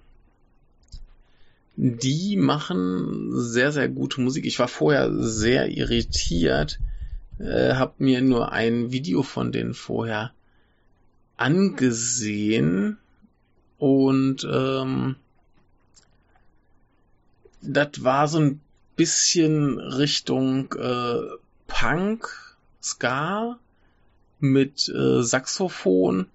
die 1.77 2.37
machen 2.37 3.31
sehr, 3.33 3.73
sehr 3.73 3.89
gute 3.89 4.21
Musik. 4.21 4.45
Ich 4.45 4.59
war 4.59 4.69
vorher 4.69 5.13
sehr 5.23 5.69
irritiert, 5.69 6.79
äh, 7.39 7.75
habe 7.75 7.95
mir 7.99 8.21
nur 8.23 8.53
ein 8.53 8.93
Video 8.93 9.23
von 9.23 9.53
denen 9.53 9.75
vorher 9.75 10.33
angesehen 11.37 12.99
und 13.79 14.47
ähm, 14.51 15.17
das 17.61 18.05
war 18.05 18.29
so 18.29 18.39
ein 18.39 18.61
bisschen 18.97 19.79
Richtung 19.79 20.73
äh, 20.75 21.21
Punk, 21.67 22.57
Ska 22.83 23.59
mit 24.39 24.89
äh, 24.89 25.23
Saxophon 25.23 26.27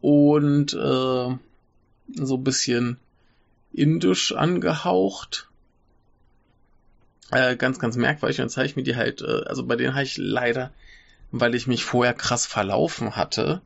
und 0.00 0.74
äh, 0.74 0.76
so 0.76 1.38
ein 2.36 2.44
bisschen 2.44 2.98
indisch 3.72 4.32
angehaucht. 4.32 5.48
Äh, 7.30 7.56
ganz, 7.56 7.78
ganz 7.78 7.96
merkwürdig. 7.96 8.40
Und 8.40 8.54
jetzt 8.54 8.56
ich 8.58 8.76
mir 8.76 8.82
die 8.82 8.96
halt, 8.96 9.22
äh, 9.22 9.42
also 9.46 9.64
bei 9.64 9.76
denen 9.76 9.94
habe 9.94 10.04
ich 10.04 10.16
leider, 10.16 10.70
weil 11.30 11.54
ich 11.54 11.66
mich 11.66 11.84
vorher 11.84 12.14
krass 12.14 12.46
verlaufen 12.46 13.16
hatte, 13.16 13.60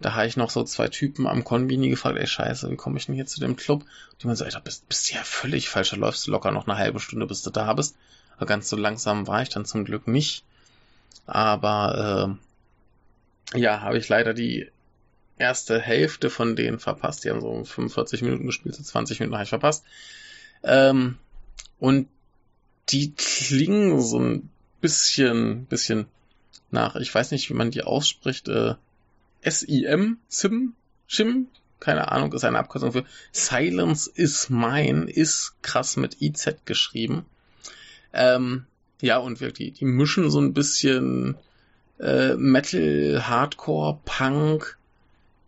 da 0.00 0.14
habe 0.14 0.26
ich 0.26 0.36
noch 0.36 0.50
so 0.50 0.64
zwei 0.64 0.88
Typen 0.88 1.26
am 1.26 1.44
Konbini 1.44 1.90
gefragt, 1.90 2.18
ey 2.18 2.26
scheiße, 2.26 2.70
wie 2.70 2.76
komme 2.76 2.98
ich 2.98 3.06
denn 3.06 3.14
hier 3.14 3.26
zu 3.26 3.38
dem 3.38 3.56
Club? 3.56 3.84
Die 4.20 4.26
man 4.26 4.34
so, 4.34 4.44
ey, 4.44 4.50
da 4.50 4.58
bist, 4.58 4.88
bist 4.88 5.12
ja 5.12 5.22
völlig 5.22 5.68
falsch, 5.68 5.90
da 5.90 5.96
läufst 5.96 6.26
du 6.26 6.30
locker 6.30 6.50
noch 6.50 6.66
eine 6.66 6.78
halbe 6.78 7.00
Stunde, 7.00 7.26
bis 7.26 7.42
du 7.42 7.50
da 7.50 7.72
bist. 7.74 7.96
Aber 8.36 8.46
ganz 8.46 8.68
so 8.70 8.76
langsam 8.76 9.26
war 9.26 9.42
ich 9.42 9.50
dann 9.50 9.66
zum 9.66 9.84
Glück 9.84 10.08
nicht. 10.08 10.44
Aber 11.26 12.38
äh, 13.54 13.58
ja, 13.58 13.82
habe 13.82 13.98
ich 13.98 14.08
leider 14.08 14.32
die 14.32 14.70
erste 15.36 15.80
Hälfte 15.80 16.30
von 16.30 16.56
denen 16.56 16.78
verpasst. 16.78 17.24
Die 17.24 17.30
haben 17.30 17.42
so 17.42 17.64
45 17.64 18.22
Minuten 18.22 18.46
gespielt, 18.46 18.74
so 18.74 18.82
20 18.82 19.20
Minuten 19.20 19.34
habe 19.34 19.44
ich 19.44 19.50
verpasst. 19.50 19.84
Ähm, 20.62 21.18
und 21.78 22.08
die 22.88 23.12
klingen 23.14 24.00
so 24.00 24.18
ein 24.18 24.48
bisschen, 24.80 25.66
bisschen 25.66 26.06
nach, 26.70 26.96
ich 26.96 27.14
weiß 27.14 27.30
nicht, 27.32 27.50
wie 27.50 27.54
man 27.54 27.70
die 27.70 27.82
ausspricht, 27.82 28.48
äh, 28.48 28.74
S-I-M, 29.42 30.18
Sim, 30.28 30.74
Shim, 31.06 31.48
keine 31.80 32.12
Ahnung, 32.12 32.32
ist 32.32 32.44
eine 32.44 32.58
Abkürzung 32.58 32.92
für 32.92 33.04
Silence 33.32 34.10
is 34.14 34.50
Mine, 34.50 35.10
ist 35.10 35.54
krass 35.62 35.96
mit 35.96 36.20
IZ 36.20 36.56
geschrieben. 36.66 37.24
Ähm, 38.12 38.66
ja, 39.00 39.18
und 39.18 39.40
wirklich, 39.40 39.74
die 39.74 39.86
mischen 39.86 40.30
so 40.30 40.40
ein 40.40 40.52
bisschen 40.52 41.36
äh, 41.98 42.34
Metal, 42.34 43.26
Hardcore, 43.26 43.98
Punk, 44.04 44.78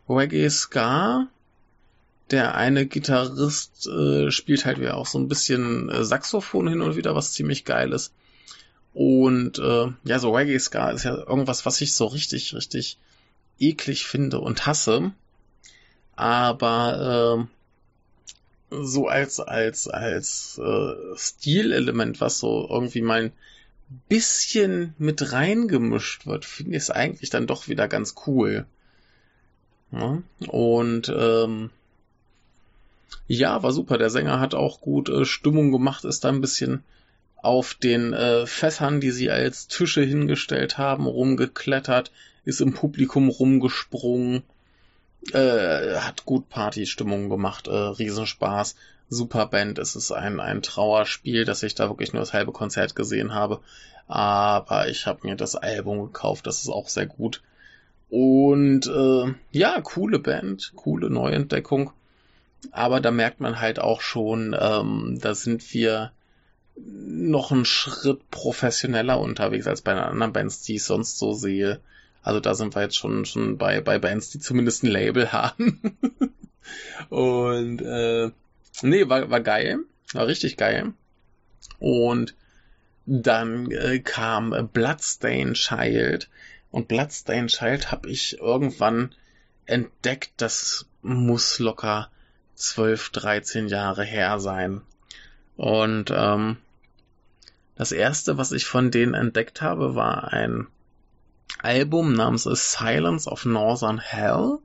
Reggae, 0.08 0.48
Ska. 0.48 1.28
Der 2.30 2.54
eine 2.54 2.86
Gitarrist 2.86 3.86
äh, 3.86 4.30
spielt 4.30 4.64
halt 4.64 4.80
wieder 4.80 4.96
auch 4.96 5.06
so 5.06 5.18
ein 5.18 5.28
bisschen 5.28 5.90
äh, 5.90 6.02
Saxophon 6.02 6.68
hin 6.68 6.80
und 6.80 6.96
wieder, 6.96 7.14
was 7.14 7.32
ziemlich 7.32 7.66
geil 7.66 7.92
ist. 7.92 8.14
Und 8.94 9.58
äh, 9.58 9.88
ja, 10.04 10.18
so 10.18 10.34
Reggae 10.34 10.58
Ska 10.58 10.90
ist 10.90 11.04
ja 11.04 11.14
irgendwas, 11.14 11.66
was 11.66 11.80
ich 11.82 11.94
so 11.94 12.06
richtig, 12.06 12.54
richtig 12.54 12.98
eklig 13.62 14.06
finde 14.06 14.40
und 14.40 14.66
hasse. 14.66 15.12
Aber 16.16 17.48
äh, 18.70 18.76
so 18.82 19.08
als 19.08 19.40
als 19.40 19.88
als 19.88 20.60
äh, 20.62 21.16
Stilelement, 21.16 22.20
was 22.20 22.38
so 22.38 22.68
irgendwie 22.70 23.02
mein 23.02 23.32
bisschen 24.08 24.94
mit 24.98 25.32
reingemischt 25.32 26.26
wird, 26.26 26.44
finde 26.44 26.76
ich 26.76 26.84
es 26.84 26.90
eigentlich 26.90 27.30
dann 27.30 27.46
doch 27.46 27.68
wieder 27.68 27.88
ganz 27.88 28.14
cool. 28.26 28.66
Ja? 29.90 30.22
Und 30.48 31.12
ähm, 31.14 31.70
ja, 33.26 33.62
war 33.62 33.72
super. 33.72 33.98
Der 33.98 34.10
Sänger 34.10 34.40
hat 34.40 34.54
auch 34.54 34.80
gut 34.80 35.08
äh, 35.08 35.24
Stimmung 35.24 35.70
gemacht, 35.70 36.04
ist 36.04 36.24
da 36.24 36.28
ein 36.28 36.40
bisschen 36.40 36.82
auf 37.36 37.74
den 37.74 38.12
äh, 38.12 38.46
Fässern, 38.46 39.00
die 39.00 39.10
sie 39.10 39.30
als 39.30 39.66
Tische 39.66 40.02
hingestellt 40.02 40.78
haben, 40.78 41.06
rumgeklettert, 41.06 42.12
ist 42.44 42.60
im 42.60 42.74
Publikum 42.74 43.28
rumgesprungen, 43.28 44.42
äh, 45.32 45.96
hat 45.96 46.24
gut 46.24 46.48
Partystimmung 46.48 47.28
gemacht, 47.28 47.68
äh, 47.68 47.72
Riesenspaß, 47.72 48.74
super 49.08 49.46
Band. 49.46 49.78
Es 49.78 49.94
ist 49.94 50.10
ein, 50.10 50.40
ein 50.40 50.62
Trauerspiel, 50.62 51.44
dass 51.44 51.62
ich 51.62 51.74
da 51.74 51.88
wirklich 51.88 52.12
nur 52.12 52.20
das 52.20 52.32
halbe 52.32 52.52
Konzert 52.52 52.96
gesehen 52.96 53.34
habe. 53.34 53.60
Aber 54.08 54.88
ich 54.88 55.06
habe 55.06 55.26
mir 55.26 55.36
das 55.36 55.54
Album 55.54 56.02
gekauft, 56.02 56.46
das 56.46 56.62
ist 56.62 56.68
auch 56.68 56.88
sehr 56.88 57.06
gut. 57.06 57.42
Und 58.10 58.86
äh, 58.86 59.34
ja, 59.52 59.80
coole 59.80 60.18
Band, 60.18 60.72
coole 60.76 61.08
Neuentdeckung. 61.08 61.92
Aber 62.70 63.00
da 63.00 63.10
merkt 63.10 63.40
man 63.40 63.60
halt 63.60 63.78
auch 63.78 64.00
schon, 64.00 64.54
ähm, 64.58 65.18
da 65.20 65.34
sind 65.34 65.72
wir 65.72 66.12
noch 66.76 67.52
einen 67.52 67.64
Schritt 67.64 68.30
professioneller 68.30 69.20
unterwegs 69.20 69.66
als 69.66 69.82
bei 69.82 69.94
den 69.94 70.02
anderen 70.02 70.32
Bands, 70.32 70.62
die 70.62 70.76
ich 70.76 70.84
sonst 70.84 71.18
so 71.18 71.32
sehe. 71.32 71.80
Also 72.22 72.40
da 72.40 72.54
sind 72.54 72.74
wir 72.74 72.82
jetzt 72.82 72.96
schon, 72.96 73.24
schon 73.24 73.58
bei, 73.58 73.80
bei 73.80 73.98
Bands, 73.98 74.30
die 74.30 74.38
zumindest 74.38 74.84
ein 74.84 74.90
Label 74.90 75.32
haben. 75.32 75.80
und 77.08 77.82
äh, 77.82 78.30
nee, 78.82 79.08
war, 79.08 79.30
war 79.30 79.40
geil. 79.40 79.80
War 80.12 80.26
richtig 80.26 80.56
geil. 80.56 80.92
Und 81.78 82.34
dann 83.06 83.70
äh, 83.70 83.98
kam 83.98 84.68
Bloodstain 84.72 85.54
Child. 85.54 86.28
Und 86.70 86.88
Bloodstain 86.88 87.48
Child 87.48 87.90
habe 87.90 88.08
ich 88.08 88.38
irgendwann 88.38 89.14
entdeckt, 89.66 90.32
das 90.36 90.86
muss 91.02 91.58
locker 91.58 92.10
12, 92.54 93.10
13 93.10 93.68
Jahre 93.68 94.04
her 94.04 94.38
sein. 94.38 94.82
Und 95.56 96.12
ähm, 96.14 96.56
das 97.74 97.92
erste, 97.92 98.38
was 98.38 98.52
ich 98.52 98.66
von 98.66 98.90
denen 98.90 99.14
entdeckt 99.14 99.60
habe, 99.60 99.94
war 99.94 100.32
ein 100.32 100.68
Album 101.62 102.14
namens 102.14 102.46
A 102.46 102.56
Silence 102.56 103.28
of 103.30 103.44
Northern 103.44 103.98
Hell. 103.98 104.58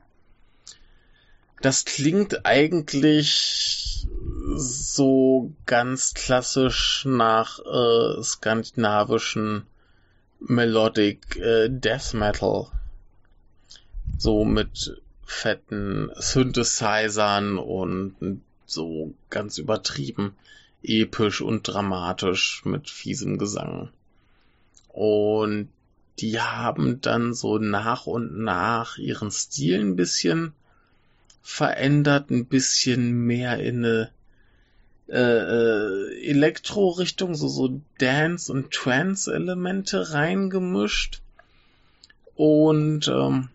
Das 1.61 1.85
klingt 1.85 2.45
eigentlich 2.45 4.07
so 4.55 5.53
ganz 5.65 6.13
klassisch 6.13 7.05
nach 7.05 7.59
äh, 7.59 8.23
skandinavischen 8.23 9.65
Melodic 10.39 11.35
äh, 11.37 11.69
Death 11.69 12.13
Metal. 12.13 12.67
So 14.17 14.45
mit 14.45 15.01
fetten 15.25 16.09
Synthesizern 16.15 17.57
und 17.57 18.41
so 18.65 19.13
ganz 19.29 19.57
übertrieben 19.57 20.35
episch 20.83 21.41
und 21.41 21.67
dramatisch 21.67 22.63
mit 22.65 22.89
fiesem 22.89 23.37
Gesang. 23.37 23.89
Und 24.89 25.69
die 26.19 26.39
haben 26.39 27.01
dann 27.01 27.33
so 27.33 27.57
nach 27.57 28.07
und 28.07 28.39
nach 28.39 28.97
ihren 28.97 29.31
Stil 29.31 29.79
ein 29.79 29.95
bisschen 29.95 30.53
verändert, 31.41 32.29
ein 32.29 32.45
bisschen 32.45 33.25
mehr 33.25 33.59
in 33.59 33.85
eine 33.85 34.09
äh, 35.09 35.19
äh, 35.19 36.29
Elektro-Richtung, 36.29 37.35
so, 37.35 37.47
so 37.47 37.81
Dance- 37.99 38.51
und 38.51 38.71
Trance-Elemente 38.71 40.11
reingemischt. 40.11 41.21
Und 42.35 43.07
ähm, 43.07 43.49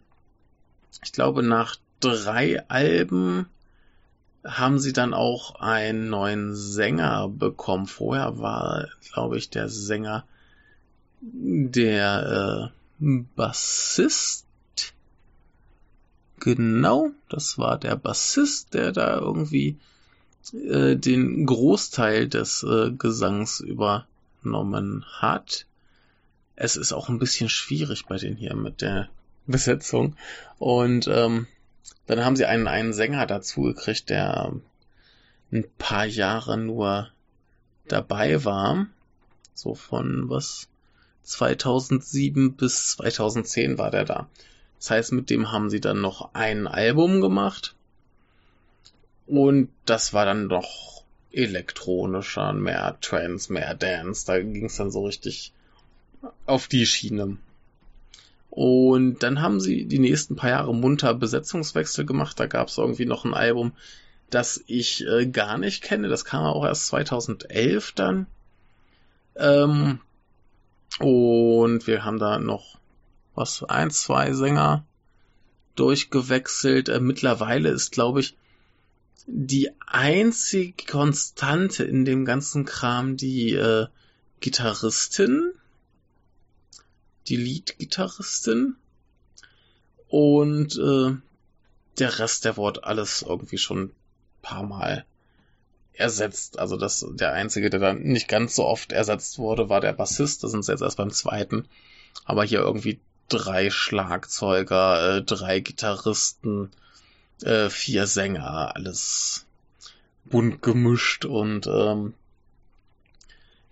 ich 1.05 1.13
glaube, 1.13 1.43
nach 1.43 1.77
drei 2.01 2.67
Alben 2.69 3.47
haben 4.45 4.79
sie 4.79 4.93
dann 4.93 5.15
auch 5.15 5.57
einen 5.57 6.09
neuen 6.09 6.55
Sänger 6.55 7.29
bekommen. 7.29 7.87
Vorher 7.87 8.39
war, 8.39 8.89
glaube 9.13 9.37
ich, 9.37 9.51
der 9.51 9.69
Sänger 9.69 10.25
der 11.23 12.73
äh, 13.01 13.23
Bassist. 13.37 14.47
Genau, 16.41 17.11
das 17.29 17.59
war 17.59 17.79
der 17.79 17.95
Bassist, 17.95 18.75
der 18.75 18.91
da 18.91 19.19
irgendwie 19.19 19.79
äh, 20.53 20.97
den 20.97 21.47
Großteil 21.47 22.29
des 22.29 22.65
äh, 22.65 22.91
Gesangs 22.91 23.61
übernommen 23.61 25.05
hat. 25.21 25.67
Es 26.57 26.77
ist 26.77 26.93
auch 26.93 27.09
ein 27.09 27.21
bisschen 27.21 27.49
schwierig 27.49 28.07
bei 28.07 28.17
denen 28.17 28.37
hier 28.37 28.57
mit 28.57 28.83
der 28.83 29.09
Besetzung. 29.47 30.17
Und 30.59 31.07
ähm, 31.07 31.47
dann 32.07 32.25
haben 32.25 32.37
sie 32.37 32.47
einen, 32.47 32.67
einen 32.67 32.93
Sänger 32.93 33.27
dazu 33.27 33.63
gekriegt, 33.63 34.11
der 34.11 34.53
ein 35.53 35.65
paar 35.79 36.07
Jahre 36.07 36.59
nur 36.59 37.09
dabei 37.87 38.45
war. 38.45 38.87
So 39.55 39.75
von 39.77 40.29
was? 40.29 40.69
2007 41.23 42.55
bis 42.55 42.97
2010 42.97 43.79
war 43.79 43.91
der 43.91 44.05
da. 44.05 44.29
Das 44.79 44.91
heißt, 44.91 45.13
mit 45.13 45.31
dem 45.31 45.53
haben 45.53 45.71
sie 45.71 45.81
dann 45.81 46.01
noch 46.01 46.35
ein 46.35 46.67
Album 46.67 47.21
gemacht. 47.21 47.75
Und 49.27 49.69
das 49.87 50.13
war 50.13 50.25
dann 50.25 50.49
doch 50.49 51.05
elektronischer, 51.31 52.53
mehr 52.53 52.99
Trance, 53.01 53.53
mehr 53.53 53.75
Dance. 53.75 54.27
Da 54.27 54.41
ging 54.41 54.67
es 54.67 54.77
dann 54.77 54.91
so 54.91 55.07
richtig 55.07 55.53
auf 56.47 56.69
die 56.69 56.87
Schiene. 56.87 57.39
Und 58.51 59.23
dann 59.23 59.41
haben 59.41 59.61
sie 59.61 59.87
die 59.87 59.99
nächsten 59.99 60.37
paar 60.37 60.51
Jahre 60.51 60.75
munter 60.75 61.15
Besetzungswechsel 61.15 62.05
gemacht. 62.05 62.39
Da 62.39 62.47
gab 62.47 62.69
es 62.69 62.77
irgendwie 62.77 63.07
noch 63.07 63.25
ein 63.25 63.35
Album, 63.35 63.73
das 64.29 64.63
ich 64.67 65.07
äh, 65.07 65.27
gar 65.27 65.57
nicht 65.57 65.83
kenne. 65.83 66.09
Das 66.09 66.25
kam 66.25 66.45
auch 66.45 66.65
erst 66.65 66.89
2011 66.89 67.93
dann. 67.93 68.27
Ähm, 69.37 70.01
und 70.99 71.87
wir 71.87 72.05
haben 72.05 72.19
da 72.19 72.39
noch 72.39 72.79
was 73.35 73.63
ein, 73.65 73.91
zwei 73.91 74.33
Sänger 74.33 74.85
durchgewechselt. 75.75 76.89
Äh, 76.89 77.01
mittlerweile 77.01 77.71
ist, 77.71 77.93
glaube 77.93 78.21
ich, 78.21 78.37
die 79.27 79.71
einzige 79.87 80.85
Konstante 80.87 81.85
in 81.85 82.05
dem 82.05 82.25
ganzen 82.25 82.65
Kram 82.65 83.17
die 83.17 83.55
äh, 83.55 83.87
Gitarristin 84.41 85.53
die 87.29 87.37
Lead-Gitarristin. 87.37 88.77
Und 90.09 90.77
äh, 90.77 91.17
der 91.99 92.19
Rest, 92.19 92.45
der 92.45 92.57
wurde 92.57 92.85
alles 92.85 93.23
irgendwie 93.23 93.59
schon 93.59 93.85
ein 93.85 93.95
paar 94.43 94.63
Mal 94.63 95.07
ersetzt. 95.95 96.59
Also 96.59 96.77
das, 96.77 97.07
der 97.11 97.33
einzige, 97.33 97.71
der 97.71 97.81
dann 97.81 98.03
nicht 98.03 98.29
ganz 98.29 98.55
so 98.55 98.65
oft 98.65 98.93
ersetzt 98.93 99.39
wurde, 99.39 99.69
war 99.69 99.81
der 99.81 99.93
Bassist. 99.93 100.45
Das 100.45 100.51
sind 100.51 100.67
jetzt 100.67 100.83
erst 100.83 100.97
beim 100.97 101.11
zweiten. 101.11 101.67
Aber 102.25 102.45
hier 102.45 102.61
irgendwie 102.61 103.01
drei 103.29 103.71
Schlagzeuger, 103.71 105.17
äh, 105.17 105.23
drei 105.23 105.61
Gitarristen, 105.61 106.71
äh, 107.43 107.71
vier 107.71 108.07
Sänger, 108.07 108.77
alles 108.77 109.47
bunt 110.25 110.63
gemischt 110.63 111.25
und 111.25 111.67
ähm, 111.67 112.15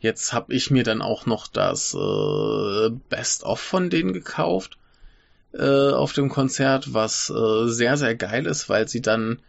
Jetzt 0.00 0.32
habe 0.32 0.54
ich 0.54 0.70
mir 0.70 0.82
dann 0.82 1.02
auch 1.02 1.26
noch 1.26 1.46
das 1.46 1.94
äh, 1.94 2.90
Best-of 3.10 3.60
von 3.60 3.90
denen 3.90 4.14
gekauft 4.14 4.78
äh, 5.52 5.90
auf 5.90 6.14
dem 6.14 6.30
Konzert, 6.30 6.94
was 6.94 7.28
äh, 7.28 7.68
sehr, 7.68 7.98
sehr 7.98 8.14
geil 8.14 8.46
ist, 8.46 8.70
weil 8.70 8.88
sie 8.88 9.02
dann 9.02 9.40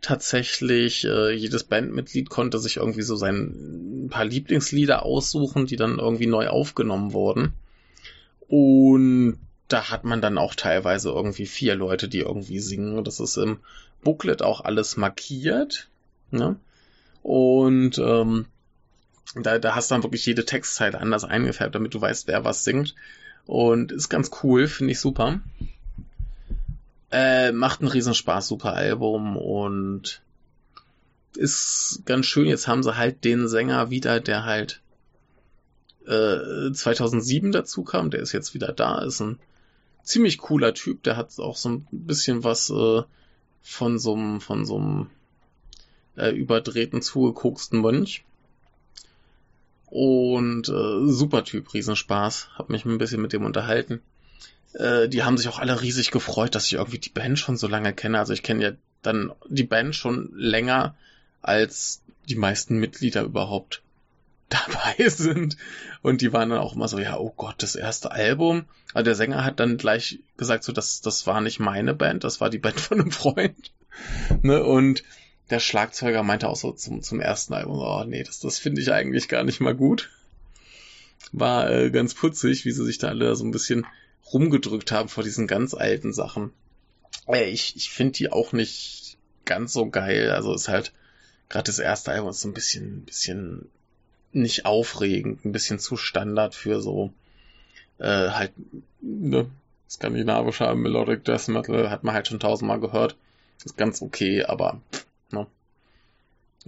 tatsächlich, 0.00 1.04
äh, 1.04 1.32
jedes 1.32 1.64
Bandmitglied 1.64 2.30
konnte 2.30 2.58
sich 2.58 2.78
irgendwie 2.78 3.02
so 3.02 3.16
sein 3.16 4.08
paar 4.10 4.24
Lieblingslieder 4.24 5.04
aussuchen, 5.04 5.66
die 5.66 5.76
dann 5.76 5.98
irgendwie 5.98 6.26
neu 6.26 6.48
aufgenommen 6.48 7.12
wurden. 7.12 7.52
Und 8.48 9.38
da 9.68 9.90
hat 9.90 10.04
man 10.04 10.20
dann 10.20 10.38
auch 10.38 10.54
teilweise 10.54 11.10
irgendwie 11.10 11.46
vier 11.46 11.74
Leute, 11.74 12.08
die 12.08 12.18
irgendwie 12.18 12.58
singen. 12.58 13.04
Das 13.04 13.20
ist 13.20 13.36
im 13.36 13.58
Booklet 14.02 14.42
auch 14.42 14.62
alles 14.62 14.96
markiert. 14.96 15.88
Ne? 16.30 16.56
Und 17.22 17.98
ähm, 17.98 18.46
da, 19.34 19.58
da 19.58 19.74
hast 19.74 19.90
du 19.90 19.94
dann 19.94 20.02
wirklich 20.02 20.26
jede 20.26 20.44
Textzeile 20.44 20.98
anders 20.98 21.24
eingefärbt, 21.24 21.74
damit 21.74 21.94
du 21.94 22.00
weißt, 22.00 22.26
wer 22.26 22.44
was 22.44 22.64
singt. 22.64 22.94
Und 23.46 23.92
ist 23.92 24.08
ganz 24.08 24.30
cool, 24.42 24.66
finde 24.66 24.92
ich 24.92 25.00
super. 25.00 25.40
Äh, 27.10 27.52
macht 27.52 27.80
einen 27.80 27.90
Riesenspaß, 27.90 28.46
super 28.46 28.74
Album 28.74 29.36
und 29.36 30.22
ist 31.36 32.02
ganz 32.04 32.26
schön. 32.26 32.46
Jetzt 32.46 32.68
haben 32.68 32.82
sie 32.82 32.96
halt 32.96 33.24
den 33.24 33.48
Sänger 33.48 33.90
wieder, 33.90 34.20
der 34.20 34.44
halt 34.44 34.80
äh, 36.06 36.72
2007 36.72 37.52
dazu 37.52 37.82
kam. 37.82 38.10
Der 38.10 38.20
ist 38.20 38.32
jetzt 38.32 38.54
wieder 38.54 38.72
da. 38.72 38.98
Ist 39.00 39.20
ein 39.20 39.38
ziemlich 40.02 40.38
cooler 40.38 40.74
Typ. 40.74 41.02
Der 41.02 41.16
hat 41.16 41.38
auch 41.38 41.56
so 41.56 41.68
ein 41.68 41.86
bisschen 41.90 42.44
was 42.44 42.70
äh, 42.70 43.02
von 43.62 43.98
so 43.98 44.14
einem 44.14 44.40
von 44.40 45.08
äh, 46.16 46.30
überdrehten, 46.30 47.02
zugekoksten 47.02 47.80
Mönch. 47.80 48.24
Und 49.86 50.68
äh, 50.68 51.10
super 51.10 51.44
Typ, 51.44 51.74
Riesenspaß. 51.74 52.50
Hab 52.54 52.70
mich 52.70 52.84
ein 52.84 52.98
bisschen 52.98 53.20
mit 53.20 53.32
dem 53.32 53.44
unterhalten. 53.44 54.00
Äh, 54.74 55.08
die 55.08 55.22
haben 55.22 55.36
sich 55.36 55.48
auch 55.48 55.58
alle 55.58 55.80
riesig 55.80 56.10
gefreut, 56.10 56.54
dass 56.54 56.66
ich 56.66 56.74
irgendwie 56.74 56.98
die 56.98 57.10
Band 57.10 57.38
schon 57.38 57.56
so 57.56 57.66
lange 57.66 57.92
kenne. 57.92 58.18
Also 58.18 58.32
ich 58.32 58.42
kenne 58.42 58.64
ja 58.64 58.72
dann 59.02 59.32
die 59.48 59.64
Band 59.64 59.94
schon 59.94 60.30
länger, 60.34 60.94
als 61.42 62.02
die 62.28 62.36
meisten 62.36 62.78
Mitglieder 62.78 63.22
überhaupt 63.22 63.82
dabei 64.48 65.08
sind. 65.08 65.56
Und 66.02 66.20
die 66.20 66.32
waren 66.32 66.50
dann 66.50 66.58
auch 66.58 66.74
immer 66.74 66.88
so, 66.88 66.98
ja, 66.98 67.18
oh 67.18 67.32
Gott, 67.36 67.56
das 67.58 67.76
erste 67.76 68.10
Album. 68.10 68.64
Aber 68.92 69.02
der 69.02 69.14
Sänger 69.14 69.44
hat 69.44 69.60
dann 69.60 69.76
gleich 69.76 70.18
gesagt, 70.36 70.64
so, 70.64 70.72
das, 70.72 71.00
das 71.00 71.26
war 71.26 71.40
nicht 71.40 71.60
meine 71.60 71.94
Band, 71.94 72.24
das 72.24 72.40
war 72.40 72.50
die 72.50 72.58
Band 72.58 72.80
von 72.80 73.00
einem 73.00 73.12
Freund. 73.12 73.72
ne? 74.42 74.64
Und 74.64 75.04
der 75.50 75.60
Schlagzeuger 75.60 76.22
meinte 76.22 76.48
auch 76.48 76.56
so 76.56 76.72
zum, 76.72 77.02
zum 77.02 77.20
ersten 77.20 77.54
Album, 77.54 77.78
oh 77.78 78.04
nee, 78.04 78.22
das, 78.22 78.38
das 78.40 78.58
finde 78.58 78.80
ich 78.80 78.92
eigentlich 78.92 79.28
gar 79.28 79.42
nicht 79.42 79.60
mal 79.60 79.74
gut. 79.74 80.10
War 81.32 81.70
äh, 81.70 81.90
ganz 81.90 82.14
putzig, 82.14 82.64
wie 82.64 82.72
sie 82.72 82.84
sich 82.84 82.98
da 82.98 83.08
alle 83.08 83.34
so 83.36 83.44
ein 83.44 83.50
bisschen 83.50 83.86
rumgedrückt 84.32 84.92
haben 84.92 85.08
vor 85.08 85.24
diesen 85.24 85.46
ganz 85.46 85.74
alten 85.74 86.12
Sachen. 86.12 86.52
Äh, 87.26 87.50
ich 87.50 87.76
ich 87.76 87.90
finde 87.90 88.12
die 88.12 88.30
auch 88.30 88.52
nicht 88.52 89.16
ganz 89.44 89.72
so 89.72 89.88
geil. 89.88 90.30
Also 90.30 90.54
ist 90.54 90.68
halt 90.68 90.92
gerade 91.48 91.66
das 91.66 91.78
erste 91.78 92.12
Album 92.12 92.30
ist 92.30 92.40
so 92.40 92.48
ein 92.48 92.54
bisschen, 92.54 92.98
ein 92.98 93.04
bisschen 93.04 93.68
nicht 94.32 94.66
aufregend, 94.66 95.44
ein 95.44 95.52
bisschen 95.52 95.78
zu 95.78 95.96
Standard 95.96 96.54
für 96.54 96.80
so 96.80 97.12
äh, 97.98 98.28
halt 98.30 98.52
ne, 99.00 99.50
skandinavischer 99.88 100.74
Melodic 100.74 101.24
Death 101.24 101.48
Metal 101.48 101.90
hat 101.90 102.04
man 102.04 102.14
halt 102.14 102.28
schon 102.28 102.40
tausendmal 102.40 102.80
gehört. 102.80 103.16
Ist 103.64 103.76
ganz 103.76 104.00
okay, 104.00 104.44
aber 104.44 104.80
Ne? 105.32 105.46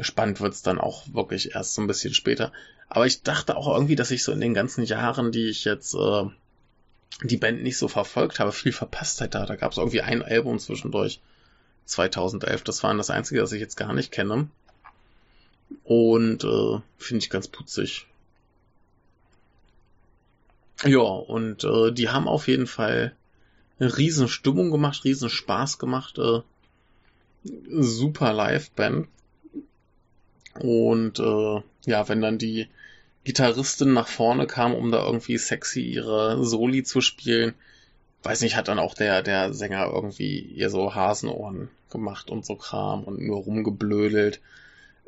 Spannend 0.00 0.40
wird's 0.40 0.62
dann 0.62 0.78
auch 0.78 1.12
wirklich 1.12 1.54
erst 1.54 1.74
so 1.74 1.82
ein 1.82 1.86
bisschen 1.86 2.14
später. 2.14 2.52
Aber 2.88 3.06
ich 3.06 3.22
dachte 3.22 3.56
auch 3.56 3.68
irgendwie, 3.68 3.96
dass 3.96 4.10
ich 4.10 4.24
so 4.24 4.32
in 4.32 4.40
den 4.40 4.54
ganzen 4.54 4.84
Jahren, 4.84 5.32
die 5.32 5.48
ich 5.48 5.64
jetzt 5.64 5.94
äh, 5.94 6.24
die 7.22 7.36
Band 7.36 7.62
nicht 7.62 7.78
so 7.78 7.88
verfolgt 7.88 8.38
habe, 8.38 8.52
viel 8.52 8.72
verpasst 8.72 9.20
hätte. 9.20 9.44
Da 9.46 9.56
gab 9.56 9.72
es 9.72 9.78
irgendwie 9.78 10.02
ein 10.02 10.22
Album 10.22 10.58
zwischendurch. 10.58 11.20
2011. 11.84 12.62
Das 12.64 12.82
war 12.82 12.94
das 12.94 13.10
einzige, 13.10 13.40
das 13.40 13.52
ich 13.52 13.60
jetzt 13.60 13.76
gar 13.76 13.92
nicht 13.92 14.12
kenne. 14.12 14.48
Und 15.84 16.44
äh, 16.44 16.80
finde 16.98 17.24
ich 17.24 17.30
ganz 17.30 17.48
putzig. 17.48 18.06
Ja, 20.84 21.00
und 21.00 21.64
äh, 21.64 21.92
die 21.92 22.08
haben 22.08 22.28
auf 22.28 22.48
jeden 22.48 22.66
Fall 22.66 23.14
eine 23.78 23.96
riesen 23.96 24.28
Stimmung 24.28 24.70
gemacht, 24.70 25.04
riesen 25.04 25.30
Spaß 25.30 25.78
gemacht. 25.78 26.18
Äh, 26.18 26.40
super 27.70 28.32
Liveband. 28.32 29.08
Und 30.54 31.18
äh, 31.18 31.62
ja, 31.86 32.08
wenn 32.08 32.20
dann 32.20 32.38
die 32.38 32.68
Gitarristin 33.24 33.92
nach 33.92 34.08
vorne 34.08 34.46
kam, 34.46 34.74
um 34.74 34.90
da 34.90 35.04
irgendwie 35.04 35.38
sexy 35.38 35.82
ihre 35.82 36.44
Soli 36.44 36.82
zu 36.82 37.00
spielen, 37.00 37.54
weiß 38.22 38.40
nicht, 38.40 38.56
hat 38.56 38.68
dann 38.68 38.78
auch 38.78 38.94
der, 38.94 39.22
der 39.22 39.52
Sänger 39.52 39.90
irgendwie 39.92 40.40
ihr 40.40 40.70
so 40.70 40.94
Hasenohren 40.94 41.68
gemacht 41.90 42.30
und 42.30 42.44
so 42.44 42.56
Kram 42.56 43.04
und 43.04 43.20
nur 43.20 43.38
rumgeblödelt. 43.38 44.40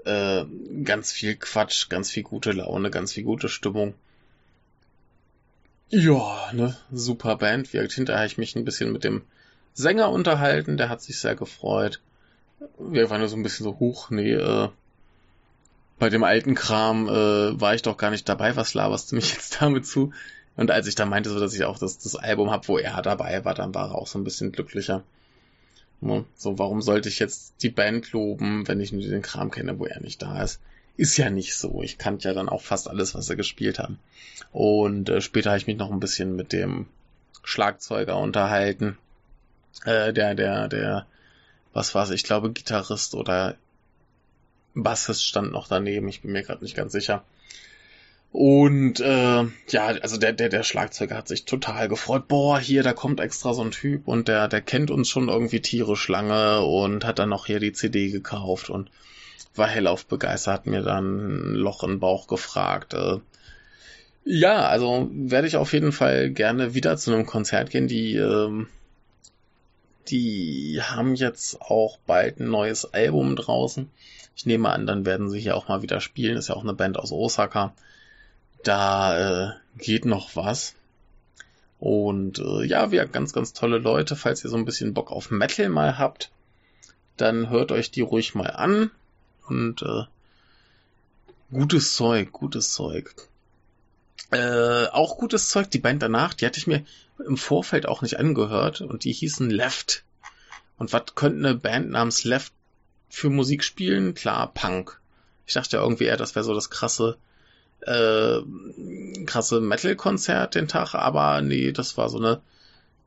Äh, 0.05 0.45
ganz 0.85 1.13
viel 1.13 1.37
Quatsch, 1.37 1.89
ganz 1.89 2.11
viel 2.11 2.23
gute 2.23 2.53
Laune, 2.53 2.91
ganz 2.91 3.13
viel 3.13 3.25
gute 3.25 3.49
Stimmung. 3.49 3.95
Ja, 5.89 6.51
ne, 6.53 6.77
super 6.93 7.37
Band. 7.37 7.71
Gesagt, 7.71 7.93
hinterher 7.93 8.21
habe 8.21 8.27
ich 8.27 8.39
mich 8.39 8.55
ein 8.55 8.65
bisschen 8.65 8.93
mit 8.93 9.05
dem 9.05 9.23
Sänger 9.73 10.11
unterhalten, 10.11 10.77
der 10.77 10.89
hat 10.89 11.03
sich 11.03 11.19
sehr 11.19 11.35
gefreut 11.35 12.01
wir 12.79 13.11
waren 13.11 13.21
ja 13.21 13.29
so 13.29 13.37
ein 13.37 13.43
bisschen 13.43 13.65
so 13.65 13.79
hoch, 13.79 14.11
nee, 14.11 14.33
äh, 14.33 14.69
bei 15.99 16.09
dem 16.09 16.25
alten 16.25 16.55
Kram 16.55 17.09
äh, 17.09 17.61
war 17.61 17.75
ich 17.75 17.83
doch 17.83 17.97
gar 17.97 18.11
nicht 18.11 18.29
dabei, 18.29 18.57
was 18.57 18.75
laberst 18.75 19.13
du 19.13 19.17
mich 19.17 19.33
jetzt 19.35 19.61
damit 19.61 19.87
zu? 19.87 20.13
Und 20.57 20.71
als 20.71 20.87
ich 20.87 20.95
dann 20.95 21.09
meinte, 21.09 21.31
so 21.31 21.41
dass 21.41 21.55
ich 21.55 21.65
auch 21.65 21.79
das, 21.79 21.99
das 21.99 22.15
Album 22.15 22.51
habe, 22.51 22.69
wo 22.69 22.79
er 22.79 23.03
dabei 23.03 23.45
war, 23.45 23.55
dann 23.55 23.75
war 23.75 23.91
er 23.91 23.95
auch 23.97 24.07
so 24.07 24.19
ein 24.19 24.25
bisschen 24.25 24.53
glücklicher. 24.53 25.03
So, 26.37 26.59
warum 26.59 26.83
sollte 26.83 27.09
ich 27.09 27.19
jetzt 27.19 27.55
die 27.63 27.71
Band 27.71 28.13
loben, 28.13 28.69
wenn 28.69 28.81
ich 28.81 28.93
nur 28.93 29.03
den 29.03 29.23
Kram 29.23 29.51
kenne, 29.51 29.79
wo 29.79 29.87
er 29.87 30.01
nicht 30.01 30.21
da 30.21 30.43
ist? 30.43 30.61
Ist 30.97 31.17
ja 31.17 31.31
nicht 31.31 31.57
so. 31.57 31.83
Ich 31.83 31.97
kannte 31.97 32.29
ja 32.29 32.35
dann 32.35 32.49
auch 32.49 32.61
fast 32.61 32.89
alles, 32.89 33.15
was 33.15 33.27
sie 33.27 33.37
gespielt 33.37 33.79
haben. 33.79 33.99
Und 34.53 35.09
äh, 35.09 35.21
später 35.23 35.51
habe 35.51 35.59
ich 35.59 35.67
mich 35.67 35.79
noch 35.79 35.91
ein 35.91 36.01
bisschen 36.01 36.37
mit 36.37 36.53
dem 36.53 36.87
Schlagzeuger 37.43 38.19
unterhalten. 38.19 38.99
Äh, 39.85 40.13
der, 40.13 40.35
der, 40.35 40.69
der 40.69 41.07
was 41.73 41.95
war's, 41.95 42.11
ich 42.11 42.23
glaube 42.23 42.53
Gitarrist 42.53 43.15
oder 43.15 43.57
Bassist 44.75 45.25
stand 45.25 45.53
noch 45.53 45.69
daneben, 45.69 46.09
ich 46.09 46.23
bin 46.23 46.33
mir 46.33 46.43
gerade 46.43 46.65
nicht 46.65 46.77
ganz 46.77 46.93
sicher. 46.93 47.25
Und 48.35 48.99
äh, 48.99 49.45
ja, 49.69 49.87
also 50.03 50.17
der, 50.17 50.33
der, 50.33 50.49
der 50.49 50.65
Schlagzeuger 50.65 51.17
hat 51.17 51.29
sich 51.29 51.45
total 51.45 51.89
gefreut. 51.89 52.27
Boah, 52.27 52.59
hier, 52.59 52.83
da 52.83 52.93
kommt 52.93 53.21
extra 53.21 53.55
so 53.55 53.63
ein 53.63 53.71
Typ 53.71 54.09
und 54.09 54.27
der, 54.27 54.49
der 54.49 54.61
kennt 54.61 54.91
uns 54.91 55.09
schon 55.09 55.29
irgendwie 55.29 55.61
tierisch 55.61 56.09
lange 56.09 56.63
und 56.63 57.05
hat 57.05 57.21
dann 57.21 57.29
noch 57.29 57.47
hier 57.47 57.61
die 57.61 57.73
CD 57.73 58.11
gekauft 58.11 58.71
und 58.71 58.91
war 59.55 59.69
hellauf 59.69 60.07
begeistert, 60.07 60.55
hat 60.55 60.67
mir 60.67 60.83
dann 60.83 61.53
ein 61.53 61.55
Loch 61.55 61.85
im 61.85 62.01
Bauch 62.01 62.27
gefragt. 62.27 62.95
Äh, 62.95 63.19
ja, 64.25 64.67
also 64.67 65.09
werde 65.13 65.47
ich 65.47 65.57
auf 65.57 65.73
jeden 65.73 65.93
Fall 65.93 66.31
gerne 66.31 66.75
wieder 66.75 66.97
zu 66.97 67.13
einem 67.13 67.27
Konzert 67.27 67.71
gehen. 67.71 67.87
Die 67.87 68.17
ähm, 68.17 68.67
die 70.09 70.81
haben 70.83 71.15
jetzt 71.15 71.61
auch 71.61 71.99
bald 72.07 72.41
ein 72.41 72.49
neues 72.49 72.93
Album 72.93 73.37
draußen. 73.37 73.91
Ich 74.37 74.47
nehme 74.47 74.71
an, 74.71 74.87
dann 74.87 75.07
werden 75.07 75.31
sie 75.31 75.41
hier 75.41 75.57
auch 75.57 75.69
mal 75.69 75.83
wieder 75.83 76.01
spielen. 76.01 76.37
Ist 76.37 76.49
ja 76.49 76.57
auch 76.57 76.63
eine 76.63 76.75
Band 76.75 76.99
aus 76.99 77.13
Osaka. 77.13 77.73
Da 78.63 79.49
äh, 79.49 79.53
geht 79.79 80.05
noch 80.05 80.37
was. 80.37 80.75
Und 81.79 82.39
äh, 82.39 82.65
ja, 82.65 82.91
wir 82.91 83.07
ganz, 83.07 83.33
ganz 83.33 83.53
tolle 83.53 83.79
Leute. 83.79 84.17
Falls 84.17 84.43
ihr 84.43 84.51
so 84.51 84.57
ein 84.57 84.65
bisschen 84.65 84.95
Bock 84.95 85.13
auf 85.13 85.31
Metal 85.31 85.69
mal 85.69 85.99
habt, 85.99 86.31
dann 87.17 87.51
hört 87.51 87.73
euch 87.73 87.91
die 87.91 88.01
ruhig 88.01 88.35
mal 88.35 88.51
an. 88.51 88.91
Und 89.49 89.83
äh, 89.83 90.05
gutes 91.53 91.95
Zeug, 91.95 92.33
gutes 92.33 92.73
Zeug. 92.73 93.15
Äh, 94.31 94.87
auch 94.89 95.19
gutes 95.19 95.49
Zeug, 95.49 95.71
die 95.71 95.79
Band 95.79 96.03
danach, 96.03 96.35
die 96.35 96.47
hatte 96.47 96.59
ich 96.59 96.67
mir 96.67 96.85
im 97.25 97.37
Vorfeld 97.37 97.87
auch 97.87 98.03
nicht 98.03 98.19
angehört 98.19 98.81
und 98.81 99.05
die 99.05 99.13
hießen 99.13 99.51
Left. 99.51 100.03
Und 100.77 100.93
was 100.93 101.15
könnte 101.15 101.39
eine 101.39 101.55
Band 101.55 101.91
namens 101.91 102.25
Left 102.25 102.53
für 103.09 103.31
Musik 103.31 103.63
spielen? 103.63 104.15
Klar, 104.15 104.53
Punk. 104.53 105.01
Ich 105.47 105.55
dachte 105.55 105.77
irgendwie 105.77 106.05
eher, 106.05 106.17
das 106.17 106.35
wäre 106.35 106.45
so 106.45 106.55
das 106.55 106.71
krasse, 106.71 107.17
äh, 107.83 108.39
krasse 109.27 109.61
Metal-Konzert 109.61 110.55
den 110.55 110.69
Tag, 110.69 110.95
aber 110.95 111.41
nee, 111.43 111.71
das 111.71 111.97
war 111.97 112.09
so 112.09 112.19
eine 112.19 112.41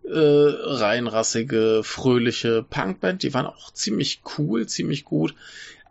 äh, 0.04 0.14
reinrassige, 0.14 1.82
fröhliche 1.84 2.64
Punkband. 2.64 3.24
Die 3.24 3.34
waren 3.34 3.48
auch 3.48 3.72
ziemlich 3.72 4.22
cool, 4.38 4.68
ziemlich 4.68 5.04
gut. 5.04 5.36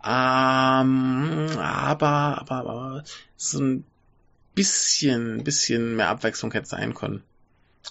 Ähm, 0.05 1.49
aber, 1.59 2.39
aber, 2.39 2.51
aber 2.51 3.05
so 3.37 3.59
ein 3.61 3.85
bisschen, 4.57 5.44
bisschen 5.44 5.94
mehr 5.94 6.09
Abwechslung 6.09 6.50
hätte 6.50 6.66
sein 6.66 6.94
können. 6.94 7.22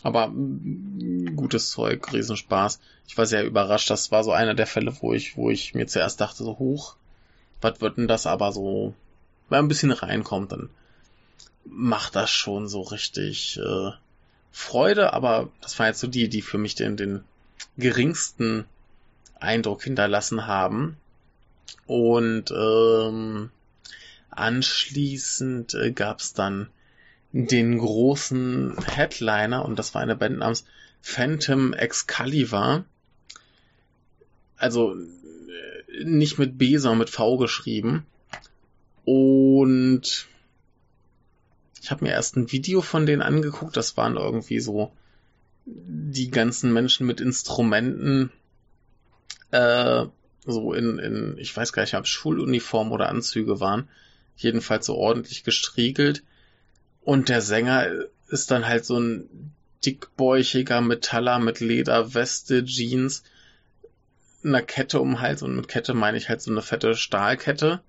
Aber 0.04 0.28
mm, 0.28 1.38
gutes 1.38 1.70
Zeug, 1.70 2.12
Riesenspaß. 2.12 2.82
Ich 3.08 3.18
war 3.18 3.26
sehr 3.26 3.46
überrascht. 3.46 3.90
Das 3.90 4.12
war 4.12 4.26
so 4.26 4.34
einer 4.34 4.56
der 4.56 4.68
Fälle, 4.68 4.94
wo 5.00 5.14
ich, 5.14 5.38
wo 5.38 5.50
ich 5.50 5.74
mir 5.74 5.88
zuerst 5.88 6.20
dachte, 6.20 6.44
so 6.44 6.60
hoch, 6.60 6.98
was 7.62 7.80
wird 7.80 7.98
denn 7.98 8.08
das 8.08 8.28
aber 8.28 8.52
so, 8.52 8.94
wenn 9.48 9.60
ein 9.60 9.68
bisschen 9.70 9.92
reinkommt, 9.92 10.52
dann 10.52 10.70
macht 11.64 12.16
das 12.16 12.30
schon 12.30 12.68
so 12.68 12.82
richtig 12.82 13.58
äh, 13.58 13.92
Freude, 14.52 15.14
aber 15.14 15.50
das 15.62 15.78
war 15.80 15.88
jetzt 15.88 16.00
so 16.00 16.08
die, 16.08 16.30
die 16.30 16.42
für 16.42 16.58
mich 16.58 16.76
den, 16.76 16.98
den 16.98 17.24
geringsten 17.78 18.66
Eindruck 19.40 19.84
hinterlassen 19.84 20.48
haben. 20.48 20.98
Und 21.88 22.52
ähm, 22.52 23.52
Anschließend 24.36 25.74
äh, 25.74 25.92
gab 25.92 26.20
es 26.20 26.34
dann 26.34 26.70
den 27.32 27.78
großen 27.78 28.78
Headliner 28.86 29.66
und 29.66 29.78
das 29.78 29.94
war 29.94 30.02
eine 30.02 30.16
Band 30.16 30.40
namens 30.40 30.66
Phantom 31.02 31.74
Excalibur. 31.74 32.86
Also 34.58 34.96
äh, 34.96 36.04
nicht 36.04 36.38
mit 36.38 36.58
B, 36.58 36.78
sondern 36.78 37.00
mit 37.00 37.10
V 37.10 37.38
geschrieben. 37.38 38.06
Und 39.04 40.28
ich 41.82 41.92
habe 41.92 42.06
mir 42.06 42.12
erst 42.12 42.36
ein 42.36 42.52
Video 42.52 42.82
von 42.82 43.06
denen 43.06 43.22
angeguckt. 43.22 43.78
Das 43.78 43.96
waren 43.98 44.18
irgendwie 44.18 44.60
so 44.60 44.92
die 45.66 46.32
ganzen 46.32 46.74
Menschen 46.74 47.06
mit 47.06 47.22
Instrumenten, 47.22 48.32
äh, 49.52 50.06
so 50.46 50.74
in, 50.74 51.00
in, 51.00 51.38
ich 51.38 51.56
weiß 51.56 51.74
gar 51.74 51.84
nicht, 51.84 51.96
ob 51.96 52.08
Schuluniform 52.08 52.92
oder 52.92 53.10
Anzüge 53.10 53.60
waren. 53.60 53.88
Jedenfalls 54.36 54.86
so 54.86 54.96
ordentlich 54.96 55.44
gestriegelt. 55.44 56.24
Und 57.02 57.30
der 57.30 57.42
Sänger 57.42 57.88
ist 58.28 58.52
dann 58.52 58.68
halt 58.68 58.86
so 58.86 59.00
ein 59.00 59.54
dickbäuchiger 59.86 60.82
Metaller 60.82 61.40
mit 61.40 61.60
Lederweste, 61.60 62.66
Jeans, 62.66 63.24
einer 64.44 64.62
Kette 64.62 65.00
um 65.00 65.12
den 65.12 65.22
Hals 65.22 65.42
und 65.42 65.56
mit 65.56 65.68
Kette 65.68 65.94
meine 65.94 66.18
ich 66.18 66.30
halt 66.30 66.42
so 66.42 66.52
eine 66.52 66.62
fette 66.62 66.96
Stahlkette. 66.96 67.82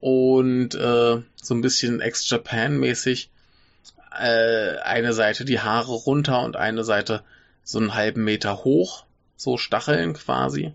Und 0.00 0.74
äh, 0.74 1.22
so 1.36 1.54
ein 1.54 1.62
bisschen 1.62 2.00
Ex-Japan-mäßig 2.00 3.30
äh, 4.12 4.76
eine 4.78 5.12
Seite 5.12 5.44
die 5.44 5.60
Haare 5.60 5.92
runter 5.92 6.42
und 6.44 6.56
eine 6.56 6.84
Seite 6.84 7.22
so 7.64 7.78
einen 7.78 7.94
halben 7.94 8.22
Meter 8.24 8.64
hoch, 8.64 9.04
so 9.36 9.56
Stacheln 9.56 10.14
quasi. 10.14 10.72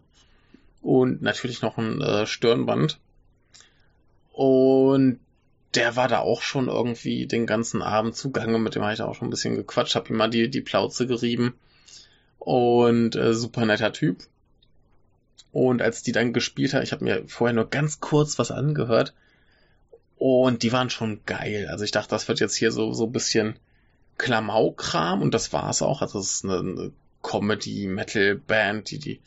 Und 0.81 1.21
natürlich 1.21 1.61
noch 1.61 1.77
ein 1.77 2.01
äh, 2.01 2.25
Stirnband 2.25 2.99
und 4.41 5.19
der 5.75 5.95
war 5.95 6.07
da 6.07 6.17
auch 6.17 6.41
schon 6.41 6.67
irgendwie 6.67 7.27
den 7.27 7.45
ganzen 7.45 7.83
Abend 7.83 8.15
zugange, 8.15 8.57
mit 8.57 8.73
dem 8.73 8.81
habe 8.81 8.93
ich 8.93 8.97
da 8.97 9.05
auch 9.05 9.13
schon 9.13 9.27
ein 9.27 9.29
bisschen 9.29 9.55
gequatscht, 9.55 9.93
habe 9.93 10.09
ihm 10.09 10.17
mal 10.17 10.31
die, 10.31 10.49
die 10.49 10.61
Plauze 10.61 11.05
gerieben 11.05 11.53
und 12.39 13.15
äh, 13.15 13.35
super 13.35 13.67
netter 13.67 13.93
Typ. 13.93 14.23
Und 15.51 15.83
als 15.83 16.01
die 16.01 16.11
dann 16.11 16.33
gespielt 16.33 16.73
hat, 16.73 16.81
ich 16.81 16.91
habe 16.91 17.03
mir 17.03 17.23
vorher 17.27 17.53
nur 17.53 17.69
ganz 17.69 17.99
kurz 17.99 18.39
was 18.39 18.49
angehört 18.49 19.13
und 20.17 20.63
die 20.63 20.71
waren 20.71 20.89
schon 20.89 21.19
geil. 21.27 21.67
Also 21.69 21.83
ich 21.83 21.91
dachte, 21.91 22.09
das 22.09 22.27
wird 22.27 22.39
jetzt 22.39 22.55
hier 22.55 22.71
so 22.71 22.93
so 22.93 23.05
ein 23.05 23.11
bisschen 23.11 23.59
Klamaukram 24.17 25.21
und 25.21 25.35
das 25.35 25.53
war's 25.53 25.83
auch. 25.83 26.01
Also 26.01 26.17
es 26.17 26.33
ist 26.33 26.45
eine, 26.45 26.57
eine 26.61 26.91
Comedy-Metal-Band, 27.21 28.89
die 28.89 28.97
die 28.97 29.19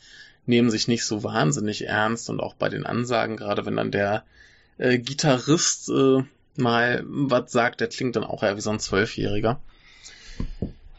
nehmen 0.45 0.69
sich 0.69 0.89
nicht 0.89 1.05
so 1.05 1.23
wahnsinnig 1.23 1.87
ernst 1.87 2.29
und 2.29 2.41
auch 2.41 2.55
bei 2.55 2.67
den 2.67 2.85
Ansagen, 2.85 3.37
gerade 3.37 3.65
wenn 3.65 3.77
dann 3.77 3.91
der 3.91 4.25
äh, 4.77 4.97
Gitarrist 4.97 5.89
äh, 5.89 6.23
mal 6.55 7.03
was 7.07 7.51
sagt, 7.51 7.81
der 7.81 7.89
klingt 7.89 8.15
dann 8.15 8.23
auch 8.23 8.43
eher 8.43 8.55
wie 8.55 8.61
so 8.61 8.69
ein 8.69 8.79
Zwölfjähriger. 8.79 9.59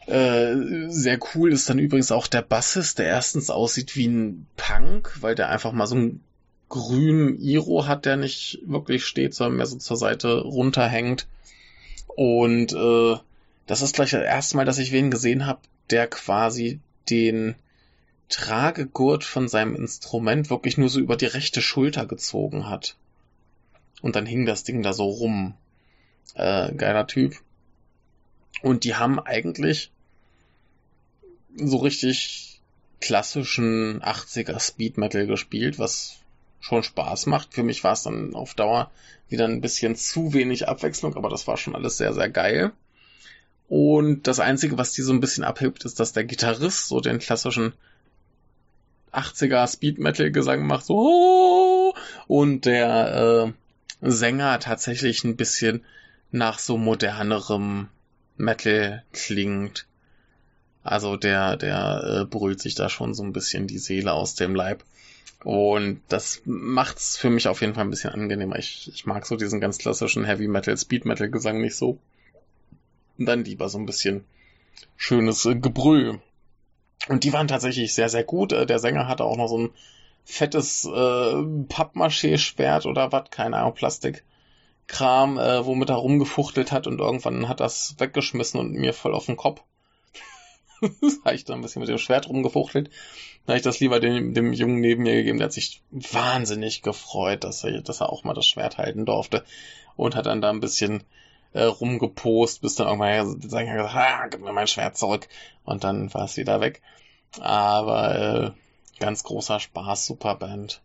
Äh, 0.05 0.87
sehr 0.87 1.19
cool 1.35 1.51
ist 1.51 1.69
dann 1.69 1.79
übrigens 1.79 2.11
auch 2.11 2.27
der 2.27 2.41
Bassist, 2.41 2.99
der 2.99 3.07
erstens 3.07 3.49
aussieht 3.49 3.95
wie 3.95 4.07
ein 4.07 4.47
Punk, 4.55 5.21
weil 5.21 5.35
der 5.35 5.49
einfach 5.49 5.73
mal 5.73 5.87
so 5.87 5.95
einen 5.95 6.23
grünen 6.69 7.39
Iro 7.39 7.87
hat, 7.87 8.05
der 8.05 8.17
nicht 8.17 8.59
wirklich 8.65 9.05
steht, 9.05 9.33
sondern 9.33 9.57
mehr 9.57 9.65
so 9.65 9.77
zur 9.77 9.97
Seite 9.97 10.41
runterhängt. 10.41 11.27
Und 12.07 12.73
äh, 12.73 13.17
das 13.67 13.81
ist 13.81 13.95
gleich 13.95 14.11
das 14.11 14.23
erste 14.23 14.57
Mal, 14.57 14.65
dass 14.65 14.77
ich 14.77 14.91
wen 14.91 15.11
gesehen 15.11 15.45
habe, 15.45 15.59
der 15.89 16.07
quasi 16.07 16.79
den 17.09 17.55
Tragegurt 18.29 19.23
von 19.23 19.47
seinem 19.47 19.75
Instrument 19.75 20.49
wirklich 20.49 20.77
nur 20.77 20.89
so 20.89 20.99
über 20.99 21.15
die 21.15 21.25
rechte 21.25 21.61
Schulter 21.61 22.05
gezogen 22.05 22.69
hat. 22.69 22.95
Und 24.01 24.15
dann 24.15 24.25
hing 24.25 24.45
das 24.45 24.63
Ding 24.63 24.83
da 24.83 24.93
so 24.93 25.05
rum. 25.05 25.55
Äh, 26.35 26.73
geiler 26.73 27.07
Typ. 27.07 27.35
Und 28.61 28.83
die 28.83 28.95
haben 28.95 29.19
eigentlich 29.19 29.91
so 31.55 31.77
richtig 31.77 32.61
klassischen 33.01 34.01
80er 34.01 34.59
Speed 34.59 34.97
Metal 34.97 35.27
gespielt, 35.27 35.79
was 35.79 36.17
schon 36.59 36.83
Spaß 36.83 37.27
macht. 37.27 37.53
Für 37.53 37.63
mich 37.63 37.83
war 37.83 37.93
es 37.93 38.03
dann 38.03 38.33
auf 38.35 38.53
Dauer 38.53 38.91
wieder 39.29 39.45
ein 39.45 39.61
bisschen 39.61 39.95
zu 39.95 40.33
wenig 40.33 40.67
Abwechslung, 40.67 41.15
aber 41.15 41.29
das 41.29 41.47
war 41.47 41.57
schon 41.57 41.75
alles 41.75 41.97
sehr, 41.97 42.13
sehr 42.13 42.29
geil. 42.29 42.71
Und 43.67 44.27
das 44.27 44.39
Einzige, 44.39 44.77
was 44.77 44.93
die 44.93 45.01
so 45.01 45.11
ein 45.11 45.19
bisschen 45.19 45.43
abhebt, 45.43 45.83
ist, 45.85 45.99
dass 45.99 46.13
der 46.13 46.23
Gitarrist 46.23 46.87
so 46.87 47.01
den 47.01 47.19
klassischen 47.19 47.73
80er 49.11 49.67
Speed 49.71 49.99
Metal 49.99 50.31
Gesang 50.31 50.65
macht, 50.65 50.85
so 50.85 51.93
und 52.27 52.65
der 52.65 53.47
äh, 53.47 53.53
Sänger 54.01 54.59
tatsächlich 54.59 55.23
ein 55.23 55.35
bisschen 55.35 55.83
nach 56.31 56.59
so 56.59 56.77
modernerem 56.77 57.89
Metal 58.37 59.03
klingt. 59.11 59.87
Also 60.83 61.17
der, 61.17 61.57
der 61.57 62.21
äh, 62.21 62.25
brüllt 62.25 62.61
sich 62.61 62.75
da 62.75 62.89
schon 62.89 63.13
so 63.13 63.23
ein 63.23 63.33
bisschen 63.33 63.67
die 63.67 63.79
Seele 63.79 64.13
aus 64.13 64.35
dem 64.35 64.55
Leib. 64.55 64.83
Und 65.43 66.01
das 66.07 66.41
macht's 66.45 67.17
für 67.17 67.29
mich 67.29 67.47
auf 67.47 67.61
jeden 67.61 67.73
Fall 67.73 67.83
ein 67.83 67.89
bisschen 67.89 68.11
angenehmer. 68.11 68.57
Ich, 68.57 68.89
ich 68.93 69.05
mag 69.05 69.25
so 69.25 69.35
diesen 69.35 69.59
ganz 69.59 69.77
klassischen 69.77 70.25
Heavy 70.25 70.47
Metal, 70.47 70.77
Speed 70.77 71.05
Metal 71.05 71.29
Gesang 71.29 71.61
nicht 71.61 71.75
so. 71.75 71.99
Und 73.17 73.25
dann 73.25 73.43
lieber 73.43 73.69
so 73.69 73.77
ein 73.77 73.85
bisschen 73.85 74.23
schönes 74.95 75.45
äh, 75.45 75.55
Gebrüll. 75.55 76.19
Und 77.07 77.23
die 77.23 77.33
waren 77.33 77.47
tatsächlich 77.47 77.93
sehr, 77.93 78.09
sehr 78.09 78.23
gut. 78.23 78.51
Äh, 78.51 78.65
der 78.65 78.79
Sänger 78.79 79.07
hatte 79.07 79.23
auch 79.23 79.37
noch 79.37 79.47
so 79.47 79.57
ein 79.57 79.69
fettes 80.27 80.83
äh, 80.85 81.43
Pappmaché-Schwert 81.69 82.85
oder 82.85 83.11
was, 83.13 83.29
keine 83.31 83.57
Ahnung, 83.57 83.73
Plastikkram, 83.73 85.39
äh, 85.39 85.65
womit 85.65 85.89
er 85.89 85.95
rumgefuchtelt 85.95 86.73
hat 86.73 86.85
und 86.85 86.99
irgendwann 86.99 87.47
hat 87.47 87.61
das 87.61 87.95
weggeschmissen 87.97 88.59
und 88.59 88.73
mir 88.73 88.93
voll 88.93 89.15
auf 89.15 89.25
den 89.25 89.37
Kopf. 89.37 89.63
habe 91.25 91.33
ich 91.33 91.45
da 91.45 91.53
ein 91.53 91.61
bisschen 91.61 91.79
mit 91.79 91.89
dem 91.89 91.97
Schwert 91.97 92.27
rumgefuchtelt. 92.27 92.89
Da 93.45 93.53
habe 93.53 93.57
ich 93.57 93.63
das 93.63 93.79
lieber 93.79 94.01
dem, 94.01 94.33
dem 94.33 94.51
Jungen 94.51 94.81
neben 94.81 95.03
mir 95.03 95.15
gegeben, 95.15 95.37
der 95.37 95.45
hat 95.45 95.53
sich 95.53 95.81
wahnsinnig 95.91 96.81
gefreut, 96.81 97.45
dass 97.45 97.63
er, 97.63 97.81
dass 97.81 98.01
er 98.01 98.11
auch 98.11 98.25
mal 98.25 98.33
das 98.33 98.45
Schwert 98.45 98.77
halten 98.77 99.05
durfte 99.05 99.45
und 99.95 100.15
hat 100.15 100.25
dann 100.25 100.41
da 100.41 100.49
ein 100.49 100.59
bisschen 100.59 101.05
äh, 101.53 101.63
rumgepost, 101.63 102.61
bis 102.61 102.75
dann 102.75 102.87
irgendwann 102.87 103.39
gesagt, 103.39 103.69
ah, 103.69 104.27
gib 104.27 104.41
mir 104.41 104.51
mein 104.51 104.67
Schwert 104.67 104.97
zurück 104.97 105.29
und 105.63 105.85
dann 105.85 106.13
war 106.13 106.25
es 106.25 106.35
wieder 106.35 106.59
weg. 106.59 106.81
Aber 107.39 108.53
äh, 108.53 108.66
Ganz 108.99 109.23
großer 109.23 109.59
Spaß, 109.59 110.05
super 110.05 110.35
Band. 110.35 110.81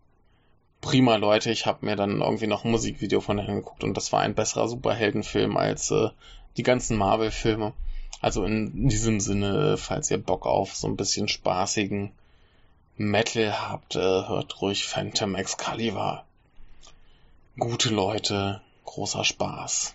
Prima 0.80 1.16
Leute, 1.16 1.50
ich 1.50 1.64
habe 1.64 1.86
mir 1.86 1.96
dann 1.96 2.20
irgendwie 2.20 2.46
noch 2.46 2.64
ein 2.64 2.70
Musikvideo 2.70 3.20
von 3.20 3.36
denen 3.36 3.48
angeguckt 3.48 3.84
und 3.84 3.96
das 3.96 4.12
war 4.12 4.20
ein 4.20 4.34
besserer 4.34 4.68
Superheldenfilm 4.68 5.56
als 5.56 5.90
äh, 5.90 6.08
die 6.56 6.64
ganzen 6.64 6.96
Marvel-Filme. 6.96 7.72
Also 8.20 8.44
in 8.44 8.88
diesem 8.88 9.20
Sinne, 9.20 9.76
falls 9.76 10.10
ihr 10.10 10.18
Bock 10.18 10.46
auf 10.46 10.74
so 10.74 10.88
ein 10.88 10.96
bisschen 10.96 11.28
spaßigen 11.28 12.12
Metal 12.96 13.60
habt, 13.60 13.96
äh, 13.96 14.00
hört 14.00 14.60
ruhig 14.60 14.84
Phantom 14.86 15.34
Excalibur. 15.34 16.24
Gute 17.58 17.90
Leute, 17.90 18.60
großer 18.84 19.24
Spaß. 19.24 19.94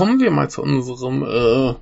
Kommen 0.00 0.18
wir 0.18 0.30
mal 0.30 0.48
zu 0.48 0.62
unserem 0.62 1.22
äh, 1.24 1.74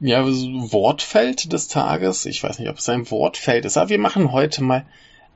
ja, 0.00 0.26
Wortfeld 0.26 1.50
des 1.54 1.68
Tages. 1.68 2.26
Ich 2.26 2.42
weiß 2.42 2.58
nicht, 2.58 2.68
ob 2.68 2.76
es 2.76 2.88
ein 2.90 3.10
Wortfeld 3.10 3.64
ist, 3.64 3.78
aber 3.78 3.88
wir 3.88 3.98
machen 3.98 4.30
heute 4.30 4.62
mal 4.62 4.84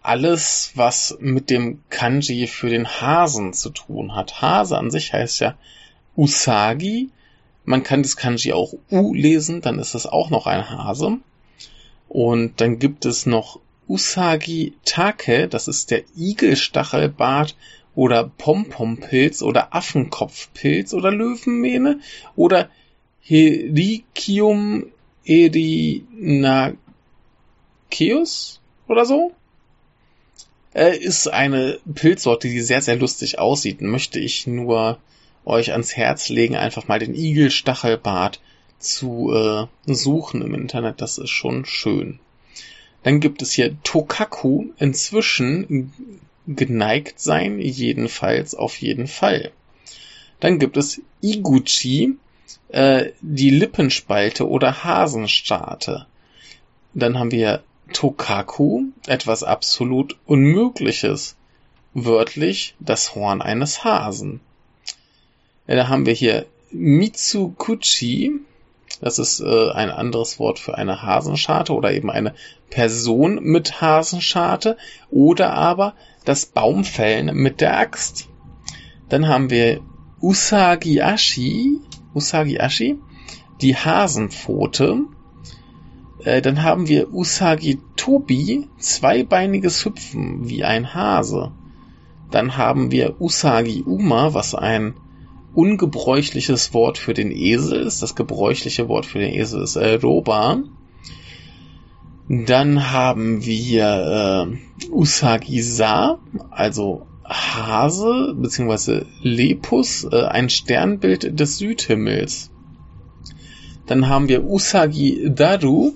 alles, 0.02 0.72
was 0.74 1.16
mit 1.18 1.48
dem 1.48 1.80
Kanji 1.88 2.46
für 2.46 2.68
den 2.68 2.86
Hasen 2.86 3.55
zu 3.55 3.70
tun 3.70 4.14
hat. 4.14 4.42
Hase 4.42 4.76
an 4.76 4.90
sich 4.90 5.14
heißt 5.14 5.40
ja 5.40 5.55
Usagi. 6.14 7.09
Man 7.64 7.82
kann 7.82 8.02
das 8.02 8.18
Kanji 8.18 8.52
auch 8.52 8.74
U 8.90 9.14
lesen, 9.14 9.62
dann 9.62 9.78
ist 9.78 9.94
es 9.94 10.05
auch 10.05 10.28
noch 10.28 10.46
ein 10.46 10.68
Hase. 10.68 11.20
Und 12.11 12.61
dann 12.61 12.78
gibt 12.78 13.07
es 13.07 13.24
noch 13.24 13.61
Usagi 13.88 14.74
Take, 14.84 15.48
das 15.48 15.68
ist 15.68 15.90
der 15.90 16.02
Igelstachelbart 16.14 17.57
oder 17.95 18.30
Pompompilz 18.38 19.42
oder 19.42 19.74
Affenkopfpilz 19.74 20.95
oder 20.95 21.11
Löwenmähne 21.11 22.01
oder 22.36 22.68
Herikium 23.20 24.86
erinaceus 25.24 26.78
oder 28.88 29.05
so. 29.05 29.32
Äh, 30.74 30.99
ist 30.99 31.28
eine 31.28 31.78
Pilzsorte, 31.95 32.49
die 32.49 32.61
sehr, 32.61 32.82
sehr 32.82 32.97
lustig 32.97 33.38
aussieht. 33.38 33.80
Möchte 33.80 34.18
ich 34.18 34.47
nur 34.47 34.99
euch 35.45 35.72
ans 35.72 35.97
Herz 35.97 36.28
legen, 36.28 36.57
einfach 36.57 36.88
mal 36.88 36.99
den 36.99 37.14
Igelstachelbart 37.14 38.40
zu 38.78 39.32
äh, 39.32 39.66
suchen 39.92 40.42
im 40.42 40.55
Internet. 40.55 41.01
Das 41.01 41.18
ist 41.18 41.30
schon 41.30 41.64
schön. 41.64 42.18
Dann 43.05 43.20
gibt 43.20 43.42
es 43.42 43.53
hier 43.53 43.76
Tokaku, 43.82 44.66
inzwischen 44.78 45.92
geneigt 46.47 47.20
sein, 47.20 47.59
jedenfalls 47.59 48.55
auf 48.55 48.80
jeden 48.80 49.07
Fall. 49.07 49.53
Dann 50.40 50.59
gibt 50.59 50.76
es 50.76 51.01
Iguchi, 51.22 52.16
äh, 52.68 53.12
die 53.20 53.51
Lippenspalte 53.51 54.49
oder 54.49 54.84
Hasenstarte. 54.84 56.07
Dann 56.92 57.18
haben 57.18 57.30
wir 57.30 57.62
Tokaku, 57.92 58.84
etwas 59.07 59.42
absolut 59.42 60.16
Unmögliches. 60.26 61.36
Wörtlich 61.92 62.74
das 62.80 63.14
Horn 63.14 63.40
eines 63.40 63.84
Hasen. 63.84 64.40
Ja, 65.66 65.76
da 65.76 65.88
haben 65.88 66.07
wir 66.07 66.12
hier 66.12 66.47
Mitsukuchi, 66.72 68.40
das 69.01 69.18
ist 69.18 69.40
äh, 69.40 69.70
ein 69.70 69.90
anderes 69.90 70.38
Wort 70.38 70.59
für 70.59 70.76
eine 70.76 71.03
Hasenscharte 71.03 71.72
oder 71.72 71.92
eben 71.92 72.11
eine 72.11 72.34
Person 72.70 73.36
mit 73.42 73.80
Hasenscharte 73.80 74.76
oder 75.11 75.53
aber 75.55 75.95
das 76.25 76.47
Baumfällen 76.47 77.35
mit 77.37 77.61
der 77.61 77.79
Axt. 77.79 78.29
Dann 79.09 79.29
haben 79.29 79.51
wir 79.51 79.81
Usagiashi, 80.20 81.81
Usagiashi, 82.14 82.99
die 83.61 83.77
Hasenpfote. 83.77 85.05
Äh, 86.25 86.41
dann 86.41 86.62
haben 86.62 86.89
wir 86.89 87.12
Usagi 87.12 87.79
Tobi, 87.97 88.68
zweibeiniges 88.79 89.85
Hüpfen 89.85 90.49
wie 90.49 90.64
ein 90.64 90.95
Hase. 90.95 91.53
Dann 92.31 92.57
haben 92.57 92.91
wir 92.91 93.20
Usagi 93.20 93.83
Uma, 93.87 94.35
was 94.35 94.55
ein 94.55 94.95
ungebräuchliches 95.55 96.75
Wort 96.75 96.99
für 96.99 97.14
den 97.14 97.31
Esel 97.31 97.83
ist. 97.83 98.03
Das 98.03 98.14
gebräuchliche 98.14 98.89
Wort 98.89 99.07
für 99.07 99.18
den 99.18 99.35
Esel 99.35 99.62
ist 99.62 99.77
äh, 99.77 99.95
Roba. 99.95 100.62
Dann 102.29 102.91
haben 102.91 103.45
wir 103.45 104.49
äh, 104.49 104.89
Usagi-sa, 104.91 106.18
also 106.51 107.07
Hase 107.22 108.35
bzw. 108.35 109.05
Lepus, 109.20 110.05
äh, 110.05 110.25
ein 110.25 110.49
Sternbild 110.49 111.39
des 111.39 111.59
Südhimmels. 111.59 112.51
Dann 113.87 114.09
haben 114.09 114.29
wir 114.29 114.45
Usagi 114.45 115.31
Daru, 115.35 115.93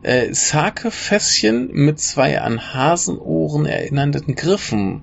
äh, 0.00 0.32
Sake-Fässchen 0.32 1.70
mit 1.72 2.00
zwei 2.00 2.40
an 2.40 2.72
Hasenohren 2.72 3.66
erinnernden 3.66 4.34
Griffen. 4.34 5.02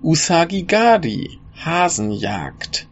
Usagi 0.00 0.62
Gadi, 0.62 1.40
Hasenjagd. 1.56 2.86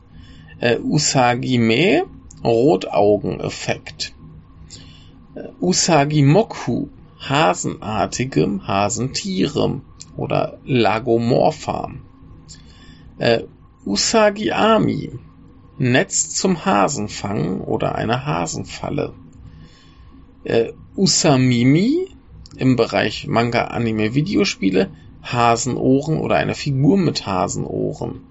Äh, 0.59 0.78
Usagi-me, 0.78 2.03
Rotaugeneffekt. 2.43 4.12
Äh, 5.41 5.49
Usagi 5.61 6.22
Moku, 6.22 6.88
hasenartigem 7.18 8.66
Hasentierem 8.66 9.82
oder 10.16 10.59
Lagomorpha. 10.64 11.93
Äh, 13.18 13.45
Usagi 13.84 14.53
Ami, 14.53 15.11
Netz 15.78 16.34
zum 16.34 16.64
Hasenfang 16.64 17.61
oder 17.61 17.95
eine 17.95 18.26
Hasenfalle. 18.26 19.14
Äh, 20.45 20.72
Usamimi, 20.97 22.09
im 22.57 22.76
Bereich 22.76 23.26
Manga, 23.26 23.64
Anime, 23.64 24.14
Videospiele, 24.14 24.91
Hasenohren 25.22 26.18
oder 26.18 26.36
eine 26.36 26.55
Figur 26.55 26.99
mit 26.99 27.26
Hasenohren. 27.26 28.22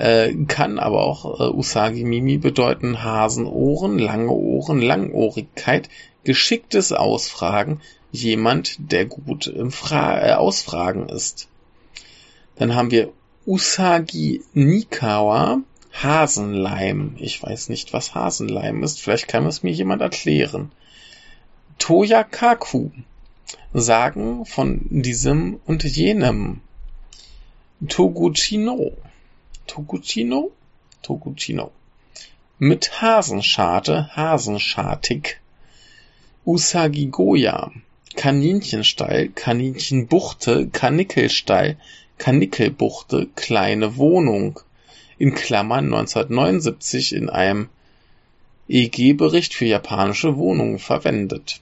Äh, 0.00 0.34
kann 0.48 0.78
aber 0.78 1.02
auch 1.02 1.40
äh, 1.40 1.52
Usagi 1.52 2.04
Mimi 2.04 2.38
bedeuten 2.38 3.02
Hasenohren, 3.02 3.98
lange 3.98 4.32
Ohren, 4.32 4.80
Langohrigkeit, 4.80 5.90
geschicktes 6.24 6.92
Ausfragen, 6.92 7.82
jemand, 8.10 8.76
der 8.78 9.04
gut 9.04 9.46
im 9.46 9.70
Fra 9.70 10.26
äh, 10.26 10.32
Ausfragen 10.32 11.10
ist. 11.10 11.48
Dann 12.56 12.74
haben 12.74 12.90
wir 12.90 13.12
Usagi 13.44 14.42
Nikawa, 14.54 15.58
Hasenleim. 15.92 17.16
Ich 17.18 17.42
weiß 17.42 17.68
nicht, 17.68 17.92
was 17.92 18.14
Hasenleim 18.14 18.82
ist. 18.82 19.02
Vielleicht 19.02 19.28
kann 19.28 19.44
es 19.44 19.62
mir 19.62 19.72
jemand 19.72 20.00
erklären. 20.00 20.72
Toyakaku. 21.78 22.88
Sagen 23.74 24.46
von 24.46 24.80
diesem 24.88 25.60
und 25.66 25.84
jenem. 25.84 26.62
Toguchino. 27.86 28.92
Toguchino? 29.66 30.50
Toguchino. 31.02 31.70
Mit 32.58 33.00
Hasenscharte, 33.00 34.14
hasenschartig. 34.14 35.40
Usagi 36.44 37.06
Goya. 37.06 37.72
Kaninchenstall, 38.16 39.28
Kaninchenbuchte, 39.28 40.68
Kanickelstall, 40.68 41.76
Kanickelbuchte, 42.18 43.28
kleine 43.34 43.96
Wohnung. 43.96 44.60
In 45.18 45.34
Klammern 45.34 45.86
1979 45.86 47.14
in 47.14 47.30
einem 47.30 47.68
EG-Bericht 48.68 49.54
für 49.54 49.66
japanische 49.66 50.36
Wohnungen 50.36 50.78
verwendet. 50.78 51.60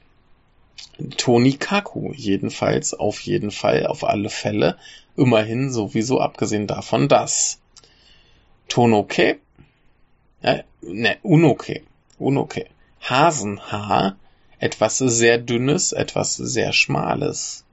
Tonikaku, 1.17 2.13
jedenfalls, 2.13 2.93
auf 2.93 3.21
jeden 3.21 3.51
Fall, 3.51 3.87
auf 3.87 4.05
alle 4.05 4.31
Fälle, 4.31 4.77
immerhin 5.17 5.71
sowieso 5.71 6.21
abgesehen 6.21 6.67
davon 6.67 7.09
das. 7.09 7.61
Tonoke, 8.69 9.39
äh, 10.43 10.63
ne, 10.83 11.17
Unoke, 11.23 11.83
Unoke. 12.19 12.67
Hasenhaar, 13.01 14.17
etwas 14.59 14.99
sehr 14.99 15.39
dünnes, 15.39 15.93
etwas 15.93 16.37
sehr 16.37 16.73
schmales. 16.73 17.65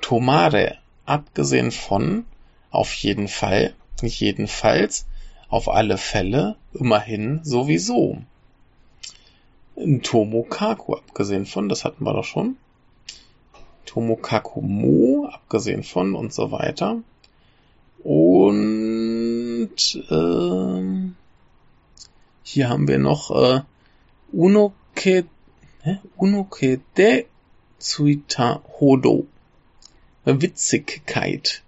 Tomare, 0.00 0.78
abgesehen 1.04 1.70
von, 1.70 2.24
auf 2.70 2.92
jeden 2.94 3.28
Fall, 3.28 3.74
jedenfalls, 4.02 5.06
auf 5.48 5.68
alle 5.68 5.98
Fälle, 5.98 6.56
immerhin, 6.72 7.40
sowieso. 7.42 8.18
Tomokaku, 10.02 10.94
abgesehen 10.94 11.46
von, 11.46 11.68
das 11.68 11.84
hatten 11.84 12.04
wir 12.04 12.12
doch 12.12 12.24
schon. 12.24 12.56
Tomokaku 13.86 14.60
Mo, 14.60 15.28
abgesehen 15.32 15.82
von 15.82 16.14
und 16.14 16.32
so 16.32 16.50
weiter. 16.52 16.98
Und 18.04 18.97
äh, 20.10 21.10
hier 22.42 22.68
haben 22.68 22.88
wir 22.88 22.98
noch 22.98 23.30
äh, 23.30 23.62
Unoke, 24.32 25.24
hä? 25.82 25.98
Unoke 26.16 26.80
de 26.96 27.26
Tsuita 27.78 28.62
Hodo. 28.78 29.26
Witzigkeit. 30.24 31.62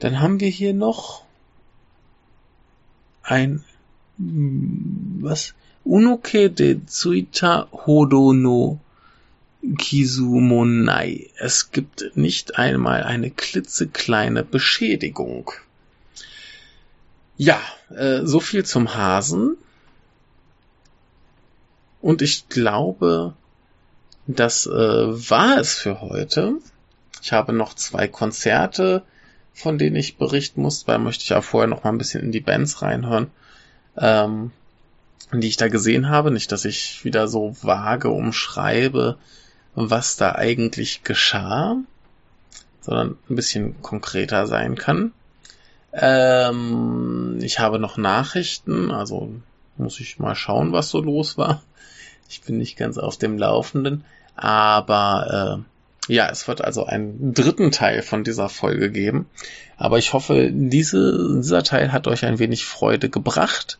Dann 0.00 0.20
haben 0.20 0.40
wir 0.40 0.48
hier 0.48 0.74
noch 0.74 1.24
ein 3.22 3.64
was? 4.18 5.54
Unoke 5.84 6.50
de 6.50 6.84
Tsuita 6.84 7.68
Hodo 7.72 8.32
no 8.32 8.80
Kizumonai. 9.76 11.30
Es 11.38 11.70
gibt 11.70 12.16
nicht 12.16 12.58
einmal 12.58 13.02
eine 13.02 13.30
klitzekleine 13.30 14.42
Beschädigung. 14.42 15.50
Ja, 17.36 17.60
äh, 17.94 18.20
so 18.24 18.40
viel 18.40 18.64
zum 18.64 18.94
Hasen. 18.94 19.56
Und 22.00 22.22
ich 22.22 22.48
glaube, 22.48 23.34
das 24.26 24.66
äh, 24.66 24.70
war 24.70 25.58
es 25.58 25.74
für 25.74 26.00
heute. 26.00 26.54
Ich 27.22 27.32
habe 27.32 27.52
noch 27.52 27.74
zwei 27.74 28.08
Konzerte, 28.08 29.02
von 29.52 29.76
denen 29.76 29.96
ich 29.96 30.16
berichten 30.16 30.62
muss, 30.62 30.86
weil 30.88 30.98
möchte 30.98 31.24
ich 31.24 31.34
auch 31.34 31.44
vorher 31.44 31.68
noch 31.68 31.84
mal 31.84 31.90
ein 31.90 31.98
bisschen 31.98 32.22
in 32.22 32.32
die 32.32 32.40
Bands 32.40 32.80
reinhören, 32.80 33.26
ähm, 33.98 34.52
die 35.32 35.48
ich 35.48 35.58
da 35.58 35.68
gesehen 35.68 36.08
habe. 36.08 36.30
Nicht, 36.30 36.52
dass 36.52 36.64
ich 36.64 37.04
wieder 37.04 37.28
so 37.28 37.54
vage 37.60 38.08
umschreibe, 38.08 39.18
was 39.74 40.16
da 40.16 40.34
eigentlich 40.34 41.04
geschah, 41.04 41.76
sondern 42.80 43.16
ein 43.28 43.36
bisschen 43.36 43.80
konkreter 43.82 44.46
sein 44.46 44.76
kann. 44.76 45.12
Ähm, 45.92 47.38
ich 47.42 47.58
habe 47.58 47.78
noch 47.78 47.96
Nachrichten, 47.96 48.90
also 48.90 49.32
muss 49.76 50.00
ich 50.00 50.18
mal 50.18 50.34
schauen, 50.34 50.72
was 50.72 50.90
so 50.90 51.00
los 51.00 51.36
war. 51.36 51.62
Ich 52.28 52.42
bin 52.42 52.58
nicht 52.58 52.76
ganz 52.76 52.96
auf 52.96 53.16
dem 53.16 53.38
Laufenden, 53.38 54.04
aber 54.36 55.64
äh, 56.08 56.12
ja, 56.12 56.28
es 56.28 56.48
wird 56.48 56.62
also 56.62 56.84
einen 56.84 57.34
dritten 57.34 57.70
Teil 57.70 58.02
von 58.02 58.24
dieser 58.24 58.48
Folge 58.48 58.90
geben. 58.90 59.26
Aber 59.76 59.98
ich 59.98 60.12
hoffe, 60.12 60.50
diese, 60.52 61.36
dieser 61.40 61.62
Teil 61.62 61.92
hat 61.92 62.06
euch 62.06 62.24
ein 62.24 62.38
wenig 62.38 62.64
Freude 62.64 63.08
gebracht. 63.08 63.78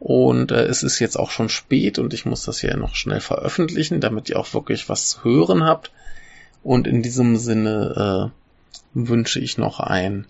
Und 0.00 0.50
äh, 0.50 0.64
es 0.64 0.82
ist 0.82 0.98
jetzt 0.98 1.18
auch 1.18 1.30
schon 1.30 1.50
spät 1.50 1.98
und 1.98 2.14
ich 2.14 2.24
muss 2.24 2.44
das 2.44 2.60
hier 2.60 2.76
noch 2.76 2.94
schnell 2.94 3.20
veröffentlichen, 3.20 4.00
damit 4.00 4.30
ihr 4.30 4.38
auch 4.38 4.52
wirklich 4.54 4.88
was 4.88 5.10
zu 5.10 5.24
hören 5.24 5.62
habt. 5.62 5.92
Und 6.62 6.86
in 6.86 7.02
diesem 7.02 7.36
Sinne 7.36 8.32
äh, 8.94 8.98
wünsche 8.98 9.40
ich 9.40 9.58
noch 9.58 9.78
einen 9.78 10.26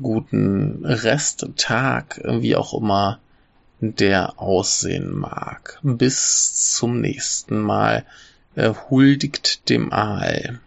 guten 0.00 0.84
Resttag, 0.84 2.20
wie 2.24 2.56
auch 2.56 2.74
immer 2.74 3.20
der 3.80 4.40
aussehen 4.40 5.14
mag. 5.14 5.78
Bis 5.82 6.72
zum 6.72 7.00
nächsten 7.00 7.60
Mal. 7.60 8.04
Äh, 8.54 8.72
huldigt 8.88 9.68
dem 9.68 9.92
Aal. 9.92 10.60